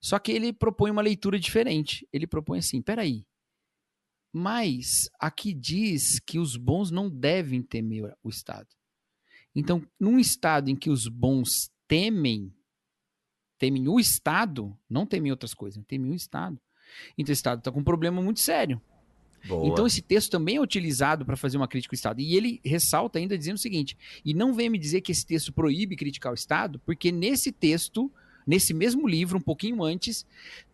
Só 0.00 0.18
que 0.18 0.32
ele 0.32 0.52
propõe 0.52 0.90
uma 0.90 1.02
leitura 1.02 1.38
diferente. 1.38 2.06
Ele 2.12 2.26
propõe 2.26 2.58
assim: 2.58 2.80
peraí, 2.80 3.26
mas 4.32 5.08
aqui 5.18 5.52
diz 5.52 6.20
que 6.20 6.38
os 6.38 6.56
bons 6.56 6.90
não 6.90 7.08
devem 7.08 7.62
temer 7.62 8.14
o 8.22 8.28
Estado. 8.28 8.68
Então, 9.54 9.84
num 9.98 10.18
Estado 10.18 10.70
em 10.70 10.76
que 10.76 10.90
os 10.90 11.08
bons 11.08 11.70
temem, 11.86 12.54
temem 13.58 13.88
o 13.88 13.98
Estado, 13.98 14.78
não 14.88 15.06
temem 15.06 15.32
outras 15.32 15.54
coisas, 15.54 15.82
temem 15.86 16.12
o 16.12 16.14
Estado. 16.14 16.60
Então, 17.16 17.32
o 17.32 17.34
Estado 17.34 17.58
está 17.58 17.72
com 17.72 17.80
um 17.80 17.84
problema 17.84 18.22
muito 18.22 18.40
sério. 18.40 18.80
Boa. 19.46 19.66
Então 19.68 19.86
esse 19.86 20.02
texto 20.02 20.30
também 20.30 20.56
é 20.56 20.60
utilizado 20.60 21.24
para 21.24 21.36
fazer 21.36 21.56
uma 21.56 21.68
crítica 21.68 21.94
ao 21.94 21.96
Estado. 21.96 22.20
E 22.20 22.34
ele 22.34 22.60
ressalta 22.64 23.18
ainda 23.18 23.38
dizendo 23.38 23.56
o 23.56 23.60
seguinte: 23.60 23.96
e 24.24 24.34
não 24.34 24.52
vem 24.52 24.68
me 24.68 24.78
dizer 24.78 25.00
que 25.00 25.12
esse 25.12 25.24
texto 25.24 25.52
proíbe 25.52 25.96
criticar 25.96 26.32
o 26.32 26.34
Estado, 26.34 26.80
porque 26.80 27.12
nesse 27.12 27.52
texto, 27.52 28.12
nesse 28.48 28.72
mesmo 28.74 29.06
livro, 29.06 29.36
um 29.38 29.40
pouquinho 29.42 29.82
antes, 29.84 30.26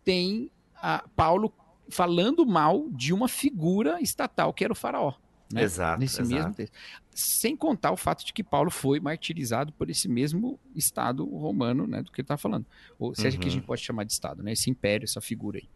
tem 0.04 0.50
a 0.76 1.04
Paulo 1.16 1.52
falando 1.90 2.46
mal 2.46 2.88
de 2.90 3.12
uma 3.12 3.28
figura 3.28 4.00
estatal 4.00 4.54
que 4.54 4.64
era 4.64 4.72
o 4.72 4.76
faraó. 4.76 5.12
né? 5.52 5.62
Exato, 5.62 6.00
Nesse 6.00 6.20
exato. 6.22 6.34
mesmo 6.34 6.54
texto. 6.54 6.72
Sem 7.10 7.54
contar 7.56 7.92
o 7.92 7.96
fato 7.96 8.24
de 8.24 8.32
que 8.32 8.42
Paulo 8.42 8.70
foi 8.70 8.98
martirizado 9.00 9.72
por 9.72 9.90
esse 9.90 10.08
mesmo 10.08 10.58
Estado 10.74 11.24
romano, 11.26 11.86
né, 11.86 12.02
do 12.02 12.10
que 12.10 12.20
ele 12.20 12.24
está 12.24 12.36
falando. 12.36 12.64
Ou 12.98 13.14
seja, 13.14 13.36
que 13.38 13.44
a 13.44 13.46
Uhum. 13.48 13.54
gente 13.54 13.66
pode 13.66 13.82
chamar 13.82 14.04
de 14.04 14.12
Estado, 14.12 14.42
né? 14.42 14.52
Esse 14.52 14.70
império, 14.70 15.04
essa 15.04 15.20
figura 15.20 15.58
aí. 15.58 15.68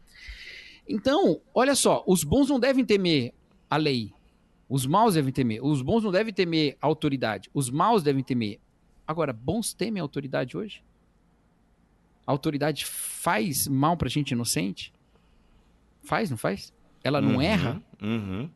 Então, 0.88 1.40
olha 1.54 1.74
só, 1.74 2.02
os 2.06 2.24
bons 2.24 2.48
não 2.48 2.58
devem 2.58 2.84
temer 2.84 3.34
a 3.68 3.76
lei. 3.76 4.12
Os 4.68 4.86
maus 4.86 5.14
devem 5.14 5.32
temer. 5.32 5.62
Os 5.64 5.82
bons 5.82 6.02
não 6.02 6.10
devem 6.10 6.32
temer 6.32 6.76
a 6.80 6.86
autoridade. 6.86 7.50
Os 7.54 7.70
maus 7.70 8.02
devem 8.02 8.22
temer. 8.24 8.58
Agora, 9.06 9.32
bons 9.32 9.72
temem 9.74 10.00
a 10.00 10.04
autoridade 10.04 10.56
hoje? 10.56 10.82
A 12.28 12.32
autoridade 12.32 12.84
faz 12.84 13.66
mal 13.66 13.96
pra 13.96 14.06
gente 14.06 14.32
inocente? 14.32 14.92
Faz, 16.02 16.28
não 16.30 16.36
faz? 16.36 16.74
Ela 17.02 17.22
não 17.22 17.36
Uhum, 17.36 17.40
erra? 17.42 17.82
Uhum. 18.02 18.50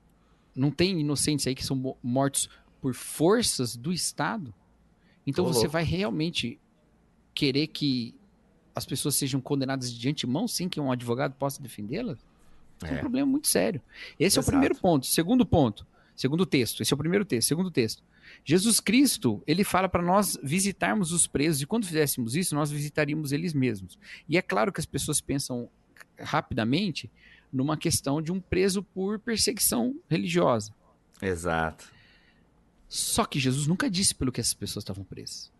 Não 0.54 0.70
tem 0.70 1.00
inocentes 1.00 1.46
aí 1.46 1.54
que 1.54 1.64
são 1.64 1.74
mo- 1.74 1.96
mortos 2.02 2.50
por 2.82 2.92
forças 2.94 3.74
do 3.74 3.90
Estado? 3.90 4.52
Então 5.26 5.44
Ô, 5.46 5.48
você 5.48 5.60
louco. 5.60 5.72
vai 5.72 5.84
realmente 5.84 6.58
querer 7.34 7.68
que 7.68 8.14
as 8.74 8.84
pessoas 8.84 9.14
sejam 9.14 9.40
condenadas 9.40 9.90
de 9.90 10.06
antemão 10.06 10.46
sem 10.46 10.68
que 10.68 10.78
um 10.78 10.92
advogado 10.92 11.32
possa 11.34 11.62
defendê-las? 11.62 12.18
É 12.84 12.92
um 12.92 12.96
É. 12.96 12.98
problema 12.98 13.26
muito 13.30 13.48
sério. 13.48 13.80
Esse 14.20 14.36
é 14.36 14.40
o 14.40 14.42
Exato. 14.42 14.50
primeiro 14.50 14.74
ponto. 14.74 15.06
Segundo 15.06 15.46
ponto, 15.46 15.86
segundo 16.14 16.44
texto, 16.44 16.82
esse 16.82 16.92
é 16.92 16.94
o 16.94 16.98
primeiro 16.98 17.24
texto. 17.24 17.48
Segundo 17.48 17.70
texto, 17.70 18.02
Jesus 18.44 18.80
Cristo, 18.80 19.42
ele 19.46 19.64
fala 19.64 19.88
para 19.88 20.02
nós 20.02 20.38
visitarmos 20.42 21.12
os 21.12 21.26
presos 21.26 21.62
e 21.62 21.66
quando 21.66 21.86
fizéssemos 21.86 22.34
isso, 22.34 22.54
nós 22.54 22.70
visitaríamos 22.70 23.32
eles 23.32 23.52
mesmos. 23.52 23.98
E 24.28 24.36
é 24.36 24.42
claro 24.42 24.72
que 24.72 24.80
as 24.80 24.86
pessoas 24.86 25.20
pensam 25.20 25.68
rapidamente 26.18 27.10
numa 27.52 27.76
questão 27.76 28.22
de 28.22 28.32
um 28.32 28.40
preso 28.40 28.82
por 28.82 29.18
perseguição 29.18 29.94
religiosa. 30.08 30.72
Exato. 31.20 31.92
Só 32.88 33.24
que 33.24 33.38
Jesus 33.38 33.66
nunca 33.66 33.88
disse 33.90 34.14
pelo 34.14 34.32
que 34.32 34.40
essas 34.40 34.54
pessoas 34.54 34.82
estavam 34.82 35.04
presas. 35.04 35.50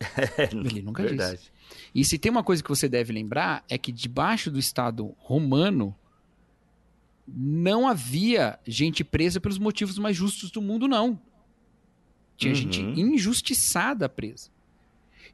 Ele 0.52 0.82
nunca 0.82 1.02
disse. 1.02 1.16
Verdade. 1.16 1.52
E 1.94 2.04
se 2.04 2.18
tem 2.18 2.30
uma 2.30 2.42
coisa 2.42 2.62
que 2.62 2.68
você 2.68 2.88
deve 2.88 3.12
lembrar 3.12 3.64
é 3.68 3.78
que 3.78 3.92
debaixo 3.92 4.50
do 4.50 4.58
Estado 4.58 5.14
romano 5.18 5.94
não 7.26 7.86
havia 7.86 8.58
gente 8.66 9.04
presa 9.04 9.40
pelos 9.40 9.58
motivos 9.58 9.98
mais 9.98 10.16
justos 10.16 10.50
do 10.50 10.60
mundo, 10.60 10.88
não. 10.88 11.20
Tinha 12.42 12.54
Uhum. 12.54 12.60
gente 12.72 12.80
injustiçada 13.00 14.08
presa. 14.08 14.50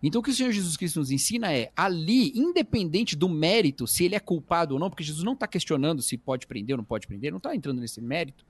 Então 0.03 0.21
o 0.21 0.23
que 0.25 0.31
o 0.31 0.35
Senhor 0.35 0.53
Jesus 0.53 0.77
Cristo 0.77 1.01
nos 1.01 1.11
ensina 1.11 1.53
é, 1.53 1.73
ali, 1.77 2.31
independente 2.39 3.17
do 3.17 3.29
mérito, 3.29 3.87
se 3.87 4.05
ele 4.05 4.15
é 4.15 4.21
culpado 4.21 4.75
ou 4.75 4.81
não, 4.81 4.89
porque 4.89 5.03
Jesus 5.03 5.25
não 5.25 5.33
está 5.33 5.47
questionando 5.47 6.03
se 6.03 6.17
pode 6.17 6.47
prender 6.47 6.75
ou 6.75 6.79
não 6.79 6.85
pode 6.85 7.07
prender, 7.07 7.33
não 7.33 7.39
está 7.39 7.55
entrando 7.55 7.81
nesse 7.81 8.01
mérito. 8.01 8.45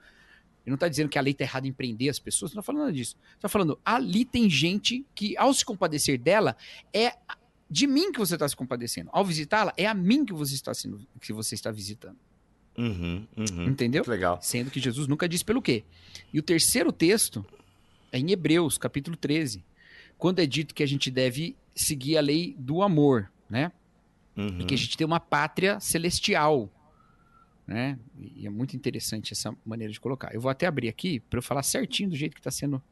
Ele 0.67 0.73
não 0.73 0.75
está 0.75 0.89
dizendo 0.89 1.09
que 1.09 1.19
a 1.19 1.23
lei 1.23 1.33
está 1.33 1.45
errada 1.45 1.67
em 1.67 1.73
prender 1.73 2.11
as 2.11 2.19
pessoas, 2.19 2.53
não 2.53 2.61
está 2.61 2.67
falando 2.67 2.83
nada 2.83 2.93
disso. 2.93 3.17
Está 3.35 3.49
falando, 3.49 3.79
ali 3.83 4.27
tem 4.27 4.51
gente 4.51 5.07
que, 5.15 5.35
ao 5.39 5.55
se 5.55 5.65
compadecer 5.65 6.19
dela, 6.19 6.55
é 6.93 7.15
de 7.71 7.87
mim 7.87 8.13
que 8.13 8.19
você 8.19 8.35
está 8.35 8.47
se 8.47 8.55
compadecendo. 8.55 9.09
Ao 9.13 9.25
visitá-la, 9.25 9.73
é 9.77 9.87
a 9.87 9.95
mim 9.95 10.27
que 10.27 10.33
você 10.35 10.55
está 10.55 10.75
sendo, 10.75 11.01
que 11.21 11.33
você 11.33 11.55
está 11.55 11.71
visitando. 11.71 12.19
Uhum, 12.77 13.27
uhum. 13.37 13.65
Entendeu? 13.69 14.05
Legal. 14.07 14.39
Sendo 14.43 14.71
que 14.71 14.79
Jesus 14.79 15.09
nunca 15.09 15.27
disse 15.27 15.45
pelo 15.45 15.63
quê. 15.63 15.85
E 16.33 16.39
o 16.39 16.43
terceiro 16.43 16.93
texto 16.93 17.45
é 18.13 18.19
em 18.19 18.31
Hebreus, 18.31 18.79
capítulo 18.79 19.17
13, 19.17 19.65
quando 20.17 20.41
é 20.41 20.47
dito 20.47 20.75
que 20.75 20.83
a 20.83 20.87
gente 20.87 21.11
deve 21.11 21.57
seguir 21.75 22.19
a 22.19 22.21
lei 22.21 22.55
do 22.59 22.83
amor, 22.83 23.31
né? 23.49 23.73
Uhum. 24.37 24.61
E 24.61 24.65
que 24.65 24.75
a 24.75 24.79
gente 24.79 24.97
tem 24.97 25.07
uma 25.07 25.21
pátria 25.21 25.81
celestial, 25.81 26.71
né? 27.67 27.99
E 28.17 28.47
é 28.47 28.51
muito 28.51 28.75
interessante 28.77 29.33
essa 29.33 29.55
maneira 29.65 29.93
de 29.93 30.01
colocar. 30.01 30.35
Eu 30.35 30.41
vou 30.41 30.51
até 30.51 30.67
abrir 30.67 30.89
aqui 30.89 31.21
para 31.21 31.39
eu 31.39 31.43
falar 31.43 31.63
certinho 31.63 32.11
do 32.11 32.17
jeito 32.17 32.35
que 32.35 32.41
está 32.41 32.51
sendo 32.51 32.83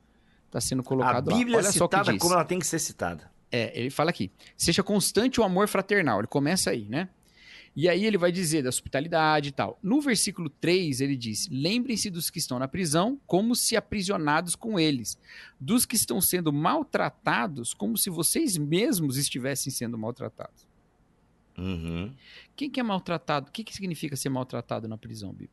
tá 0.51 0.61
sendo 0.61 0.81
A 0.81 0.85
colocado 0.85 1.31
lá. 1.31 1.37
Bíblia 1.37 1.59
Olha 1.59 1.73
só 1.73 1.85
o 1.85 1.89
que 1.89 1.97
citada 1.97 2.19
como 2.19 2.35
ela 2.35 2.45
tem 2.45 2.59
que 2.59 2.67
ser 2.67 2.79
citada. 2.79 3.31
É, 3.51 3.79
ele 3.79 3.91
fala 3.91 4.11
aqui: 4.11 4.31
seja 4.57 4.83
constante 4.83 5.41
o 5.41 5.45
amor 5.45 5.69
fraternal. 5.69 6.19
Ele 6.19 6.27
começa 6.27 6.71
aí, 6.71 6.85
né? 6.89 7.09
E 7.77 7.91
aí 7.91 8.07
ele 8.07 8.17
vai 8.17 8.33
dizer 8.33 8.63
da 8.63 8.71
hospitalidade 8.71 9.51
e 9.51 9.53
tal. 9.53 9.79
No 9.83 10.01
versículo 10.01 10.49
3, 10.49 11.03
ele 11.03 11.15
diz: 11.15 11.47
Lembrem-se 11.51 12.09
dos 12.09 12.31
que 12.31 12.39
estão 12.39 12.59
na 12.59 12.67
prisão, 12.67 13.21
como 13.27 13.55
se 13.55 13.77
aprisionados 13.77 14.57
com 14.57 14.81
eles, 14.81 15.19
dos 15.61 15.85
que 15.85 15.95
estão 15.95 16.19
sendo 16.19 16.51
maltratados, 16.51 17.75
como 17.75 17.99
se 17.99 18.09
vocês 18.09 18.57
mesmos 18.57 19.19
estivessem 19.19 19.71
sendo 19.71 19.99
maltratados. 19.99 20.67
Uhum. 21.59 22.15
Quem 22.55 22.71
que 22.71 22.81
é 22.81 22.83
maltratado? 22.83 23.49
O 23.49 23.53
que, 23.53 23.63
que 23.63 23.75
significa 23.75 24.17
ser 24.17 24.31
maltratado 24.31 24.89
na 24.89 24.97
prisão, 24.97 25.31
Bíblia? 25.31 25.51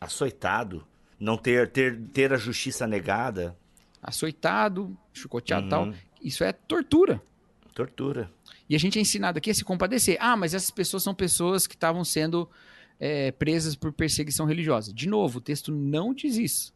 Açoitado. 0.00 0.84
Não 1.18 1.36
ter, 1.36 1.70
ter, 1.70 2.00
ter 2.08 2.32
a 2.32 2.36
justiça 2.36 2.88
negada. 2.88 3.56
Açoitado, 4.02 4.96
chicoteado 5.12 5.66
e 5.66 5.70
tal. 5.70 5.84
Uhum. 5.84 5.94
Isso 6.20 6.42
é 6.42 6.52
tortura. 6.52 7.22
Tortura. 7.72 8.28
E 8.72 8.74
a 8.74 8.78
gente 8.78 8.98
é 8.98 9.02
ensinado 9.02 9.36
aqui 9.36 9.50
a 9.50 9.54
se 9.54 9.62
compadecer. 9.64 10.16
Ah, 10.18 10.34
mas 10.34 10.54
essas 10.54 10.70
pessoas 10.70 11.02
são 11.02 11.14
pessoas 11.14 11.66
que 11.66 11.74
estavam 11.74 12.02
sendo 12.04 12.48
é, 12.98 13.30
presas 13.30 13.76
por 13.76 13.92
perseguição 13.92 14.46
religiosa. 14.46 14.94
De 14.94 15.06
novo, 15.06 15.38
o 15.38 15.40
texto 15.42 15.70
não 15.70 16.14
diz 16.14 16.38
isso. 16.38 16.72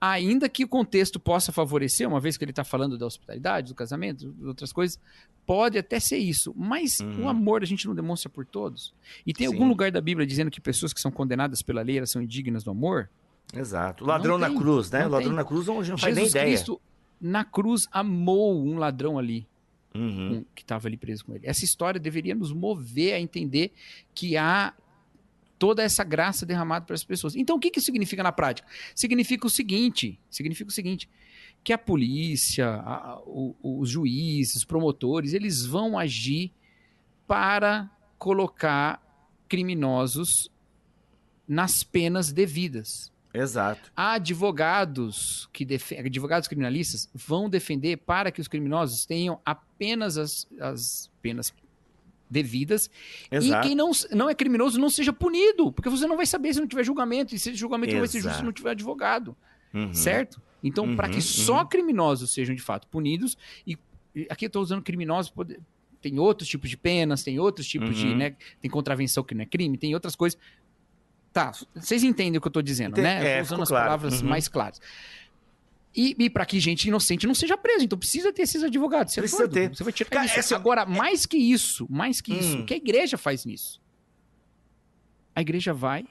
Ainda 0.00 0.48
que 0.48 0.64
o 0.64 0.68
contexto 0.68 1.20
possa 1.20 1.52
favorecer, 1.52 2.08
uma 2.08 2.18
vez 2.18 2.38
que 2.38 2.44
ele 2.44 2.50
está 2.52 2.64
falando 2.64 2.96
da 2.96 3.04
hospitalidade, 3.04 3.68
do 3.68 3.74
casamento, 3.74 4.32
de 4.32 4.46
outras 4.46 4.72
coisas, 4.72 4.98
pode 5.44 5.76
até 5.76 6.00
ser 6.00 6.16
isso. 6.16 6.54
Mas 6.56 7.00
Uhum. 7.00 7.24
o 7.24 7.28
amor 7.28 7.62
a 7.62 7.66
gente 7.66 7.86
não 7.86 7.94
demonstra 7.94 8.30
por 8.30 8.46
todos. 8.46 8.94
E 9.26 9.34
tem 9.34 9.46
Sim. 9.46 9.52
algum 9.52 9.68
lugar 9.68 9.90
da 9.92 10.00
Bíblia 10.00 10.26
dizendo 10.26 10.50
que 10.50 10.62
pessoas 10.62 10.94
que 10.94 11.00
são 11.00 11.10
condenadas 11.10 11.60
pela 11.60 11.82
lei 11.82 11.98
elas 11.98 12.10
são 12.10 12.22
indignas 12.22 12.64
do 12.64 12.70
amor? 12.70 13.10
Exato. 13.54 14.02
O 14.04 14.06
ladrão 14.06 14.32
Não 14.38 14.38
na 14.38 14.48
tem, 14.48 14.56
cruz, 14.58 14.90
né? 14.90 15.00
não 15.00 15.08
O 15.08 15.10
ladrão 15.10 15.28
tem. 15.30 15.36
na 15.36 15.44
cruz 15.44 15.66
gente 15.66 15.90
não 15.90 15.98
faz 15.98 16.16
nem 16.16 16.26
ideia. 16.26 16.46
Cristo, 16.46 16.80
na 17.20 17.44
cruz, 17.44 17.86
amou 17.92 18.64
um 18.64 18.78
ladrão 18.78 19.18
ali. 19.18 19.46
Uhum. 19.96 20.28
com- 20.40 20.44
que 20.54 20.62
estava 20.62 20.88
ali 20.88 20.96
preso 20.96 21.24
com 21.24 21.34
ele. 21.34 21.46
Essa 21.46 21.64
história 21.64 22.00
deveria 22.00 22.34
nos 22.34 22.52
mover 22.52 23.14
a 23.14 23.20
entender 23.20 23.72
que 24.14 24.36
há 24.36 24.74
toda 25.58 25.82
essa 25.82 26.02
graça 26.02 26.44
derramada 26.44 26.84
para 26.84 26.94
as 26.94 27.04
pessoas. 27.04 27.36
Então, 27.36 27.56
o 27.56 27.60
que, 27.60 27.70
que 27.70 27.80
significa 27.80 28.22
na 28.22 28.32
prática? 28.32 28.66
Significa 28.94 29.46
o 29.46 29.50
seguinte: 29.50 30.18
significa 30.28 30.68
o 30.68 30.72
seguinte. 30.72 31.08
Que 31.62 31.72
a 31.72 31.78
polícia, 31.78 32.66
a- 32.84 33.20
o- 33.24 33.54
os 33.62 33.88
juízes, 33.88 34.56
os 34.56 34.64
promotores, 34.64 35.32
eles 35.32 35.64
vão 35.64 35.96
agir 35.98 36.52
para 37.26 37.88
colocar 38.18 39.00
criminosos 39.48 40.50
nas 41.46 41.82
penas 41.84 42.32
devidas 42.32 43.12
Exato. 43.34 43.90
advogados 43.96 45.48
que 45.52 45.64
defe- 45.64 45.96
advogados 45.98 46.46
criminalistas 46.48 47.08
vão 47.12 47.48
defender 47.50 47.96
para 47.98 48.30
que 48.30 48.40
os 48.40 48.48
criminosos 48.48 49.04
tenham 49.04 49.40
apenas 49.44 50.16
as, 50.16 50.46
as 50.60 51.10
penas 51.20 51.52
devidas 52.30 52.90
Exato. 53.30 53.66
e 53.66 53.68
quem 53.68 53.76
não, 53.76 53.90
não 54.12 54.28
é 54.30 54.34
criminoso 54.34 54.78
não 54.78 54.88
seja 54.90 55.12
punido, 55.12 55.72
porque 55.72 55.88
você 55.90 56.06
não 56.06 56.16
vai 56.16 56.26
saber 56.26 56.54
se 56.54 56.60
não 56.60 56.66
tiver 56.66 56.84
julgamento 56.84 57.34
e 57.34 57.38
se 57.38 57.54
julgamento 57.54 57.92
não 57.92 58.00
vai 58.00 58.08
ser 58.08 58.18
justo 58.18 58.28
Exato. 58.28 58.38
se 58.40 58.44
não 58.44 58.52
tiver 58.52 58.70
advogado, 58.70 59.36
Uhum. 59.72 59.92
certo? 59.92 60.40
Então, 60.62 60.94
para 60.96 61.08
Uhum, 61.08 61.14
que 61.14 61.20
só 61.20 61.64
criminosos 61.64 62.32
sejam 62.32 62.54
de 62.54 62.62
fato 62.62 62.86
punidos 62.88 63.36
e, 63.66 63.76
aqui 64.30 64.44
eu 64.44 64.48
estou 64.48 64.62
usando 64.62 64.82
criminosos 64.82 65.30
pode- 65.30 65.58
tem 66.00 66.18
outros 66.18 66.48
tipos 66.48 66.68
de 66.70 66.76
penas, 66.76 67.22
tem 67.22 67.38
outros 67.38 67.66
tipos 67.66 67.96
de, 67.96 68.06
Uhum. 68.06 68.16
né, 68.16 68.36
tem 68.60 68.70
contravenção 68.70 69.22
que 69.24 69.34
não 69.34 69.42
é 69.42 69.46
crime, 69.46 69.76
tem 69.78 69.94
outras 69.94 70.14
coisas. 70.14 70.38
Tá, 71.34 71.50
vocês 71.74 72.02
entendem 72.04 72.38
o 72.38 72.40
que 72.40 72.46
eu 72.46 72.50
estou 72.50 72.62
dizendo, 72.62 72.96
né? 73.02 73.38
É, 73.38 73.42
usando 73.42 73.62
as 73.64 73.68
claro. 73.68 73.84
palavras 73.86 74.22
Uhum. 74.22 74.28
mais 74.28 74.46
claras. 74.48 74.80
E, 75.96 76.14
e 76.18 76.30
para 76.30 76.46
que 76.46 76.58
gente 76.60 76.86
inocente 76.88 77.26
não 77.26 77.34
seja 77.34 77.56
presa, 77.56 77.84
então 77.84 77.98
precisa 77.98 78.32
ter 78.32 78.42
esses 78.42 78.62
advogados. 78.62 79.12
Você, 79.12 79.18
é 79.20 79.22
Precisa 79.22 79.48
doido, 79.48 79.52
ter. 79.70 79.76
você 79.76 79.84
vai 79.84 79.92
tirar 79.92 80.10
Cara, 80.10 80.26
isso. 80.26 80.38
essa- 80.38 80.54
Agora, 80.56 80.86
mais 80.86 81.26
que 81.26 81.36
isso, 81.36 81.86
mais 81.90 82.20
que 82.20 82.32
isso, 82.32 82.56
Hum. 82.58 82.60
o 82.62 82.64
que 82.64 82.74
a 82.74 82.76
igreja 82.76 83.18
faz 83.18 83.44
nisso? 83.44 83.80
A 85.34 85.40
igreja 85.40 85.74
vai, 85.74 86.04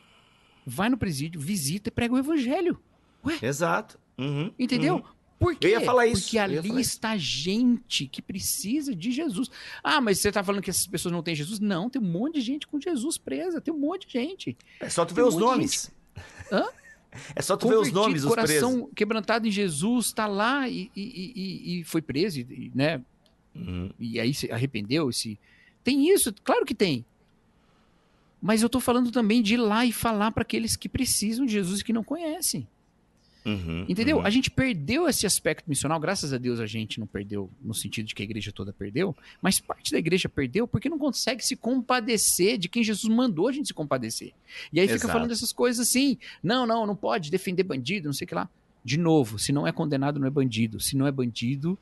vai 0.66 0.90
no 0.90 0.98
presídio, 0.98 1.40
visita 1.40 1.88
e 1.88 1.92
prega 1.92 2.14
o 2.14 2.18
evangelho. 2.18 2.78
Exato. 3.42 3.98
Uhum. 4.18 4.54
Entendeu? 4.60 4.96
Uhum. 4.98 5.04
Por 5.44 5.56
quê? 5.56 5.68
Eu 5.68 5.72
ia 5.72 5.82
falar 5.82 6.08
isso, 6.08 6.22
Porque 6.24 6.38
ali 6.38 6.80
está 6.82 7.18
gente 7.18 8.08
que 8.08 8.22
precisa 8.22 8.96
de 8.96 9.12
Jesus. 9.12 9.50
Ah, 9.84 10.00
mas 10.02 10.20
você 10.20 10.30
está 10.30 10.44
falando 10.44 10.62
que 10.62 10.70
essas 10.70 10.88
pessoas 10.88 11.12
não 11.12 11.22
têm 11.24 11.36
Jesus? 11.36 11.60
Não, 11.60 11.90
tem 11.90 12.02
um 12.02 12.06
monte 12.06 12.36
de 12.36 12.42
gente 12.42 12.66
com 12.68 12.80
Jesus 12.80 13.18
presa, 13.18 13.60
tem 13.62 13.74
um 13.74 13.78
monte 13.80 14.08
de 14.08 14.14
gente. 14.14 14.58
É 14.80 14.90
só 14.90 15.06
tu 15.06 15.14
Tem 15.14 15.24
ver 15.24 15.30
um 15.30 15.34
os 15.34 15.36
nomes. 15.36 15.92
Hã? 16.52 16.66
É 17.36 17.42
só 17.42 17.56
tu 17.56 17.68
ver 17.68 17.78
os 17.78 17.92
nomes 17.92 18.24
coração 18.26 18.72
presos. 18.74 18.90
quebrantado 18.96 19.48
em 19.48 19.52
Jesus, 19.52 20.08
está 20.08 20.26
lá 20.26 20.68
e, 20.68 20.90
e- 20.96 21.02
e- 21.02 21.34
e- 21.36 21.80
e 21.80 21.84
foi 21.84 22.02
preso, 22.02 22.40
né? 22.74 23.02
Uhum. 23.56 23.92
E 24.00 24.20
aí 24.20 24.34
se 24.34 24.52
arrependeu, 24.52 25.12
se 25.12 25.40
tem 25.84 26.10
isso, 26.10 26.34
claro 26.44 26.66
que 26.66 26.74
tem. 26.74 27.06
Mas 28.42 28.62
eu 28.62 28.70
tô 28.70 28.80
falando 28.80 29.12
também 29.12 29.42
de 29.42 29.54
ir 29.54 29.58
lá 29.58 29.86
e 29.86 29.92
falar 29.92 30.32
para 30.32 30.42
aqueles 30.42 30.76
que 30.76 30.90
precisam 30.90 31.46
de 31.46 31.54
Jesus 31.54 31.82
e 31.82 31.84
que 31.84 31.94
não 31.94 32.04
conhecem. 32.04 32.68
Uhum. 33.46 33.86
Entendeu? 33.90 34.18
Uhum. 34.18 34.26
A 34.26 34.30
gente 34.30 34.50
perdeu 34.50 35.08
esse 35.08 35.26
aspecto 35.26 35.66
missional, 35.68 36.00
graças 36.00 36.32
a 36.32 36.38
Deus 36.38 36.60
a 36.62 36.66
gente 36.66 37.00
não 37.00 37.06
perdeu 37.06 37.50
no 37.62 37.74
sentido 37.74 38.06
de 38.06 38.16
que 38.16 38.22
a 38.22 38.26
igreja 38.26 38.52
toda 38.54 38.72
perdeu, 38.72 39.16
mas 39.42 39.60
parte 39.60 39.92
da 39.92 39.98
igreja 39.98 40.30
perdeu 40.30 40.66
porque 40.68 40.88
não 40.90 40.98
consegue 40.98 41.46
se 41.46 41.56
compadecer 41.56 42.58
de 42.58 42.70
quem 42.70 42.84
Jesus 42.84 43.14
mandou 43.14 43.48
a 43.48 43.52
gente 43.52 43.68
se 43.68 43.74
compadecer. 43.74 44.32
E 44.72 44.80
aí 44.80 44.88
fica 44.88 44.98
Exato. 45.00 45.12
falando 45.14 45.32
essas 45.32 45.52
coisas 45.52 45.88
assim: 45.88 46.18
não, 46.42 46.66
não, 46.66 46.86
não 46.88 46.96
pode 46.96 47.30
defender 47.30 47.64
bandido, 47.64 48.08
não 48.08 48.14
sei 48.14 48.26
o 48.26 48.28
que 48.30 48.36
lá. 48.36 48.50
De 48.86 48.98
novo, 48.98 49.38
se 49.40 49.52
não 49.52 49.66
é 49.68 49.72
condenado, 49.72 50.20
não 50.20 50.28
é 50.28 50.32
bandido. 50.32 50.80
Se 50.80 50.96
não 50.98 51.06
é 51.08 51.12
bandido, 51.12 51.78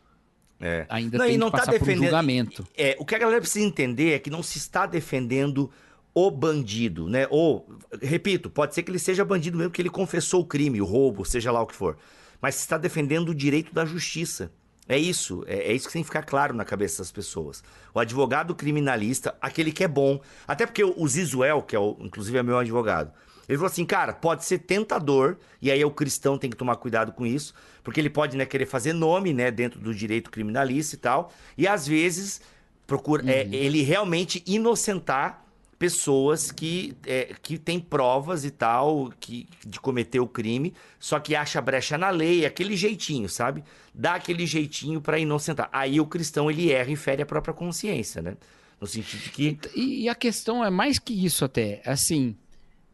É. 0.60 0.86
ainda 0.90 1.18
Não, 1.18 1.26
tem 1.26 1.38
não 1.38 1.48
que 1.48 1.52
tá 1.54 1.58
passar 1.60 1.72
por 1.74 1.78
um 1.78 1.80
defendendo- 1.86 2.04
julgamento. 2.06 2.68
É, 2.78 2.96
o 3.00 3.06
que 3.06 3.16
a 3.16 3.20
galera 3.20 3.42
precisa 3.42 3.66
entender 3.66 4.12
é 4.14 4.20
que 4.20 4.30
não 4.30 4.44
se 4.44 4.58
está 4.60 4.86
defendendo 4.86 5.72
o 6.14 6.30
bandido, 6.30 7.08
né? 7.08 7.28
Ou, 7.30 7.68
repito, 8.02 8.50
pode 8.50 8.76
ser 8.76 8.84
que 8.84 8.92
ele 8.92 9.00
seja 9.00 9.24
bandido 9.24 9.58
mesmo, 9.58 9.72
que 9.72 9.82
ele 9.82 9.90
confessou 9.90 10.42
o 10.42 10.46
crime, 10.46 10.82
o 10.82 10.86
roubo, 10.86 11.26
seja 11.26 11.52
lá 11.52 11.62
o 11.62 11.68
que 11.68 11.76
for. 11.76 11.98
Mas 12.42 12.56
se 12.56 12.62
está 12.62 12.78
defendendo 12.78 13.30
o 13.30 13.36
direito 13.36 13.74
da 13.74 13.86
justiça. 13.86 14.52
É 14.90 14.98
isso, 14.98 15.44
é, 15.48 15.72
é 15.72 15.74
isso 15.74 15.88
que 15.88 15.94
tem 15.94 16.02
que 16.02 16.08
ficar 16.08 16.24
claro 16.24 16.54
na 16.54 16.66
cabeça 16.66 17.02
das 17.02 17.12
pessoas. 17.12 17.64
O 17.94 18.00
advogado 18.00 18.54
criminalista, 18.54 19.36
aquele 19.40 19.72
que 19.72 19.84
é 19.84 19.88
bom. 19.88 20.20
Até 20.46 20.66
porque 20.66 20.84
o 20.84 21.08
Zisuel, 21.08 21.62
que 21.62 21.76
é 21.76 21.80
o, 21.80 21.96
inclusive 22.02 22.38
é 22.38 22.44
meu 22.44 22.58
advogado, 22.58 23.14
ele 23.48 23.58
falou 23.58 23.72
assim, 23.72 23.86
cara, 23.86 24.14
pode 24.14 24.44
ser 24.46 24.60
tentador, 24.60 25.38
e 25.62 25.72
aí 25.72 25.84
o 25.84 25.92
cristão 25.92 26.38
tem 26.38 26.50
que 26.50 26.58
tomar 26.58 26.76
cuidado 26.78 27.12
com 27.12 27.26
isso, 27.26 27.54
porque 27.84 28.00
ele 28.00 28.10
pode 28.10 28.36
né, 28.36 28.46
querer 28.46 28.66
fazer 28.66 28.94
nome 28.94 29.34
né, 29.34 29.52
dentro 29.52 29.80
do 29.80 29.94
direito 29.94 30.32
criminalista 30.32 30.96
e 30.96 30.98
tal, 30.98 31.32
e 31.58 31.68
às 31.68 31.88
vezes 31.88 32.42
procura 32.88 33.30
é, 33.30 33.48
ele 33.52 33.82
realmente 33.82 34.44
inocentar 34.46 35.46
pessoas 35.82 36.52
que, 36.52 36.96
é, 37.08 37.34
que 37.42 37.58
têm 37.58 37.80
provas 37.80 38.46
e 38.46 38.52
tal 38.52 39.12
que, 39.20 39.48
de 39.66 39.80
cometer 39.80 40.20
o 40.20 40.28
crime, 40.28 40.76
só 41.00 41.20
que 41.20 41.36
acha 41.36 41.60
brecha 41.60 41.98
na 41.98 42.12
lei, 42.12 42.46
aquele 42.46 42.78
jeitinho, 42.78 43.28
sabe? 43.28 43.64
Dá 43.92 44.14
aquele 44.14 44.46
jeitinho 44.46 45.02
pra 45.02 45.18
inocentar. 45.18 45.68
Aí 45.74 46.00
o 46.00 46.06
cristão 46.06 46.52
ele 46.52 46.72
erra 46.72 46.92
e 46.92 46.96
fere 46.96 47.24
a 47.24 47.26
própria 47.26 47.52
consciência, 47.52 48.22
né? 48.22 48.38
No 48.80 48.86
sentido 48.86 49.22
de 49.24 49.30
que 49.32 49.58
E, 49.76 50.04
e 50.04 50.10
a 50.10 50.14
questão 50.14 50.64
é 50.64 50.70
mais 50.70 51.00
que 51.00 51.14
isso 51.26 51.44
até. 51.44 51.82
Assim, 51.84 52.36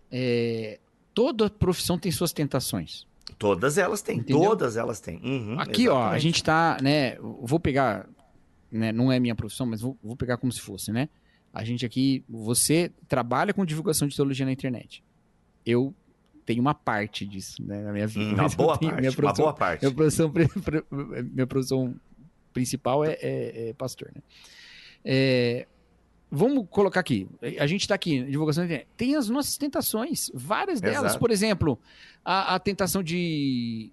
é, 0.09 0.79
toda 1.13 1.49
profissão 1.49 1.99
tem 1.99 2.09
suas 2.09 2.31
tentações. 2.31 3.05
todas 3.37 3.77
elas 3.77 4.01
têm, 4.01 4.19
Entendeu? 4.19 4.43
todas 4.43 4.77
elas 4.77 5.01
têm. 5.01 5.19
Uhum, 5.21 5.59
Aqui, 5.59 5.89
ó, 5.89 5.95
a 5.95 5.99
exatamente. 5.99 6.21
gente 6.23 6.41
tá, 6.41 6.77
né? 6.81 7.17
Vou 7.19 7.59
pegar, 7.59 8.07
né? 8.71 8.93
Não 8.93 9.11
é 9.11 9.19
minha 9.19 9.35
profissão, 9.35 9.65
mas 9.65 9.81
vou, 9.81 9.97
vou 10.01 10.15
pegar 10.15 10.37
como 10.37 10.53
se 10.53 10.61
fosse, 10.61 10.89
né? 10.93 11.09
A 11.53 11.63
gente 11.63 11.85
aqui, 11.85 12.23
você 12.29 12.91
trabalha 13.07 13.53
com 13.53 13.65
divulgação 13.65 14.07
de 14.07 14.15
teologia 14.15 14.45
na 14.45 14.51
internet. 14.51 15.03
Eu 15.65 15.93
tenho 16.45 16.61
uma 16.61 16.73
parte 16.73 17.25
disso, 17.25 17.61
né, 17.63 17.81
na 17.83 17.91
minha 17.91 18.07
vida. 18.07 18.33
Uma 18.41 18.47
boa 18.55 18.77
tenho- 18.77 18.91
parte, 18.91 19.01
minha 19.01 19.11
uma 19.19 19.33
boa 19.33 19.53
parte. 19.53 19.81
Minha 19.83 19.93
profissão, 19.95 20.31
pri- 20.31 20.49
minha 21.33 21.47
profissão 21.47 21.95
principal 22.53 23.03
é, 23.03 23.13
é- 23.21 23.69
é 23.69 23.73
pastor, 23.73 24.11
né? 24.15 24.21
É, 25.03 25.67
vamos 26.29 26.65
colocar 26.69 26.99
aqui. 26.99 27.27
A 27.59 27.65
gente 27.67 27.81
está 27.81 27.95
aqui, 27.95 28.23
divulgação 28.23 28.61
da 28.63 28.65
internet. 28.67 28.87
Tem 28.95 29.15
as 29.15 29.29
nossas 29.29 29.57
tentações, 29.57 30.29
várias 30.33 30.79
delas. 30.81 31.05
Exato. 31.11 31.19
Por 31.19 31.31
exemplo, 31.31 31.79
a, 32.23 32.55
a 32.55 32.59
tentação 32.59 33.01
de, 33.03 33.89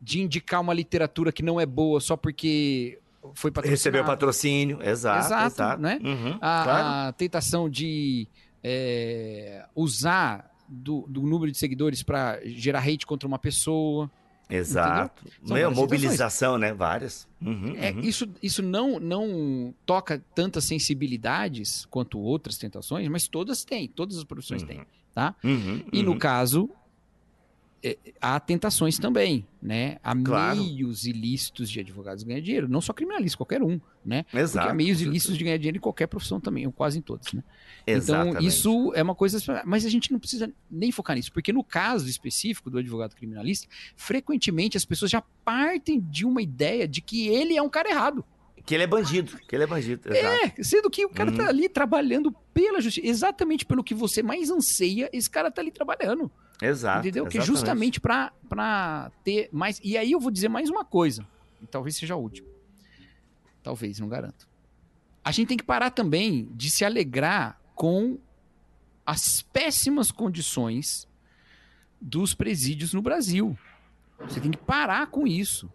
de 0.00 0.20
indicar 0.20 0.60
uma 0.60 0.74
literatura 0.74 1.32
que 1.32 1.42
não 1.42 1.60
é 1.60 1.66
boa 1.66 2.00
só 2.00 2.16
porque 2.16 2.98
foi. 3.34 3.50
Recebeu 3.64 4.04
patrocínio, 4.04 4.82
exato, 4.82 5.26
Exato, 5.26 5.46
exato. 5.54 5.82
né? 5.82 5.98
Uhum, 6.02 6.34
a, 6.40 6.62
claro. 6.64 6.86
a 7.08 7.12
tentação 7.12 7.68
de 7.68 8.26
é, 8.62 9.64
usar 9.74 10.50
do, 10.68 11.06
do 11.08 11.22
número 11.22 11.50
de 11.52 11.58
seguidores 11.58 12.02
para 12.02 12.40
gerar 12.44 12.80
hate 12.80 13.06
contra 13.06 13.26
uma 13.28 13.38
pessoa. 13.38 14.10
Exato. 14.48 15.24
Meu, 15.42 15.48
várias 15.70 15.76
mobilização, 15.76 16.56
né? 16.56 16.72
Várias. 16.72 17.26
Uhum, 17.42 17.74
É, 17.76 17.90
uhum. 17.92 18.00
isso 18.00 18.28
isso 18.42 18.62
não, 18.62 19.00
não 19.00 19.74
toca 19.84 20.22
tantas 20.34 20.64
sensibilidades 20.64 21.84
quanto 21.90 22.18
outras 22.18 22.56
tentações, 22.56 23.08
mas 23.08 23.26
todas 23.28 23.64
têm, 23.64 23.88
todas 23.88 24.16
as 24.16 24.24
profissões 24.24 24.62
Uhum. 24.62 24.68
têm, 24.68 24.82
tá? 25.14 25.34
Uhum, 25.42 25.82
E 25.92 26.02
no 26.02 26.12
uhum. 26.12 26.18
caso, 26.18 26.70
é, 27.82 27.96
há 28.20 28.40
tentações 28.40 28.98
também, 28.98 29.46
né? 29.62 29.98
Há 30.02 30.14
Claro. 30.16 30.56
meios 30.62 31.06
ilícitos 31.06 31.70
de 31.70 31.80
advogados 31.80 32.24
ganhar 32.24 32.40
dinheiro, 32.40 32.68
não 32.68 32.80
só 32.80 32.92
criminalistas, 32.92 33.34
qualquer 33.36 33.62
um, 33.62 33.80
né? 34.04 34.22
Porque 34.24 34.38
Exato. 34.38 34.68
há 34.68 34.74
meios 34.74 35.00
ilícitos 35.00 35.36
de 35.36 35.44
ganhar 35.44 35.56
dinheiro 35.56 35.76
em 35.78 35.80
qualquer 35.80 36.06
profissão 36.06 36.40
também, 36.40 36.66
ou 36.66 36.72
quase 36.72 36.98
em 36.98 37.02
todas, 37.02 37.32
né? 37.32 37.42
Exatamente. 37.86 38.36
Então, 38.36 38.48
isso 38.48 38.92
é 38.94 39.02
uma 39.02 39.14
coisa. 39.14 39.62
Mas 39.64 39.84
a 39.84 39.88
gente 39.88 40.10
não 40.10 40.18
precisa 40.18 40.52
nem 40.70 40.90
focar 40.90 41.14
nisso, 41.16 41.32
porque 41.32 41.52
no 41.52 41.62
caso 41.62 42.08
específico 42.08 42.70
do 42.70 42.78
advogado 42.78 43.14
criminalista, 43.14 43.68
frequentemente 43.94 44.76
as 44.76 44.84
pessoas 44.84 45.10
já 45.10 45.22
partem 45.44 46.00
de 46.00 46.24
uma 46.24 46.42
ideia 46.42 46.88
de 46.88 47.00
que 47.00 47.28
ele 47.28 47.56
é 47.56 47.62
um 47.62 47.68
cara 47.68 47.90
errado. 47.90 48.24
Que 48.66 48.74
ele 48.74 48.82
é 48.82 48.86
bandido. 48.86 49.38
Que 49.46 49.54
ele 49.54 49.62
é 49.64 49.66
bandido. 49.66 50.12
Exato. 50.12 50.44
É, 50.58 50.62
sendo 50.62 50.90
que 50.90 51.04
o 51.06 51.08
cara 51.08 51.30
Uhum. 51.30 51.36
tá 51.36 51.48
ali 51.48 51.68
trabalhando 51.68 52.32
pela 52.52 52.80
justiça. 52.80 53.06
Exatamente 53.06 53.64
pelo 53.64 53.84
que 53.84 53.94
você 53.94 54.22
mais 54.22 54.50
anseia, 54.50 55.08
esse 55.12 55.30
cara 55.30 55.50
tá 55.50 55.62
ali 55.62 55.70
trabalhando. 55.70 56.30
Exato. 56.60 57.00
entendeu? 57.00 57.26
Que 57.26 57.38
é 57.38 57.42
justamente 57.42 58.00
pra, 58.00 58.32
pra 58.48 59.12
ter 59.22 59.48
mais. 59.52 59.78
E 59.84 59.96
aí 59.96 60.10
eu 60.12 60.18
vou 60.18 60.30
dizer 60.30 60.48
mais 60.48 60.68
uma 60.70 60.84
coisa, 60.84 61.24
e 61.62 61.66
talvez 61.66 61.96
seja 61.96 62.14
a 62.14 62.16
última. 62.16 62.48
Talvez, 63.62 63.98
não 64.00 64.08
garanto. 64.08 64.48
a 65.24 65.30
gente 65.32 65.48
tem 65.48 65.56
que 65.56 65.64
parar 65.64 65.90
também 65.90 66.48
de 66.54 66.70
se 66.70 66.84
alegrar 66.84 67.60
com 67.74 68.18
as 69.04 69.42
péssimas 69.42 70.10
condições 70.10 71.06
dos 72.00 72.32
presídios 72.34 72.92
no 72.94 73.02
Brasil. 73.02 73.56
Você 74.20 74.40
tem 74.40 74.50
que 74.50 74.56
parar 74.58 75.06
com 75.08 75.26
isso. 75.26 75.70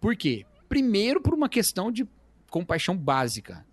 Por 0.00 0.14
quê? 0.16 0.44
Primeiro, 0.68 1.20
por 1.20 1.32
uma 1.34 1.48
questão 1.48 1.90
de 1.90 2.06
compaixão 2.50 2.96
básica. 2.96 3.64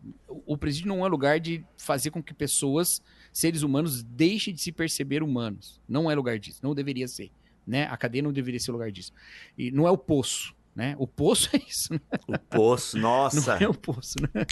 O 0.46 0.58
presídio 0.58 0.88
não 0.88 1.06
é 1.06 1.10
lugar 1.10 1.40
de 1.40 1.64
fazer 1.78 2.12
com 2.12 2.22
que 2.24 2.34
pessoas, 2.34 3.02
seres 3.34 3.64
humanos, 3.64 4.04
deixem 4.04 4.54
de 4.54 4.62
se 4.62 4.72
perceber 4.72 5.22
humanos. 5.24 5.82
Não 5.90 6.10
é 6.10 6.16
lugar 6.16 6.38
disso. 6.40 6.60
Não 6.64 6.74
deveria 6.76 7.08
ser. 7.08 7.32
Né? 7.66 7.86
A 7.88 7.98
cadeia 7.98 8.22
não 8.22 8.32
deveria 8.32 8.60
ser 8.60 8.72
lugar 8.72 8.92
disso. 8.92 9.12
E 9.58 9.72
não 9.72 9.86
é 9.88 9.92
o 9.92 9.98
poço. 9.98 10.56
Né? 10.74 10.96
O 11.00 11.08
poço 11.08 11.50
é 11.58 11.60
isso. 11.68 11.92
Né? 11.92 12.00
O 12.28 12.38
poço, 12.38 12.98
nossa. 13.00 13.56
Não 13.56 13.66
é 13.66 13.68
o 13.68 13.74
poço, 13.74 14.14
né? 14.22 14.46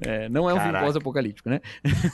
É, 0.00 0.28
não 0.28 0.48
é 0.48 0.52
um 0.52 0.56
Caraca. 0.58 0.72
filme 0.74 0.86
pós-apocalíptico, 0.86 1.48
né? 1.48 1.60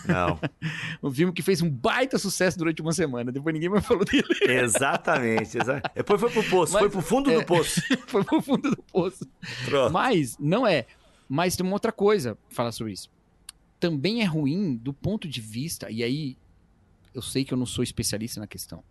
Não, 0.06 0.38
Um 1.02 1.10
filme 1.10 1.32
que 1.32 1.42
fez 1.42 1.60
um 1.60 1.68
baita 1.68 2.18
sucesso 2.18 2.56
durante 2.56 2.80
uma 2.80 2.92
semana. 2.92 3.32
Depois 3.32 3.52
ninguém 3.52 3.68
mais 3.68 3.84
falou 3.84 4.04
dele. 4.04 4.24
exatamente. 4.42 5.58
exa- 5.58 5.82
Depois 5.94 6.20
foi 6.20 6.30
pro 6.30 6.44
poço, 6.44 6.72
Mas- 6.72 6.80
foi 6.82 6.90
pro 6.90 7.00
fundo 7.02 7.30
do 7.32 7.40
é. 7.40 7.44
poço. 7.44 7.80
Foi 8.06 8.24
pro 8.24 8.40
fundo 8.40 8.70
do 8.70 8.82
poço. 8.84 9.26
Pronto. 9.66 9.92
Mas, 9.92 10.36
não 10.38 10.64
é. 10.66 10.86
Mas 11.28 11.56
tem 11.56 11.66
uma 11.66 11.74
outra 11.74 11.92
coisa 11.92 12.38
falar 12.48 12.72
sobre 12.72 12.92
isso. 12.92 13.10
Também 13.78 14.22
é 14.22 14.24
ruim 14.24 14.76
do 14.76 14.92
ponto 14.92 15.28
de 15.28 15.40
vista, 15.40 15.90
e 15.90 16.02
aí 16.02 16.36
eu 17.14 17.22
sei 17.22 17.44
que 17.44 17.52
eu 17.52 17.58
não 17.58 17.66
sou 17.66 17.84
especialista 17.84 18.40
na 18.40 18.46
questão, 18.46 18.82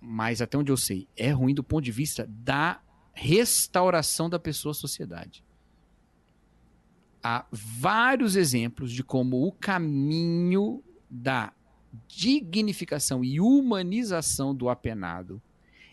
mas 0.00 0.40
até 0.40 0.56
onde 0.56 0.72
eu 0.72 0.76
sei, 0.76 1.08
é 1.16 1.30
ruim 1.30 1.54
do 1.54 1.62
ponto 1.62 1.84
de 1.84 1.92
vista 1.92 2.26
da 2.28 2.80
restauração 3.12 4.28
da 4.28 4.38
pessoa 4.38 4.72
à 4.72 4.74
sociedade. 4.74 5.44
Há 7.22 7.46
vários 7.50 8.36
exemplos 8.36 8.92
de 8.92 9.02
como 9.02 9.46
o 9.46 9.52
caminho 9.52 10.82
da 11.08 11.52
dignificação 12.08 13.24
e 13.24 13.40
humanização 13.40 14.54
do 14.54 14.68
apenado 14.68 15.40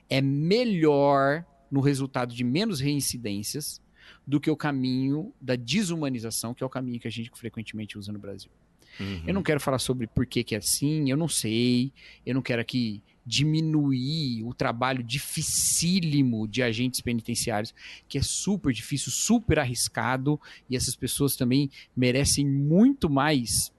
é 0.10 0.20
melhor 0.20 1.46
no 1.70 1.80
resultado 1.80 2.34
de 2.34 2.44
menos 2.44 2.82
reincidências 2.82 3.82
do 4.26 4.40
que 4.40 4.50
o 4.50 4.56
caminho 4.56 5.34
da 5.40 5.56
desumanização, 5.56 6.54
que 6.54 6.64
é 6.64 6.66
o 6.66 6.70
caminho 6.70 7.00
que 7.00 7.08
a 7.08 7.12
gente 7.12 7.32
frequentemente 7.34 7.98
usa 7.98 8.12
no 8.12 8.20
Brasil. 8.20 8.52
Uhum. 9.00 9.24
Eu 9.26 9.34
não 9.34 9.42
quero 9.44 9.60
falar 9.60 9.80
sobre 9.80 10.06
por 10.08 10.26
que, 10.26 10.44
que 10.44 10.54
é 10.56 10.58
assim, 10.58 11.10
eu 11.10 11.16
não 11.18 11.28
sei, 11.28 11.94
eu 12.26 12.34
não 12.36 12.42
quero 12.42 12.62
aqui 12.62 13.02
diminuir 13.26 14.44
o 14.44 14.54
trabalho 14.54 15.04
dificílimo 15.04 16.48
de 16.48 16.62
agentes 16.64 17.02
penitenciários, 17.02 17.74
que 18.08 18.18
é 18.18 18.22
super 18.22 18.74
difícil, 18.74 19.12
super 19.12 19.60
arriscado, 19.60 20.40
e 20.70 20.76
essas 20.76 20.96
pessoas 20.96 21.36
também 21.36 21.70
merecem 21.96 22.46
muito 22.46 23.10
mais 23.10 23.72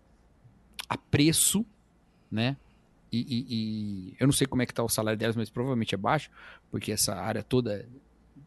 apreço, 0.89 1.65
né? 2.31 2.57
E, 3.11 3.19
e- 3.21 3.47
e 3.51 4.15
eu 4.19 4.27
não 4.27 4.33
sei 4.33 4.47
como 4.47 4.63
é 4.63 4.67
que 4.67 4.73
tá 4.73 4.83
o 4.83 4.89
salário 4.89 5.19
delas, 5.19 5.37
mas 5.37 5.51
provavelmente 5.51 5.95
é 5.95 5.99
baixo, 5.99 6.31
porque 6.71 6.91
essa 6.93 7.15
área 7.15 7.43
toda 7.43 7.87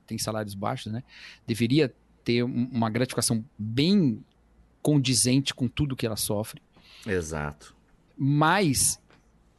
tem 0.07 0.17
salários 0.17 0.53
baixos, 0.55 0.91
né? 0.91 1.03
Deveria 1.47 1.93
ter 2.23 2.43
um- 2.43 2.69
uma 2.71 2.89
gratificação 2.89 3.43
bem 3.57 4.23
condizente 4.81 5.53
com 5.53 5.67
tudo 5.67 5.95
que 5.95 6.05
ela 6.05 6.15
sofre 6.15 6.61
Exato. 7.05 7.75
mas 8.17 8.99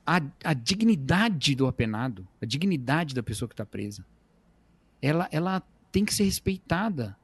a, 0.06 0.20
a 0.44 0.54
dignidade 0.54 1.54
do 1.56 1.66
apenado, 1.66 2.26
a 2.40 2.46
dignidade 2.46 3.12
da 3.14 3.22
pessoa 3.22 3.48
que 3.48 3.54
está 3.54 3.66
presa, 3.66 4.04
ela, 5.02 5.28
ela 5.32 5.60
tem 5.90 6.04
que 6.04 6.14
ser 6.14 6.22
respeitada. 6.24 7.16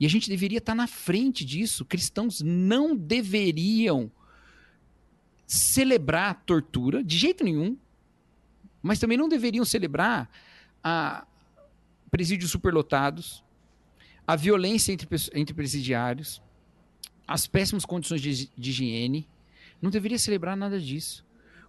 E 0.00 0.04
a 0.06 0.08
gente 0.08 0.28
deveria 0.28 0.58
estar 0.58 0.74
na 0.74 0.88
frente 0.88 1.44
disso. 1.44 1.84
Cristãos 1.84 2.40
não 2.40 2.96
deveriam 2.96 4.10
celebrar 5.46 6.30
a 6.30 6.34
tortura 6.34 7.02
de 7.04 7.16
jeito 7.16 7.44
nenhum, 7.44 7.76
mas 8.82 8.98
também 8.98 9.16
não 9.16 9.28
deveriam 9.28 9.64
celebrar 9.64 10.28
a 10.82 11.26
presídios 12.14 12.52
superlotados, 12.52 13.42
a 14.24 14.36
violência 14.36 14.92
entre, 14.92 15.08
entre 15.34 15.52
presidiários, 15.52 16.40
as 17.26 17.48
péssimas 17.48 17.84
condições 17.84 18.22
de, 18.22 18.48
de 18.56 18.70
higiene. 18.70 19.28
Não 19.82 19.90
deveria 19.90 20.16
celebrar 20.16 20.56
nada 20.56 20.78
disso. 20.78 21.26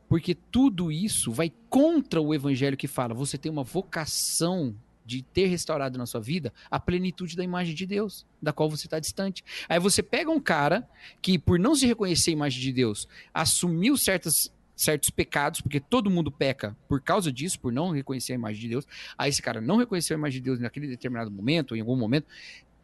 Porque 0.07 0.35
tudo 0.35 0.91
isso 0.91 1.31
vai 1.31 1.51
contra 1.67 2.21
o 2.21 2.31
evangelho 2.31 2.77
que 2.77 2.87
fala: 2.87 3.11
você 3.11 3.39
tem 3.39 3.51
uma 3.51 3.63
vocação 3.63 4.75
de 5.03 5.23
ter 5.23 5.47
restaurado 5.47 5.97
na 5.97 6.05
sua 6.05 6.21
vida 6.21 6.53
a 6.69 6.79
plenitude 6.79 7.35
da 7.35 7.43
imagem 7.43 7.73
de 7.73 7.87
Deus, 7.87 8.23
da 8.39 8.53
qual 8.53 8.69
você 8.69 8.85
está 8.85 8.99
distante. 8.99 9.43
Aí 9.67 9.79
você 9.79 10.03
pega 10.03 10.29
um 10.29 10.39
cara 10.39 10.87
que, 11.23 11.39
por 11.39 11.57
não 11.57 11.73
se 11.73 11.87
reconhecer 11.87 12.29
a 12.29 12.33
imagem 12.33 12.61
de 12.61 12.71
Deus, 12.71 13.07
assumiu 13.33 13.97
certas, 13.97 14.53
certos 14.75 15.09
pecados, 15.09 15.61
porque 15.61 15.79
todo 15.79 16.09
mundo 16.09 16.31
peca 16.31 16.75
por 16.87 17.01
causa 17.01 17.31
disso, 17.31 17.59
por 17.59 17.71
não 17.71 17.91
reconhecer 17.91 18.33
a 18.33 18.35
imagem 18.35 18.61
de 18.61 18.69
Deus. 18.69 18.87
Aí 19.17 19.29
esse 19.29 19.41
cara 19.41 19.61
não 19.61 19.77
reconheceu 19.77 20.15
a 20.15 20.19
imagem 20.19 20.41
de 20.41 20.45
Deus 20.45 20.59
naquele 20.59 20.87
determinado 20.87 21.31
momento, 21.31 21.75
em 21.75 21.79
algum 21.79 21.95
momento, 21.95 22.27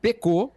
pecou, 0.02 0.56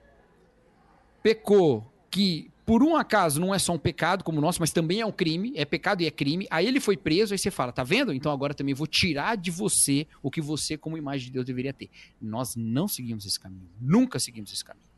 pecou 1.22 1.92
que 2.10 2.50
por 2.64 2.82
um 2.82 2.96
acaso 2.96 3.40
não 3.40 3.54
é 3.54 3.58
só 3.58 3.74
um 3.74 3.78
pecado 3.78 4.24
como 4.24 4.38
o 4.38 4.40
nosso, 4.40 4.60
mas 4.60 4.70
também 4.70 5.00
é 5.00 5.06
um 5.06 5.12
crime, 5.12 5.52
é 5.54 5.64
pecado 5.64 6.02
e 6.02 6.06
é 6.06 6.10
crime. 6.10 6.46
Aí 6.50 6.66
ele 6.66 6.80
foi 6.80 6.96
preso, 6.96 7.34
aí 7.34 7.38
você 7.38 7.50
fala, 7.50 7.72
tá 7.72 7.84
vendo? 7.84 8.12
Então 8.12 8.32
agora 8.32 8.54
também 8.54 8.74
vou 8.74 8.86
tirar 8.86 9.36
de 9.36 9.50
você 9.50 10.06
o 10.22 10.30
que 10.30 10.40
você, 10.40 10.76
como 10.76 10.96
imagem 10.96 11.26
de 11.26 11.32
Deus, 11.32 11.44
deveria 11.44 11.72
ter. 11.72 11.90
Nós 12.20 12.56
não 12.56 12.88
seguimos 12.88 13.26
esse 13.26 13.38
caminho, 13.38 13.68
nunca 13.80 14.18
seguimos 14.18 14.52
esse 14.52 14.64
caminho. 14.64 14.93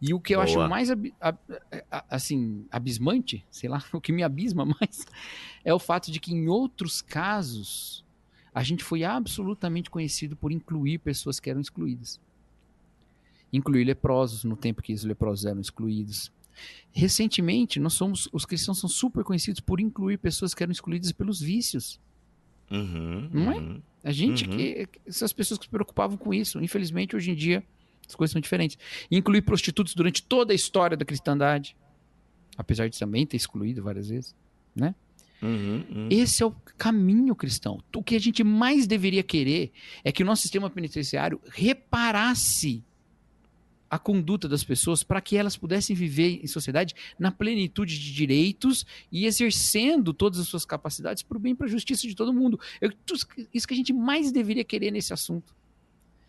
E 0.00 0.12
o 0.14 0.20
que 0.20 0.34
eu 0.34 0.38
Boa. 0.38 0.44
acho 0.44 0.68
mais 0.68 0.90
ab- 0.90 1.12
ab- 1.20 1.38
assim, 2.10 2.66
abismante, 2.70 3.44
sei 3.50 3.68
lá, 3.68 3.82
o 3.92 4.00
que 4.00 4.12
me 4.12 4.22
abisma 4.22 4.64
mais, 4.64 5.06
é 5.64 5.72
o 5.74 5.78
fato 5.78 6.10
de 6.10 6.18
que 6.20 6.32
em 6.32 6.48
outros 6.48 7.00
casos 7.02 8.04
a 8.54 8.62
gente 8.62 8.82
foi 8.82 9.04
absolutamente 9.04 9.90
conhecido 9.90 10.34
por 10.36 10.50
incluir 10.52 10.98
pessoas 10.98 11.38
que 11.38 11.48
eram 11.50 11.60
excluídas. 11.60 12.20
Incluir 13.52 13.84
leprosos 13.84 14.44
no 14.44 14.56
tempo 14.56 14.82
que 14.82 14.92
os 14.92 15.04
leprosos 15.04 15.46
eram 15.46 15.60
excluídos. 15.60 16.30
Recentemente, 16.92 17.78
nós 17.78 17.92
somos, 17.94 18.28
os 18.32 18.44
cristãos 18.44 18.78
são 18.78 18.88
super 18.90 19.22
conhecidos 19.24 19.60
por 19.60 19.80
incluir 19.80 20.18
pessoas 20.18 20.52
que 20.54 20.62
eram 20.62 20.72
excluídas 20.72 21.12
pelos 21.12 21.40
vícios. 21.40 22.00
Uhum, 22.70 23.30
Não 23.32 23.52
é? 23.52 23.56
uhum. 23.56 23.82
A 24.04 24.10
gente 24.12 24.44
Uhum. 24.48 24.56
que 24.56 24.88
essas 25.06 25.32
pessoas 25.32 25.58
que 25.58 25.64
se 25.66 25.70
preocupavam 25.70 26.16
com 26.16 26.34
isso. 26.34 26.60
Infelizmente, 26.62 27.14
hoje 27.16 27.30
em 27.30 27.34
dia 27.34 27.64
as 28.08 28.14
coisas 28.14 28.32
são 28.32 28.40
diferentes. 28.40 28.78
Incluir 29.10 29.42
prostitutos 29.42 29.94
durante 29.94 30.22
toda 30.22 30.52
a 30.52 30.56
história 30.56 30.96
da 30.96 31.04
cristandade, 31.04 31.76
apesar 32.56 32.88
de 32.88 32.98
também 32.98 33.26
ter 33.26 33.36
excluído 33.36 33.82
várias 33.82 34.08
vezes. 34.08 34.34
Uhum, 35.40 35.84
uhum. 35.88 36.08
Esse 36.10 36.42
é 36.42 36.46
o 36.46 36.50
caminho 36.76 37.32
cristão. 37.36 37.80
O 37.94 38.02
que 38.02 38.16
a 38.16 38.18
gente 38.18 38.42
mais 38.42 38.88
deveria 38.88 39.22
querer 39.22 39.70
é 40.02 40.10
que 40.10 40.22
o 40.22 40.26
nosso 40.26 40.42
sistema 40.42 40.68
penitenciário 40.68 41.40
reparasse 41.50 42.82
a 43.90 43.98
conduta 43.98 44.48
das 44.48 44.62
pessoas 44.64 45.02
para 45.02 45.20
que 45.20 45.36
elas 45.36 45.56
pudessem 45.56 45.94
viver 45.96 46.40
em 46.42 46.46
sociedade 46.46 46.94
na 47.18 47.30
plenitude 47.30 47.98
de 47.98 48.12
direitos 48.12 48.84
e 49.10 49.24
exercendo 49.24 50.12
todas 50.12 50.38
as 50.40 50.48
suas 50.48 50.64
capacidades 50.64 51.22
para 51.22 51.38
o 51.38 51.40
bem 51.40 51.52
e 51.52 51.54
para 51.54 51.66
a 51.66 51.70
justiça 51.70 52.06
de 52.06 52.14
todo 52.14 52.32
mundo. 52.32 52.60
Eu- 52.80 52.92
isso 53.54 53.66
que 53.66 53.74
a 53.74 53.76
gente 53.76 53.92
mais 53.92 54.30
deveria 54.30 54.64
querer 54.64 54.90
nesse 54.90 55.12
assunto. 55.12 55.54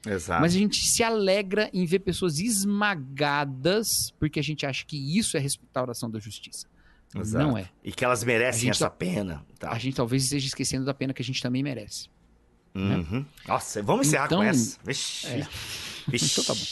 Exato. 0.08 0.42
Mas 0.42 0.56
a 0.56 0.58
gente 0.58 0.78
se 0.78 1.04
alegra 1.04 1.70
em 1.74 1.86
ver 1.86 2.00
pessoas 2.00 2.40
esmagadas 2.40 4.12
porque 4.20 4.40
a 4.40 4.44
gente 4.44 4.66
acha 4.66 4.86
que 4.86 5.18
isso 5.18 5.36
é 5.36 5.40
restauração 5.40 6.10
da 6.10 6.20
justiça. 6.20 6.68
Exato. 7.16 7.44
Não 7.46 7.58
é. 7.58 7.70
E 7.84 7.92
que 7.92 8.06
elas 8.06 8.24
merecem 8.24 8.70
essa 8.70 8.86
tá- 8.90 8.96
pena. 8.96 9.44
Tá. 9.58 9.72
A 9.72 9.80
gente 9.80 9.96
talvez 9.96 10.24
esteja 10.24 10.48
esquecendo 10.48 10.86
da 10.86 10.94
pena 10.94 11.14
que 11.14 11.22
a 11.22 11.26
gente 11.26 11.42
também 11.42 11.64
merece. 11.64 12.08
Uhum. 12.76 13.26
Nossa, 13.48 13.82
vamos 13.82 14.08
encerrar 14.08 14.28
com 14.30 14.36
Então- 14.36 14.44
essa. 14.44 14.78
Vixe. 14.86 15.28
É. 15.28 15.48
Vixe. 16.08 16.40
Então 16.40 16.44
tá 16.44 16.54
bom. 16.54 16.66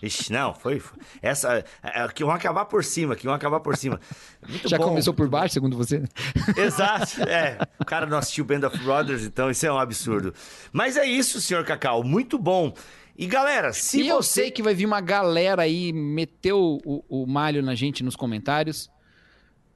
Vixe, 0.00 0.32
não, 0.32 0.54
foi. 0.54 0.82
Essa. 1.22 1.64
É, 1.82 2.04
é, 2.04 2.08
que 2.08 2.24
vão 2.24 2.34
acabar 2.34 2.64
por 2.64 2.84
cima, 2.84 3.14
que 3.16 3.24
vão 3.24 3.34
acabar 3.34 3.60
por 3.60 3.76
cima. 3.76 4.00
Muito 4.48 4.68
Já 4.68 4.76
bom. 4.78 4.88
começou 4.88 5.14
por 5.14 5.28
baixo, 5.28 5.54
segundo 5.54 5.76
você? 5.76 6.02
Exato, 6.56 7.22
é. 7.22 7.58
O 7.78 7.84
cara 7.84 8.06
não 8.06 8.18
assistiu 8.18 8.44
Band 8.44 8.66
of 8.66 8.76
Brothers, 8.78 9.24
então 9.24 9.50
isso 9.50 9.64
é 9.66 9.72
um 9.72 9.78
absurdo. 9.78 10.34
Mas 10.72 10.96
é 10.96 11.06
isso, 11.06 11.40
senhor 11.40 11.64
Cacau, 11.64 12.02
muito 12.02 12.38
bom. 12.38 12.72
E 13.16 13.26
galera, 13.26 13.72
se 13.72 14.02
e 14.02 14.08
eu 14.08 14.16
você. 14.22 14.42
sei 14.42 14.50
que 14.50 14.62
vai 14.62 14.74
vir 14.74 14.86
uma 14.86 15.00
galera 15.00 15.62
aí 15.62 15.92
meter 15.92 16.52
o, 16.52 16.80
o, 16.84 17.22
o 17.22 17.26
malho 17.26 17.62
na 17.62 17.74
gente 17.74 18.02
nos 18.02 18.16
comentários. 18.16 18.90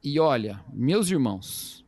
E 0.03 0.19
olha, 0.19 0.61
meus 0.73 1.11
irmãos, 1.11 1.85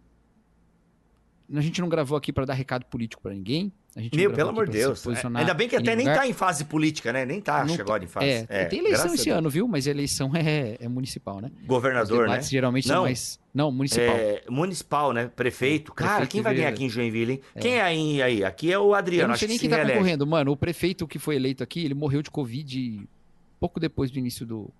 a 1.52 1.60
gente 1.60 1.80
não 1.80 1.88
gravou 1.88 2.16
aqui 2.16 2.32
pra 2.32 2.44
dar 2.44 2.54
recado 2.54 2.84
político 2.86 3.22
pra 3.22 3.32
ninguém. 3.32 3.72
A 3.96 4.00
gente 4.00 4.12
não 4.16 4.20
Meu, 4.22 4.32
pelo 4.32 4.50
amor 4.50 4.66
de 4.66 4.78
Deus. 4.78 5.02
posicionar 5.02 5.40
Ainda 5.40 5.52
bem 5.52 5.68
que 5.68 5.74
até 5.74 5.96
nem 5.96 6.06
tá 6.06 6.26
em 6.26 6.32
fase 6.32 6.64
política, 6.64 7.12
né? 7.12 7.24
Nem 7.24 7.40
tá, 7.40 7.64
Não 7.64 7.72
acho, 7.72 7.82
agora 7.82 8.04
em 8.04 8.06
fase. 8.06 8.46
É, 8.48 8.64
tem 8.66 8.78
eleição 8.78 9.12
esse 9.12 9.30
ano, 9.30 9.50
viu? 9.50 9.66
Mas 9.66 9.88
a 9.88 9.90
eleição 9.90 10.30
é, 10.34 10.76
é 10.80 10.88
municipal, 10.88 11.40
né? 11.40 11.50
Governador, 11.66 12.28
né? 12.28 12.40
geralmente 12.40 12.86
Não. 12.86 12.94
são 12.94 13.02
mais. 13.02 13.40
Não, 13.52 13.72
municipal. 13.72 14.14
É, 14.16 14.44
municipal, 14.48 15.12
né? 15.12 15.28
Prefeito. 15.34 15.92
Cara, 15.92 16.10
Prefeito 16.10 16.30
quem 16.30 16.40
vai 16.40 16.54
ganhar 16.54 16.68
aqui 16.68 16.84
em 16.84 16.88
Joinville, 16.88 17.32
hein? 17.32 17.40
Quem 17.60 17.74
é 17.74 17.82
aí, 17.82 18.22
aí? 18.22 18.44
Aqui 18.44 18.72
é 18.72 18.78
o 18.78 18.94
Adriano, 18.94 19.24
Eu 19.24 19.28
não 19.28 19.34
acho 19.34 19.40
sei 19.40 19.48
nem 19.48 19.56
que 19.58 19.62
quem 19.62 19.70
tá 19.70 19.76
reelege. 19.76 19.98
concorrendo, 19.98 20.26
mano. 20.26 20.52
O 20.52 20.56
prefeito 20.56 21.08
que 21.08 21.18
foi 21.18 21.34
eleito 21.34 21.62
aqui, 21.64 21.84
ele 21.84 21.94
morreu 21.94 22.22
de 22.22 22.30
Covid 22.30 23.08
pouco 23.58 23.80
depois 23.80 24.10
do 24.10 24.18
início 24.18 24.46
do, 24.46 24.70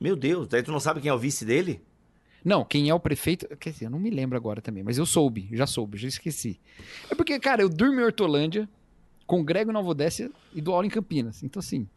Meu 0.00 0.16
Deus, 0.16 0.48
daí 0.48 0.62
tu 0.62 0.72
não 0.72 0.80
sabe 0.80 1.00
quem 1.00 1.10
é 1.10 1.14
o 1.14 1.18
vice 1.18 1.44
dele? 1.44 1.82
Não, 2.46 2.64
quem 2.64 2.88
é 2.88 2.94
o 2.94 3.00
prefeito. 3.00 3.44
Quer 3.56 3.70
dizer, 3.70 3.86
eu 3.86 3.90
não 3.90 3.98
me 3.98 4.08
lembro 4.08 4.36
agora 4.36 4.62
também, 4.62 4.84
mas 4.84 4.96
eu 4.96 5.04
soube, 5.04 5.48
já 5.50 5.66
soube, 5.66 5.98
já 5.98 6.06
esqueci. 6.06 6.60
É 7.10 7.14
porque, 7.16 7.40
cara, 7.40 7.60
eu 7.60 7.68
durmo 7.68 7.98
em 8.00 8.04
Hortolândia, 8.04 8.68
congrego 9.26 9.72
em 9.72 9.74
Nova 9.74 9.88
Odécia 9.88 10.30
e 10.54 10.60
dou 10.60 10.72
aula 10.72 10.86
em 10.86 10.90
Campinas. 10.90 11.42
Então, 11.42 11.58
assim. 11.58 11.88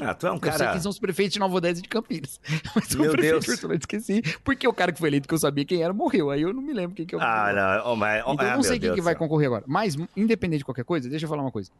Ah, 0.00 0.14
tu 0.14 0.26
é 0.26 0.30
um 0.32 0.36
Eu 0.36 0.40
sei 0.40 0.52
cara. 0.52 0.72
quem 0.72 0.80
são 0.80 0.88
os 0.88 0.98
prefeitos 0.98 1.34
de 1.34 1.38
Nova 1.38 1.54
Odécia 1.54 1.80
e 1.80 1.82
de 1.82 1.88
Campinas. 1.90 2.40
Mas 2.74 2.94
Meu 2.94 3.10
o 3.10 3.12
prefeito 3.12 3.32
Deus. 3.32 3.44
de 3.44 3.50
Hortolândia 3.50 3.82
esqueci, 3.82 4.22
porque 4.42 4.66
o 4.66 4.72
cara 4.72 4.90
que 4.90 4.98
foi 4.98 5.10
eleito 5.10 5.28
que 5.28 5.34
eu 5.34 5.38
sabia 5.38 5.66
quem 5.66 5.82
era 5.82 5.92
morreu. 5.92 6.30
Aí 6.30 6.40
eu 6.40 6.54
não 6.54 6.62
me 6.62 6.72
lembro 6.72 6.96
quem 6.96 7.04
que 7.04 7.14
é 7.14 7.18
o 7.18 7.20
Ah, 7.20 7.52
não. 7.84 7.92
Oh, 7.92 7.96
mas, 7.96 8.24
oh, 8.24 8.32
Então 8.32 8.46
eu 8.46 8.52
ah, 8.52 8.56
não 8.56 8.62
sei 8.62 8.70
meu 8.72 8.80
quem 8.80 8.88
Deus 8.88 8.94
que 8.94 9.02
vai 9.02 9.14
concorrer 9.14 9.48
agora. 9.48 9.64
Mas, 9.66 9.98
independente 10.16 10.60
de 10.60 10.64
qualquer 10.64 10.84
coisa, 10.84 11.10
deixa 11.10 11.26
eu 11.26 11.28
falar 11.28 11.42
uma 11.42 11.52
coisa. 11.52 11.70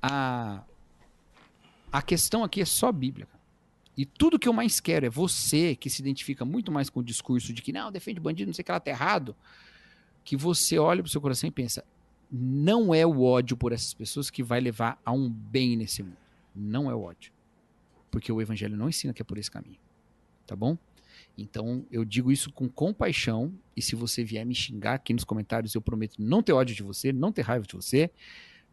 A, 0.00 0.62
a 1.92 2.00
questão 2.00 2.42
aqui 2.42 2.62
é 2.62 2.64
só 2.64 2.90
Bíblia. 2.90 3.26
cara. 3.26 3.39
E 3.96 4.04
tudo 4.06 4.38
que 4.38 4.48
eu 4.48 4.52
mais 4.52 4.80
quero 4.80 5.06
é 5.06 5.10
você, 5.10 5.74
que 5.74 5.90
se 5.90 6.00
identifica 6.00 6.44
muito 6.44 6.70
mais 6.72 6.88
com 6.88 7.00
o 7.00 7.04
discurso 7.04 7.52
de 7.52 7.60
que 7.60 7.72
não, 7.72 7.90
defende 7.90 8.20
bandido, 8.20 8.48
não 8.48 8.54
sei 8.54 8.62
o 8.62 8.64
que 8.64 8.72
lá, 8.72 8.80
tá 8.80 8.90
errado, 8.90 9.36
que 10.24 10.36
você 10.36 10.78
olhe 10.78 11.02
pro 11.02 11.10
seu 11.10 11.20
coração 11.20 11.48
e 11.48 11.50
pensa, 11.50 11.84
não 12.30 12.94
é 12.94 13.04
o 13.04 13.22
ódio 13.22 13.56
por 13.56 13.72
essas 13.72 13.92
pessoas 13.92 14.30
que 14.30 14.42
vai 14.42 14.60
levar 14.60 15.00
a 15.04 15.12
um 15.12 15.28
bem 15.28 15.76
nesse 15.76 16.02
mundo. 16.02 16.16
Não 16.54 16.90
é 16.90 16.94
o 16.94 17.02
ódio. 17.02 17.32
Porque 18.10 18.30
o 18.30 18.40
evangelho 18.40 18.76
não 18.76 18.88
ensina 18.88 19.12
que 19.12 19.20
é 19.20 19.24
por 19.24 19.38
esse 19.38 19.50
caminho. 19.50 19.78
Tá 20.46 20.54
bom? 20.54 20.78
Então, 21.36 21.84
eu 21.90 22.04
digo 22.04 22.30
isso 22.30 22.52
com 22.52 22.68
compaixão, 22.68 23.52
e 23.76 23.82
se 23.82 23.96
você 23.96 24.22
vier 24.22 24.44
me 24.44 24.54
xingar 24.54 24.94
aqui 24.94 25.12
nos 25.12 25.24
comentários, 25.24 25.74
eu 25.74 25.80
prometo 25.80 26.16
não 26.18 26.42
ter 26.42 26.52
ódio 26.52 26.74
de 26.74 26.82
você, 26.82 27.12
não 27.12 27.32
ter 27.32 27.42
raiva 27.42 27.66
de 27.66 27.74
você, 27.74 28.10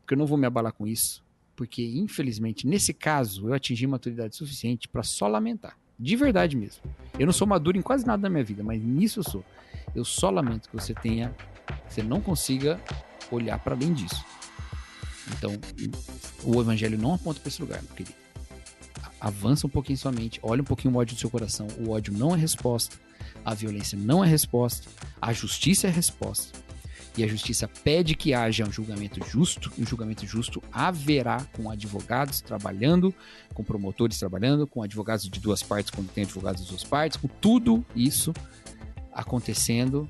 porque 0.02 0.14
eu 0.14 0.18
não 0.18 0.26
vou 0.26 0.38
me 0.38 0.46
abalar 0.46 0.74
com 0.74 0.88
isso, 0.88 1.24
porque 1.58 1.84
infelizmente, 1.84 2.66
nesse 2.66 2.94
caso, 2.94 3.50
eu 3.50 3.54
atingi 3.54 3.86
maturidade 3.86 4.36
suficiente 4.36 4.88
para 4.88 5.04
só 5.04 5.28
lamentar. 5.28 5.78
De 6.00 6.16
verdade 6.16 6.56
mesmo. 6.56 6.84
Eu 7.18 7.26
não 7.26 7.34
sou 7.34 7.48
maduro 7.48 7.78
em 7.78 7.82
quase 7.82 8.06
nada 8.06 8.22
da 8.22 8.30
minha 8.30 8.44
vida, 8.44 8.64
mas 8.64 8.82
nisso 8.82 9.20
eu 9.20 9.24
sou. 9.24 9.46
Eu 9.96 10.06
só 10.06 10.30
lamento 10.30 10.70
que 10.70 10.76
você 10.76 10.94
tenha, 10.94 11.36
que 11.88 11.96
você 11.96 12.04
não 12.04 12.22
consiga 12.22 12.80
olhar 13.32 13.58
para 13.58 13.76
além 13.76 13.92
disso. 13.92 14.24
Então, 15.36 15.52
o 16.44 16.62
evangelho 16.62 16.98
não 16.98 17.16
aponta 17.16 17.40
para 17.40 17.50
esse 17.50 17.60
lugar, 17.60 17.82
meu 17.82 17.94
querido 17.94 18.28
avança 19.20 19.66
um 19.66 19.70
pouquinho 19.70 19.98
sua 19.98 20.12
mente, 20.12 20.40
olha 20.44 20.62
um 20.62 20.66
pouquinho 20.66 20.94
o 20.94 20.98
ódio 20.98 21.16
do 21.16 21.20
seu 21.20 21.30
coração. 21.30 21.68
O 21.80 21.90
ódio 21.90 22.14
não 22.14 22.36
é 22.36 22.38
resposta, 22.38 22.96
a 23.44 23.54
violência 23.54 23.98
não 23.98 24.24
é 24.24 24.28
resposta, 24.28 24.88
a 25.22 25.34
justiça 25.34 25.88
é 25.88 25.90
resposta. 25.90 26.67
E 27.18 27.24
a 27.24 27.28
justiça 27.28 27.68
pede 27.84 28.14
que 28.16 28.34
haja 28.36 28.64
um 28.64 28.72
julgamento 28.72 29.26
justo, 29.28 29.72
e 29.76 29.82
o 29.82 29.88
julgamento 29.88 30.26
justo 30.28 30.62
haverá 30.72 31.44
com 31.54 31.70
advogados 31.70 32.42
trabalhando, 32.42 33.14
com 33.56 33.64
promotores 33.64 34.20
trabalhando, 34.20 34.68
com 34.68 34.84
advogados 34.84 35.28
de 35.28 35.40
duas 35.40 35.64
partes 35.64 35.90
quando 35.90 36.12
tem 36.12 36.24
advogados 36.24 36.64
de 36.64 36.70
duas 36.70 36.84
partes, 36.84 37.18
com 37.18 37.28
tudo 37.28 37.84
isso 37.96 38.32
acontecendo 39.12 40.08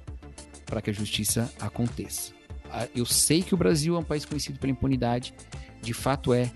para 0.65 0.81
que 0.81 0.89
a 0.89 0.93
justiça 0.93 1.49
aconteça. 1.61 2.33
Ah, 2.69 2.87
Eu 2.93 3.05
sei 3.05 3.41
que 3.41 3.53
o 3.53 3.57
Brasil 3.57 3.95
é 3.95 3.99
um 3.99 4.03
país 4.03 4.25
conhecido 4.25 4.59
pela 4.59 4.71
impunidade, 4.71 5.33
de 5.81 5.93
fato 5.93 6.33
é, 6.33 6.51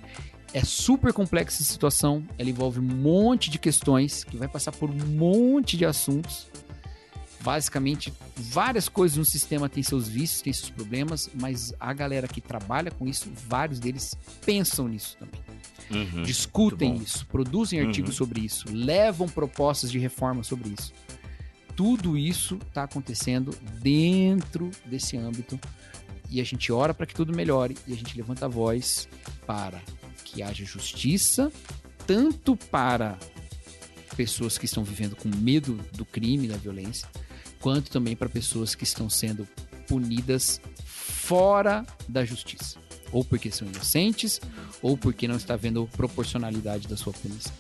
é 0.54 0.64
super 0.66 1.14
complexa 1.14 1.64
essa 1.64 1.72
situação. 1.72 2.24
Ela 2.38 2.50
envolve 2.50 2.80
um 2.80 2.84
monte 2.84 3.50
de 3.50 3.58
questões 3.58 4.26
que 4.26 4.36
vai 4.36 4.50
passar 4.50 4.74
por 4.74 4.90
um 4.90 4.94
monte 4.94 5.78
de 5.78 5.86
assuntos. 5.86 6.48
Basicamente, 7.44 8.14
várias 8.36 8.88
coisas 8.88 9.18
no 9.18 9.26
sistema 9.26 9.68
têm 9.68 9.82
seus 9.82 10.08
vícios, 10.08 10.42
têm 10.42 10.54
seus 10.54 10.70
problemas, 10.70 11.30
mas 11.34 11.74
a 11.80 11.92
galera 11.92 12.28
que 12.28 12.40
trabalha 12.40 12.92
com 12.92 13.08
isso, 13.08 13.32
vários 13.48 13.80
deles 13.80 14.16
pensam 14.46 14.88
nisso 14.88 15.18
também. 15.18 15.42
Uhum. 15.90 16.24
Discutem 16.24 16.96
isso, 16.98 17.26
produzem 17.26 17.82
Uhum. 17.82 17.88
artigos 17.88 18.16
sobre 18.16 18.42
isso, 18.42 18.66
levam 18.72 19.28
propostas 19.28 19.92
de 19.92 19.98
reforma 19.98 20.44
sobre 20.44 20.70
isso. 20.78 20.94
Tudo 21.76 22.18
isso 22.18 22.60
está 22.68 22.84
acontecendo 22.84 23.56
dentro 23.82 24.70
desse 24.86 25.18
âmbito 25.18 25.60
e 26.30 26.40
a 26.40 26.44
gente 26.44 26.72
ora 26.72 26.94
para 26.94 27.06
que 27.06 27.14
tudo 27.14 27.36
melhore 27.36 27.76
e 27.88 27.94
a 27.94 27.96
gente 27.96 28.16
levanta 28.16 28.46
a 28.46 28.50
voz 28.50 29.10
para 29.48 29.82
que 30.24 30.44
haja 30.44 30.64
justiça, 30.64 31.52
tanto 32.06 32.56
para 32.56 33.18
pessoas 34.16 34.58
que 34.58 34.66
estão 34.66 34.84
vivendo 34.84 35.16
com 35.16 35.30
medo 35.30 35.80
do 35.94 36.06
crime, 36.06 36.48
da 36.48 36.58
violência, 36.58 37.08
quanto 37.62 37.90
também 37.92 38.16
para 38.16 38.28
pessoas 38.28 38.76
que 38.76 38.84
estão 38.84 39.10
sendo 39.10 39.48
punidas 39.88 40.60
fora 40.84 41.86
da 42.10 42.26
justiça, 42.26 42.80
ou 43.12 43.24
porque 43.24 43.52
são 43.52 43.68
inocentes, 43.68 44.42
ou 44.82 44.98
porque 44.98 45.28
não 45.28 45.36
está 45.36 45.56
vendo 45.56 45.88
proporcionalidade 45.96 46.88
da 46.88 46.98
sua 46.98 47.14
punição. 47.14 47.54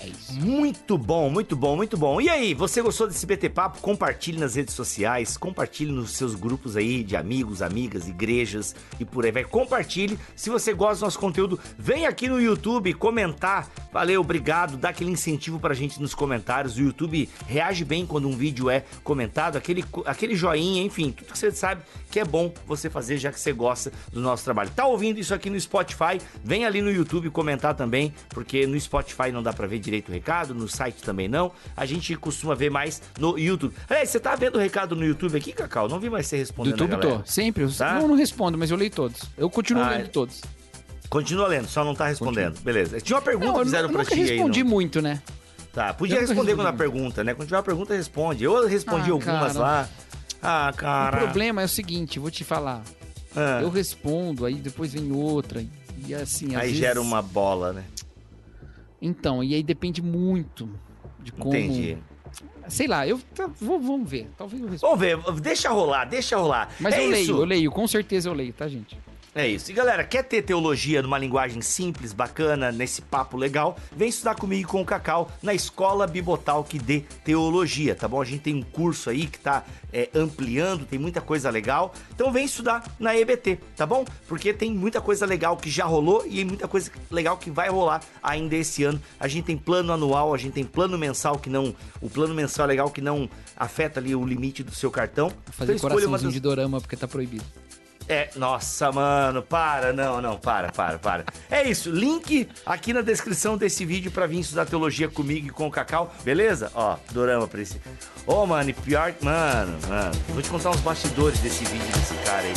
É 0.00 0.06
isso. 0.06 0.34
Muito 0.34 0.96
bom, 0.96 1.28
muito 1.28 1.56
bom, 1.56 1.76
muito 1.76 1.96
bom. 1.96 2.20
E 2.20 2.28
aí, 2.28 2.54
você 2.54 2.80
gostou 2.80 3.06
desse 3.06 3.26
BT 3.26 3.48
Papo? 3.48 3.80
Compartilhe 3.80 4.38
nas 4.38 4.54
redes 4.54 4.74
sociais, 4.74 5.36
compartilhe 5.36 5.90
nos 5.90 6.12
seus 6.12 6.34
grupos 6.34 6.76
aí 6.76 7.02
de 7.02 7.16
amigos, 7.16 7.62
amigas, 7.62 8.08
igrejas 8.08 8.74
e 9.00 9.04
por 9.04 9.24
aí 9.24 9.32
vai. 9.32 9.44
Compartilhe. 9.44 10.18
Se 10.36 10.50
você 10.50 10.72
gosta 10.72 11.00
do 11.00 11.04
nosso 11.06 11.18
conteúdo, 11.18 11.58
vem 11.78 12.06
aqui 12.06 12.28
no 12.28 12.40
YouTube 12.40 12.92
comentar. 12.94 13.68
Valeu, 13.92 14.20
obrigado. 14.20 14.76
Dá 14.76 14.90
aquele 14.90 15.10
incentivo 15.10 15.58
pra 15.58 15.74
gente 15.74 16.00
nos 16.00 16.14
comentários. 16.14 16.76
O 16.76 16.80
YouTube 16.80 17.28
reage 17.46 17.84
bem 17.84 18.06
quando 18.06 18.28
um 18.28 18.36
vídeo 18.36 18.70
é 18.70 18.84
comentado, 19.02 19.56
aquele, 19.56 19.84
aquele 20.04 20.34
joinha, 20.36 20.82
enfim, 20.82 21.10
tudo 21.10 21.32
que 21.32 21.38
você 21.38 21.50
sabe 21.50 21.82
que 22.10 22.20
é 22.20 22.24
bom 22.24 22.52
você 22.66 22.88
fazer 22.88 23.18
já 23.18 23.32
que 23.32 23.40
você 23.40 23.52
gosta 23.52 23.92
do 24.12 24.20
nosso 24.20 24.44
trabalho. 24.44 24.70
Tá 24.70 24.86
ouvindo 24.86 25.18
isso 25.18 25.34
aqui 25.34 25.50
no 25.50 25.60
Spotify? 25.60 26.20
Vem 26.42 26.64
ali 26.64 26.80
no 26.80 26.90
YouTube 26.90 27.30
comentar 27.30 27.74
também, 27.74 28.14
porque 28.30 28.66
no 28.66 28.78
Spotify 28.78 29.30
não 29.32 29.42
dá 29.42 29.52
pra 29.52 29.66
ver 29.66 29.78
direito 29.88 30.08
o 30.10 30.12
recado, 30.12 30.54
no 30.54 30.68
site 30.68 31.02
também 31.02 31.26
não. 31.28 31.50
A 31.76 31.86
gente 31.86 32.14
costuma 32.16 32.54
ver 32.54 32.70
mais 32.70 33.00
no 33.18 33.38
YouTube. 33.38 33.74
Aliás, 33.88 34.10
você 34.10 34.20
tá 34.20 34.36
vendo 34.36 34.56
o 34.56 34.58
recado 34.58 34.94
no 34.94 35.04
YouTube 35.04 35.36
aqui, 35.36 35.52
Cacau? 35.52 35.88
Não 35.88 35.98
vi 35.98 36.10
mais 36.10 36.26
você 36.26 36.36
Do 36.36 36.40
respondendo 36.40 36.74
a 36.82 36.84
YouTube 36.84 37.00
tô, 37.00 37.22
sempre. 37.24 37.64
Eu 37.64 37.72
Tá? 37.72 37.94
não, 38.00 38.08
não 38.08 38.14
respondo, 38.16 38.56
mas 38.58 38.70
eu 38.70 38.76
leio 38.76 38.90
todos. 38.90 39.22
Eu 39.36 39.48
continuo 39.48 39.82
Ah, 39.82 39.90
lendo 39.90 40.08
todos. 40.08 40.40
Continua 41.08 41.48
lendo, 41.48 41.66
só 41.68 41.82
não 41.84 41.94
tá 41.94 42.06
respondendo. 42.06 42.60
Beleza. 42.60 43.00
Tinha 43.00 43.16
uma 43.16 43.22
pergunta 43.22 43.46
Não, 43.46 43.54
que 43.54 43.60
eu 43.60 43.64
fizeram 43.64 43.88
pra 43.90 44.04
ti 44.04 44.12
aí. 44.14 44.20
respondi 44.24 44.62
no- 44.62 44.68
muito, 44.70 45.00
né? 45.00 45.22
Tá, 45.72 45.94
podia 45.94 46.16
Eu 46.16 46.20
responder 46.20 46.54
quando 46.54 46.66
a 46.66 46.72
pergunta, 46.72 47.24
né? 47.24 47.32
Quando 47.34 47.46
tiver 47.48 47.56
uma 47.56 47.62
pergunta, 47.62 47.94
responde. 47.94 48.44
Eu 48.44 48.66
respondi 48.68 49.08
Ah, 49.08 49.12
algumas 49.12 49.52
cara. 49.54 49.58
lá. 49.58 49.88
Ah, 50.42 50.70
O 50.72 50.76
cara. 50.76 51.16
problema 51.18 51.62
é 51.62 51.64
o 51.64 51.68
seguinte, 51.68 52.18
vou 52.18 52.30
te 52.30 52.44
falar. 52.44 52.82
Ah, 53.34 53.60
Eu 53.62 53.70
respondo, 53.70 54.44
aí 54.44 54.54
depois 54.54 54.92
vem 54.92 55.10
outra. 55.12 55.64
E 56.06 56.14
assim, 56.14 56.54
às 56.54 56.62
aí 56.62 56.66
vezes... 56.68 56.78
gera 56.78 57.00
uma 57.00 57.22
bola, 57.22 57.72
né? 57.72 57.84
Então, 59.00 59.42
e 59.44 59.54
aí 59.54 59.62
depende 59.62 60.02
muito 60.02 60.68
de 61.20 61.32
como... 61.32 61.54
Entendi. 61.54 61.98
Sei 62.68 62.86
lá, 62.86 63.06
eu... 63.06 63.18
tá, 63.34 63.46
vou- 63.60 63.80
vamos 63.80 64.08
ver. 64.10 64.28
Talvez 64.36 64.60
eu 64.62 64.68
responda. 64.68 65.16
Vamos 65.16 65.34
ver, 65.34 65.40
deixa 65.42 65.70
rolar, 65.70 66.04
deixa 66.04 66.36
rolar. 66.36 66.68
Mas 66.78 66.94
é 66.94 66.98
eu 66.98 67.04
isso. 67.04 67.10
leio, 67.12 67.30
eu 67.42 67.44
leio. 67.44 67.70
Com 67.70 67.86
certeza 67.88 68.28
eu 68.28 68.34
leio, 68.34 68.52
tá, 68.52 68.68
gente? 68.68 68.98
É 69.40 69.46
isso. 69.46 69.70
E 69.70 69.74
galera, 69.74 70.02
quer 70.02 70.24
ter 70.24 70.42
teologia 70.42 71.00
numa 71.00 71.16
linguagem 71.16 71.62
simples, 71.62 72.12
bacana, 72.12 72.72
nesse 72.72 73.00
papo 73.00 73.36
legal? 73.36 73.78
Vem 73.96 74.08
estudar 74.08 74.34
comigo 74.34 74.68
com 74.68 74.82
o 74.82 74.84
Cacau 74.84 75.30
na 75.40 75.54
Escola 75.54 76.08
Bibotalk 76.08 76.76
de 76.76 77.02
Teologia, 77.24 77.94
tá 77.94 78.08
bom? 78.08 78.20
A 78.20 78.24
gente 78.24 78.40
tem 78.40 78.54
um 78.56 78.62
curso 78.62 79.08
aí 79.08 79.28
que 79.28 79.38
tá 79.38 79.64
é, 79.92 80.08
ampliando, 80.12 80.84
tem 80.86 80.98
muita 80.98 81.20
coisa 81.20 81.50
legal. 81.50 81.94
Então 82.12 82.32
vem 82.32 82.46
estudar 82.46 82.82
na 82.98 83.16
EBT, 83.16 83.60
tá 83.76 83.86
bom? 83.86 84.04
Porque 84.26 84.52
tem 84.52 84.72
muita 84.74 85.00
coisa 85.00 85.24
legal 85.24 85.56
que 85.56 85.70
já 85.70 85.84
rolou 85.84 86.24
e 86.26 86.44
muita 86.44 86.66
coisa 86.66 86.90
legal 87.08 87.36
que 87.36 87.48
vai 87.48 87.68
rolar 87.68 88.02
ainda 88.20 88.56
esse 88.56 88.82
ano. 88.82 89.00
A 89.20 89.28
gente 89.28 89.44
tem 89.44 89.56
plano 89.56 89.92
anual, 89.92 90.34
a 90.34 90.36
gente 90.36 90.54
tem 90.54 90.64
plano 90.64 90.98
mensal 90.98 91.38
que 91.38 91.48
não. 91.48 91.76
O 92.00 92.10
plano 92.10 92.34
mensal 92.34 92.64
é 92.64 92.68
legal 92.68 92.90
que 92.90 93.00
não 93.00 93.30
afeta 93.56 94.00
ali 94.00 94.16
o 94.16 94.24
limite 94.26 94.64
do 94.64 94.74
seu 94.74 94.90
cartão. 94.90 95.28
Vou 95.28 95.36
fazer 95.52 95.74
Então 95.76 95.88
coraçãozinho 95.88 96.22
das- 96.24 96.32
de 96.34 96.40
dorama 96.40 96.80
porque 96.80 96.96
tá 96.96 97.06
proibido. 97.06 97.44
É, 98.08 98.30
nossa, 98.36 98.90
mano, 98.90 99.42
para, 99.42 99.92
não, 99.92 100.20
não, 100.20 100.36
para, 100.38 100.72
para, 100.72 100.98
para. 100.98 101.24
É 101.50 101.68
isso, 101.68 101.90
link 101.90 102.48
aqui 102.64 102.92
na 102.92 103.02
descrição 103.02 103.56
desse 103.56 103.84
vídeo 103.84 104.10
pra 104.10 104.26
vir 104.26 104.40
estudar 104.40 104.66
teologia 104.66 105.08
comigo 105.08 105.48
e 105.48 105.50
com 105.50 105.66
o 105.66 105.70
Cacau, 105.70 106.12
beleza? 106.24 106.70
Ó, 106.74 106.96
dorama 107.10 107.46
pra 107.46 107.60
esse. 107.60 107.80
Ô, 108.26 108.46
mano, 108.46 108.70
e 108.70 108.72
pior, 108.72 109.14
mano, 109.20 109.78
mano, 109.86 110.14
vou 110.28 110.42
te 110.42 110.48
contar 110.48 110.70
uns 110.70 110.80
bastidores 110.80 111.38
desse 111.40 111.64
vídeo 111.64 111.86
desse 111.86 112.14
cara 112.24 112.46
aí. 112.46 112.54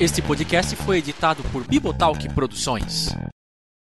Este 0.00 0.20
podcast 0.20 0.74
foi 0.74 0.98
editado 0.98 1.44
por 1.52 1.64
Bibotalk 1.64 2.28
Produções. 2.34 3.14